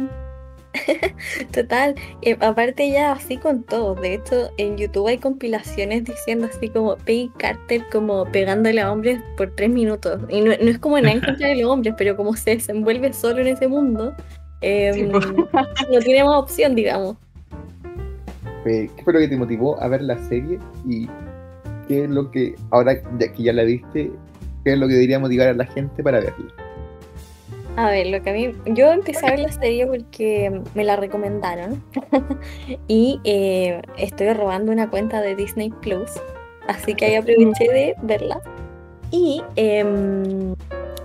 Total, 1.53 1.95
eh, 2.23 2.37
aparte 2.41 2.91
ya 2.91 3.13
así 3.13 3.37
con 3.37 3.63
todo. 3.63 3.95
De 3.95 4.15
hecho, 4.15 4.51
en 4.57 4.77
YouTube 4.77 5.09
hay 5.09 5.19
compilaciones 5.19 6.05
diciendo 6.05 6.49
así 6.53 6.69
como 6.69 6.97
Peggy 6.97 7.31
Carter 7.39 7.83
como 7.91 8.25
pegándole 8.27 8.81
a 8.81 8.93
hombres 8.93 9.21
por 9.37 9.55
tres 9.55 9.71
minutos. 9.71 10.21
Y 10.29 10.41
no, 10.41 10.53
no 10.61 10.71
es 10.71 10.79
como 10.79 10.99
nada 10.99 11.13
en 11.13 11.21
contra 11.25 11.49
de 11.49 11.57
los 11.57 11.71
hombres, 11.71 11.95
pero 11.97 12.17
como 12.17 12.35
se 12.37 12.51
desenvuelve 12.51 13.13
solo 13.13 13.41
en 13.41 13.49
ese 13.49 13.69
mundo, 13.69 14.15
eh, 14.61 14.93
Sí, 14.95 15.05
po. 15.05 15.21
no 15.93 15.99
tiene 16.01 16.25
más 16.25 16.37
opción, 16.37 16.75
digamos. 16.75 17.17
¿Qué 18.65 18.91
fue 19.05 19.13
lo 19.13 19.21
que 19.21 19.29
te 19.29 19.37
motivó 19.37 19.81
a 19.81 19.87
ver 19.87 20.03
la 20.03 20.19
serie? 20.29 20.59
¿Y 20.89 21.09
qué 21.87 22.05
es 22.05 22.11
lo 22.11 22.31
que, 22.33 22.57
ahora 22.71 23.01
que 23.01 23.43
ya 23.43 23.53
la 23.53 23.63
viste, 23.63 24.11
qué 24.65 24.73
es 24.73 24.79
lo 24.79 24.89
que 24.89 24.95
debería 24.95 25.21
motivar 25.21 25.49
a 25.49 25.55
la 25.55 25.67
gente 25.67 26.03
para 26.03 26.19
verla? 26.19 26.66
A 27.77 27.91
ver, 27.91 28.07
lo 28.07 28.23
que 28.23 28.31
a 28.31 28.33
mí. 28.33 28.55
Yo 28.67 28.91
empecé 28.91 29.27
a 29.27 29.31
ver 29.31 29.41
la 29.41 29.53
serie 29.53 29.87
porque 29.87 30.63
me 30.75 30.83
la 30.83 30.97
recomendaron. 30.97 31.83
y 32.89 33.21
eh, 33.25 33.83
estoy 33.99 34.33
robando 34.33 34.73
una 34.73 34.89
cuenta 34.89 35.21
de 35.21 35.37
Disney 35.37 35.71
Plus. 35.83 36.11
Así 36.67 36.95
que 36.95 37.05
ahí 37.05 37.15
aproveché 37.17 37.71
de 37.71 37.95
verla. 38.03 38.41
Y 39.11 39.43
em, 39.57 40.55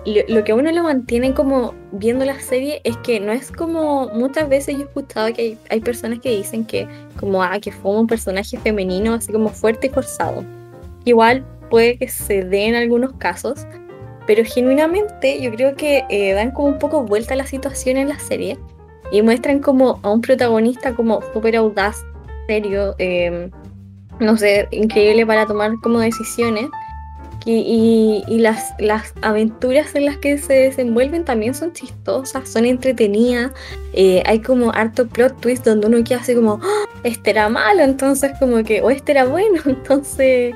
lo, 0.06 0.22
lo 0.30 0.44
que 0.46 0.54
a 0.54 0.56
uno 0.56 0.72
lo 0.72 0.84
mantiene 0.84 1.34
como 1.34 1.76
viendo 1.92 2.24
la 2.24 2.40
serie 2.40 2.80
es 2.86 2.96
que 2.98 3.20
no 3.20 3.34
es 3.34 3.52
como. 3.52 4.08
Muchas 4.14 4.48
veces 4.48 4.76
yo 4.76 4.84
he 4.84 4.86
escuchado 4.86 5.34
que 5.34 5.42
hay, 5.42 5.58
hay 5.70 5.82
personas 5.82 6.20
que 6.20 6.30
dicen 6.30 6.64
que, 6.64 6.88
como, 7.20 7.44
ah, 7.44 7.60
que 7.60 7.74
fue 7.74 7.92
un 7.92 8.08
personaje 8.08 8.58
femenino 8.58 9.16
así 9.16 9.30
como 9.34 9.50
fuerte 9.50 9.88
y 9.88 9.90
forzado. 9.90 10.46
Igual 11.04 11.44
puede 11.70 11.98
que 11.98 12.08
se 12.08 12.44
dé 12.44 12.68
en 12.68 12.76
algunos 12.76 13.14
casos 13.14 13.66
pero 14.34 14.46
genuinamente 14.46 15.42
yo 15.42 15.52
creo 15.52 15.76
que 15.76 16.06
eh, 16.08 16.32
dan 16.32 16.52
como 16.52 16.70
un 16.70 16.80
poco 16.80 17.04
vuelta 17.04 17.34
a 17.34 17.38
la 17.38 17.46
situación 17.46 17.98
en 17.98 18.08
la 18.08 18.18
serie 18.18 18.58
y 19.12 19.22
muestran 19.22 19.60
como 19.60 20.00
a 20.04 20.10
un 20.10 20.22
protagonista 20.22 20.96
como 20.96 21.22
súper 21.34 21.58
audaz, 21.58 21.98
serio, 22.48 22.96
eh, 22.98 23.50
no 24.22 24.38
sé, 24.38 24.70
increíble 24.72 25.26
para 25.26 25.46
tomar 25.46 25.74
como 25.84 26.00
decisiones. 26.00 26.70
que- 27.44 27.52
y, 27.52 28.24
y 28.28 28.38
las, 28.38 28.74
las 28.80 29.14
aventuras 29.22 29.96
en 29.96 30.06
las 30.06 30.16
que 30.18 30.38
se 30.38 30.54
desenvuelven 30.54 31.26
también 31.26 31.54
son 31.54 31.74
chistosas, 31.74 32.48
son 32.48 32.66
entretenidas. 32.66 33.52
eh, 33.94 34.24
hay 34.26 34.40
como 34.40 34.72
harto 34.72 35.08
plot 35.08 35.42
twist 35.42 35.66
donde 35.66 35.88
uno 35.88 36.02
queda 36.06 36.20
así 36.20 36.34
como, 36.36 36.60
"Ah, 36.64 36.86
este 37.04 37.32
era 37.32 37.50
malo, 37.50 37.82
entonces 37.84 38.32
como 38.40 38.64
que, 38.64 38.82
o 38.82 38.92
este 38.92 39.12
era 39.12 39.26
bueno, 39.26 39.56
entonces 39.66 40.54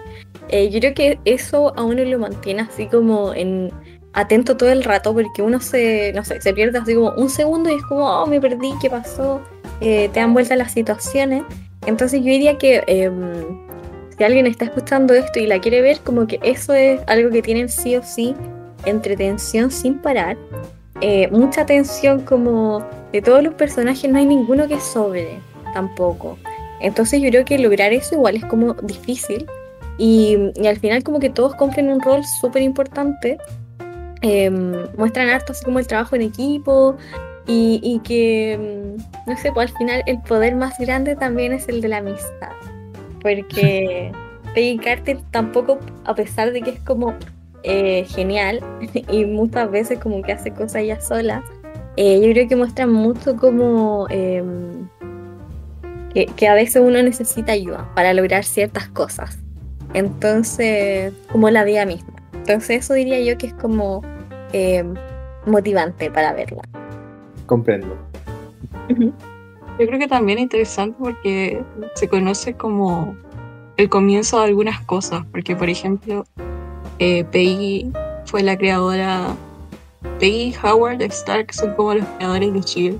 eh, 0.49 0.69
yo 0.69 0.79
creo 0.79 0.93
que 0.93 1.19
eso 1.25 1.73
a 1.77 1.83
uno 1.83 2.03
lo 2.03 2.19
mantiene 2.19 2.61
así 2.61 2.87
como 2.87 3.33
en 3.33 3.71
atento 4.13 4.55
todo 4.55 4.71
el 4.71 4.83
rato 4.83 5.13
porque 5.13 5.41
uno 5.41 5.59
se, 5.59 6.13
no 6.13 6.23
sé, 6.23 6.41
se 6.41 6.53
pierde 6.53 6.79
así 6.79 6.95
como 6.95 7.11
un 7.11 7.29
segundo 7.29 7.69
y 7.69 7.75
es 7.75 7.83
como, 7.83 8.05
oh, 8.05 8.25
me 8.25 8.39
perdí, 8.39 8.71
¿qué 8.81 8.89
pasó? 8.89 9.41
Eh, 9.81 10.09
te 10.13 10.19
dan 10.19 10.33
vuelta 10.33 10.55
las 10.55 10.71
situaciones. 10.71 11.43
Entonces 11.85 12.21
yo 12.21 12.27
diría 12.27 12.57
que 12.57 12.83
em, 12.87 13.65
si 14.17 14.23
alguien 14.23 14.47
está 14.47 14.65
escuchando 14.65 15.13
esto 15.13 15.39
y 15.39 15.47
la 15.47 15.59
quiere 15.59 15.81
ver, 15.81 15.99
como 15.99 16.27
que 16.27 16.39
eso 16.43 16.73
es 16.73 17.01
algo 17.07 17.29
que 17.29 17.41
tienen 17.41 17.67
sí 17.67 17.95
o 17.97 18.03
sí, 18.03 18.33
entretención 18.85 19.69
sin 19.69 19.99
parar. 19.99 20.37
Eh, 21.01 21.27
mucha 21.29 21.65
tensión 21.65 22.21
como 22.21 22.85
de 23.11 23.21
todos 23.21 23.43
los 23.43 23.53
personajes, 23.55 24.09
no 24.09 24.17
hay 24.17 24.25
ninguno 24.25 24.67
que 24.67 24.79
sobre 24.79 25.39
tampoco. 25.73 26.37
Entonces 26.79 27.21
yo 27.21 27.29
creo 27.29 27.43
que 27.43 27.57
lograr 27.57 27.91
eso 27.91 28.15
igual 28.15 28.37
es 28.37 28.45
como 28.45 28.73
difícil. 28.75 29.45
Y, 29.97 30.51
y 30.55 30.67
al 30.67 30.77
final 30.77 31.03
como 31.03 31.19
que 31.19 31.29
todos 31.29 31.55
cumplen 31.55 31.89
un 31.89 32.01
rol 32.01 32.21
súper 32.41 32.61
importante. 32.61 33.37
Em, 34.21 34.73
muestran 34.97 35.29
harto 35.29 35.51
así 35.51 35.63
como 35.63 35.79
el 35.79 35.87
trabajo 35.87 36.15
en 36.15 36.23
equipo 36.23 36.97
y, 37.47 37.79
y 37.83 37.99
que, 37.99 38.53
em, 38.53 38.97
no 39.27 39.37
sé, 39.37 39.51
pues 39.51 39.71
al 39.71 39.77
final 39.77 40.03
el 40.07 40.19
poder 40.21 40.55
más 40.55 40.77
grande 40.79 41.15
también 41.15 41.53
es 41.53 41.67
el 41.69 41.81
de 41.81 41.89
la 41.89 41.97
amistad. 41.97 42.51
Porque 43.21 44.11
Peggy 44.55 44.77
Carter 44.77 45.19
tampoco, 45.31 45.79
a 46.05 46.15
pesar 46.15 46.51
de 46.51 46.61
que 46.61 46.71
es 46.71 46.79
como 46.79 47.13
eh, 47.63 48.05
genial 48.07 48.61
y 49.11 49.25
muchas 49.25 49.69
veces 49.69 49.99
como 49.99 50.21
que 50.21 50.31
hace 50.31 50.51
cosas 50.51 50.77
ella 50.77 50.99
sola, 51.01 51.43
eh, 51.97 52.19
yo 52.21 52.31
creo 52.33 52.47
que 52.47 52.55
muestra 52.55 52.87
mucho 52.87 53.35
como 53.35 54.07
em, 54.09 54.87
que, 56.13 56.25
que 56.25 56.47
a 56.47 56.55
veces 56.55 56.81
uno 56.83 57.01
necesita 57.03 57.51
ayuda 57.51 57.89
para 57.95 58.13
lograr 58.13 58.43
ciertas 58.43 58.87
cosas. 58.89 59.44
Entonces, 59.95 61.13
como 61.31 61.49
la 61.49 61.63
vida 61.63 61.85
misma. 61.85 62.13
Entonces 62.33 62.83
eso 62.83 62.93
diría 62.93 63.21
yo 63.21 63.37
que 63.37 63.47
es 63.47 63.53
como 63.53 64.01
eh, 64.51 64.83
motivante 65.45 66.11
para 66.11 66.33
verla. 66.33 66.61
Comprendo. 67.45 67.95
Yo 68.89 69.87
creo 69.87 69.97
que 69.97 70.07
también 70.09 70.37
es 70.37 70.43
interesante 70.43 70.97
porque 70.99 71.63
se 71.95 72.09
conoce 72.09 72.53
como 72.55 73.15
el 73.77 73.87
comienzo 73.87 74.39
de 74.39 74.47
algunas 74.47 74.81
cosas, 74.81 75.25
porque 75.31 75.55
por 75.55 75.69
ejemplo, 75.69 76.25
eh, 76.99 77.23
Peggy 77.31 77.91
fue 78.25 78.43
la 78.43 78.57
creadora, 78.57 79.33
Peggy 80.19 80.53
Howard 80.61 81.01
Stark 81.03 81.53
son 81.53 81.73
como 81.75 81.93
los 81.93 82.05
creadores 82.17 82.53
de 82.53 82.59
Shield. 82.59 82.99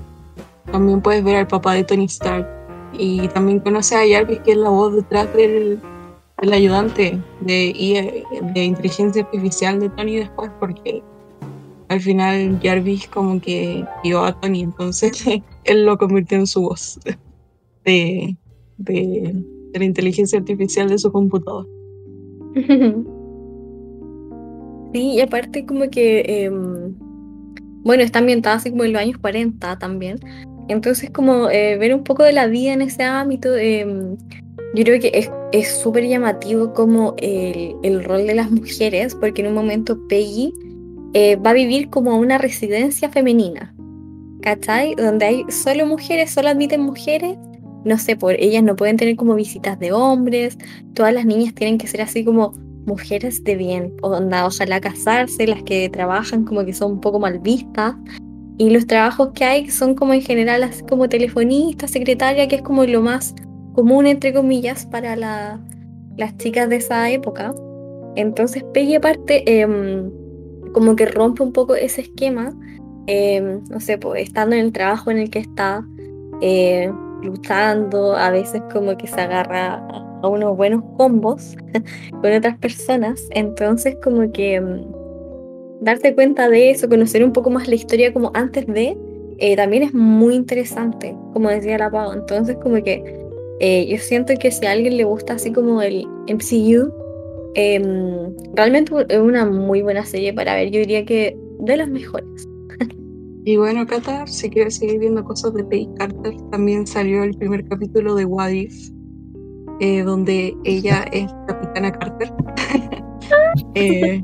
También 0.72 1.02
puedes 1.02 1.22
ver 1.22 1.36
al 1.36 1.46
papá 1.46 1.74
de 1.74 1.84
Tony 1.84 2.06
Stark 2.06 2.48
y 2.94 3.28
también 3.28 3.60
conoces 3.60 3.98
a 3.98 4.02
Jarvis, 4.10 4.40
que 4.40 4.52
es 4.52 4.56
la 4.56 4.70
voz 4.70 4.94
detrás 4.94 5.32
del, 5.34 5.78
del 6.40 6.52
ayudante 6.52 7.18
de, 7.40 8.24
de 8.54 8.64
inteligencia 8.64 9.22
artificial 9.22 9.80
de 9.80 9.88
Tony 9.90 10.16
después, 10.16 10.50
porque 10.60 11.02
al 11.88 12.00
final 12.00 12.58
Jarvis 12.62 13.06
como 13.08 13.40
que 13.40 13.84
vio 14.02 14.24
a 14.24 14.38
Tony, 14.40 14.62
entonces 14.62 15.24
él 15.64 15.84
lo 15.84 15.96
convirtió 15.96 16.38
en 16.38 16.46
su 16.46 16.62
voz 16.62 16.98
de, 17.84 18.36
de, 18.78 19.34
la 19.74 19.84
inteligencia 19.84 20.38
artificial 20.38 20.88
de 20.88 20.98
su 20.98 21.10
computador. 21.12 21.66
Sí, 24.92 25.14
y 25.14 25.20
aparte 25.20 25.66
como 25.66 25.90
que, 25.90 26.22
em, 26.26 26.94
bueno, 27.82 28.02
está 28.02 28.20
ambientada 28.20 28.56
así 28.56 28.70
como 28.70 28.84
en 28.84 28.94
los 28.94 29.02
años 29.02 29.18
40 29.18 29.78
también. 29.78 30.18
Entonces 30.68 31.10
como 31.10 31.50
eh, 31.50 31.76
ver 31.76 31.94
un 31.94 32.02
poco 32.02 32.22
de 32.22 32.32
la 32.32 32.46
vida 32.46 32.72
en 32.72 32.80
ese 32.80 33.02
ámbito, 33.02 33.54
em, 33.56 34.16
yo 34.76 34.84
creo 34.84 35.00
que 35.00 35.30
es 35.52 35.68
súper 35.68 36.06
llamativo 36.06 36.74
como 36.74 37.14
el, 37.16 37.74
el 37.82 38.04
rol 38.04 38.26
de 38.26 38.34
las 38.34 38.50
mujeres, 38.50 39.14
porque 39.14 39.40
en 39.40 39.48
un 39.48 39.54
momento 39.54 39.98
Peggy 40.06 40.52
eh, 41.14 41.36
va 41.36 41.50
a 41.50 41.54
vivir 41.54 41.88
como 41.88 42.18
una 42.18 42.36
residencia 42.36 43.08
femenina, 43.08 43.74
¿cachai? 44.42 44.94
Donde 44.94 45.24
hay 45.24 45.44
solo 45.48 45.86
mujeres, 45.86 46.30
solo 46.30 46.50
admiten 46.50 46.82
mujeres. 46.82 47.38
No 47.86 47.96
sé, 47.96 48.16
por 48.16 48.34
ellas 48.34 48.62
no 48.62 48.76
pueden 48.76 48.98
tener 48.98 49.16
como 49.16 49.34
visitas 49.34 49.78
de 49.78 49.92
hombres, 49.92 50.58
todas 50.92 51.14
las 51.14 51.24
niñas 51.24 51.54
tienen 51.54 51.78
que 51.78 51.86
ser 51.86 52.02
así 52.02 52.22
como 52.22 52.52
mujeres 52.84 53.42
de 53.44 53.56
bien, 53.56 53.94
onda, 54.02 54.46
ojalá 54.46 54.80
casarse, 54.80 55.46
las 55.46 55.62
que 55.62 55.88
trabajan 55.88 56.44
como 56.44 56.66
que 56.66 56.74
son 56.74 56.92
un 56.92 57.00
poco 57.00 57.18
mal 57.18 57.38
vistas. 57.38 57.94
Y 58.58 58.70
los 58.70 58.86
trabajos 58.86 59.30
que 59.34 59.44
hay 59.44 59.70
son 59.70 59.94
como 59.94 60.12
en 60.12 60.20
general 60.20 60.64
así 60.64 60.82
como 60.82 61.08
telefonista, 61.08 61.88
secretaria, 61.88 62.46
que 62.46 62.56
es 62.56 62.62
como 62.62 62.84
lo 62.84 63.00
más 63.00 63.34
común, 63.76 64.06
entre 64.06 64.32
comillas, 64.32 64.86
para 64.86 65.14
la- 65.16 65.60
las 66.16 66.36
chicas 66.38 66.68
de 66.70 66.76
esa 66.76 67.08
época. 67.10 67.54
Entonces 68.16 68.64
Peggy 68.72 68.94
aparte 68.96 69.44
em, 69.60 70.10
como 70.72 70.96
que 70.96 71.06
rompe 71.06 71.42
un 71.42 71.52
poco 71.52 71.74
ese 71.76 72.00
esquema, 72.00 72.54
em, 73.06 73.62
no 73.70 73.78
sé, 73.80 73.98
pues 73.98 74.22
estando 74.22 74.56
en 74.56 74.62
el 74.64 74.72
trabajo 74.72 75.10
en 75.10 75.18
el 75.18 75.30
que 75.30 75.40
está, 75.40 75.86
eh, 76.40 76.90
luchando, 77.22 78.16
a 78.16 78.30
veces 78.30 78.62
como 78.72 78.96
que 78.96 79.06
se 79.06 79.20
agarra 79.20 79.74
a- 79.74 80.20
a 80.22 80.28
unos 80.28 80.56
buenos 80.56 80.82
combos 80.96 81.54
con 82.22 82.32
otras 82.32 82.56
personas, 82.58 83.20
entonces 83.32 83.96
como 84.02 84.32
que 84.32 84.54
em, 84.54 84.82
darte 85.82 86.14
cuenta 86.14 86.48
de 86.48 86.70
eso, 86.70 86.88
conocer 86.88 87.22
un 87.24 87.32
poco 87.32 87.50
más 87.50 87.68
la 87.68 87.74
historia 87.74 88.12
como 88.12 88.30
antes 88.34 88.66
de, 88.66 88.96
eh, 89.38 89.56
también 89.56 89.82
es 89.82 89.92
muy 89.94 90.34
interesante, 90.34 91.14
como 91.34 91.50
decía 91.50 91.76
la 91.78 91.90
Pau, 91.90 92.12
entonces 92.14 92.56
como 92.62 92.82
que 92.82 93.25
Eh, 93.60 93.86
yo 93.88 93.96
siento 93.98 94.34
que 94.38 94.50
si 94.50 94.66
a 94.66 94.72
alguien 94.72 94.96
le 94.96 95.04
gusta 95.04 95.34
así 95.34 95.52
como 95.52 95.80
el 95.80 96.06
MCU, 96.28 96.92
em, 97.54 98.34
realmente 98.54 98.92
es 99.08 99.18
una 99.18 99.46
muy 99.46 99.82
buena 99.82 100.04
serie 100.04 100.32
para 100.32 100.54
ver. 100.54 100.70
Yo 100.70 100.80
diría 100.80 101.04
que 101.04 101.36
de 101.60 101.76
las 101.76 101.88
mejores. 101.88 102.48
Y 103.48 103.56
bueno, 103.56 103.86
Cata, 103.86 104.26
si 104.26 104.50
quieres 104.50 104.74
seguir 104.74 104.98
viendo 104.98 105.22
cosas 105.22 105.54
de 105.54 105.62
Peggy 105.62 105.88
Carter, 105.98 106.34
también 106.50 106.84
salió 106.84 107.22
el 107.22 107.32
primer 107.32 107.64
capítulo 107.68 108.16
de 108.16 108.24
What 108.24 108.50
If, 108.50 108.90
eh, 109.78 110.02
donde 110.02 110.52
ella 110.64 111.04
es 111.12 111.32
Capitana 111.46 111.92
Carter. 111.92 112.32
Eh, 113.74 114.22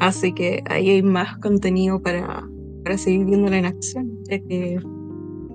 así 0.00 0.32
que 0.32 0.62
ahí 0.66 0.90
hay 0.90 1.02
más 1.02 1.38
contenido 1.38 2.00
para, 2.00 2.46
para 2.84 2.98
seguir 2.98 3.24
viéndola 3.26 3.58
en 3.58 3.64
acción, 3.66 4.10
que 4.28 4.78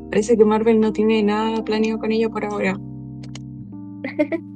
parece 0.10 0.36
que 0.36 0.44
Marvel 0.44 0.80
no 0.80 0.92
tiene 0.92 1.24
nada 1.24 1.64
planeado 1.64 2.00
con 2.00 2.12
ella 2.12 2.30
por 2.30 2.44
ahora. 2.44 2.78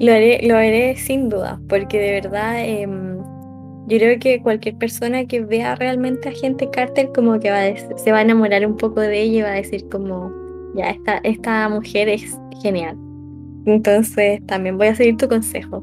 Lo 0.00 0.12
haré, 0.12 0.40
lo 0.42 0.56
haré 0.56 0.96
sin 0.96 1.28
duda, 1.28 1.60
porque 1.68 1.98
de 1.98 2.12
verdad 2.20 2.64
em, 2.64 3.18
yo 3.88 3.98
creo 3.98 4.18
que 4.18 4.40
cualquier 4.40 4.76
persona 4.76 5.26
que 5.26 5.40
vea 5.40 5.74
realmente 5.74 6.28
a 6.28 6.32
gente 6.32 6.68
Carter 6.70 7.10
como 7.14 7.38
que 7.38 7.50
va 7.50 7.62
a 7.62 7.98
se 7.98 8.12
va 8.12 8.18
a 8.18 8.22
enamorar 8.22 8.66
un 8.66 8.76
poco 8.76 9.00
de 9.00 9.22
ella 9.22 9.38
y 9.38 9.42
va 9.42 9.48
a 9.48 9.54
decir 9.54 9.88
como, 9.90 10.32
ya, 10.74 10.90
esta, 10.90 11.18
esta 11.18 11.68
mujer 11.68 12.08
es 12.08 12.38
genial. 12.62 12.96
Entonces 13.66 14.44
también 14.46 14.78
voy 14.78 14.88
a 14.88 14.94
seguir 14.94 15.16
tu 15.16 15.28
consejo. 15.28 15.80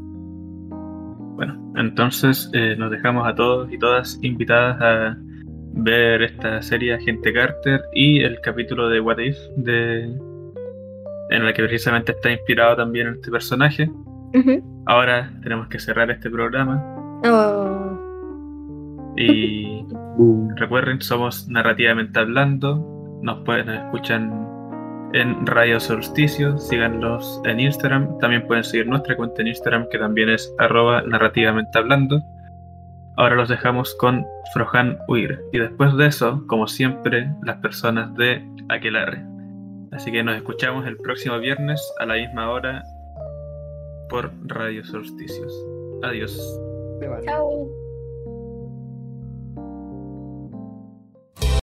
Bueno, 1.36 1.60
entonces 1.76 2.50
eh, 2.54 2.76
nos 2.78 2.92
dejamos 2.92 3.28
a 3.28 3.36
todos 3.36 3.72
y 3.72 3.78
todas 3.78 4.20
invitadas 4.22 4.82
a 4.82 5.18
ver 5.74 6.22
esta 6.22 6.62
serie 6.62 6.94
Agente 6.94 7.34
Carter 7.34 7.82
y 7.94 8.22
el 8.22 8.40
capítulo 8.42 8.90
de 8.90 9.00
What 9.00 9.18
If 9.20 9.38
de 9.58 10.16
en 11.30 11.44
el 11.44 11.54
que 11.54 11.64
precisamente 11.64 12.12
está 12.12 12.32
inspirado 12.32 12.78
también 12.78 13.08
este 13.08 13.32
personaje. 13.32 13.90
Ahora 14.86 15.32
tenemos 15.44 15.68
que 15.68 15.80
cerrar 15.80 16.10
este 16.12 16.30
programa. 16.30 16.84
Oh, 17.26 17.84
y 19.16 19.86
recuerden, 20.56 21.02
somos 21.02 21.48
narrativamente 21.48 22.20
hablando, 22.20 23.20
nos 23.22 23.40
pueden 23.44 23.68
nos 23.68 23.78
escuchan 23.86 24.48
en 25.14 25.46
Radio 25.46 25.80
Solsticio, 25.80 26.58
síganlos 26.58 27.42
en 27.46 27.60
Instagram, 27.60 28.18
también 28.20 28.48
pueden 28.48 28.64
seguir 28.64 28.88
nuestra 28.88 29.16
cuenta 29.16 29.42
en 29.42 29.50
Instagram 29.50 29.88
que 29.92 30.00
también 30.00 30.30
es 30.30 30.54
arroba 30.58 31.04
narrativamente 31.04 31.78
hablando. 31.78 32.22
Ahora 33.16 33.36
los 33.36 33.48
dejamos 33.48 33.94
con 34.00 34.26
Frojan 34.54 34.98
Huir 35.08 35.40
y 35.52 35.60
después 35.60 35.96
de 35.98 36.08
eso, 36.08 36.44
como 36.48 36.68
siempre, 36.68 37.32
las 37.44 37.58
personas 37.58 38.14
de 38.16 38.44
Aquelarre. 38.70 39.33
Así 39.94 40.12
que 40.12 40.24
nos 40.24 40.36
escuchamos 40.36 40.88
el 40.88 40.98
próximo 40.98 41.40
viernes 41.40 41.82
a 42.00 42.06
la 42.06 42.16
misma 42.16 42.52
hora 42.52 42.84
por 44.10 44.32
Radio 44.46 44.84
Solsticios. 44.86 45.54
Adiós. 46.04 46.60
chao. 47.26 47.83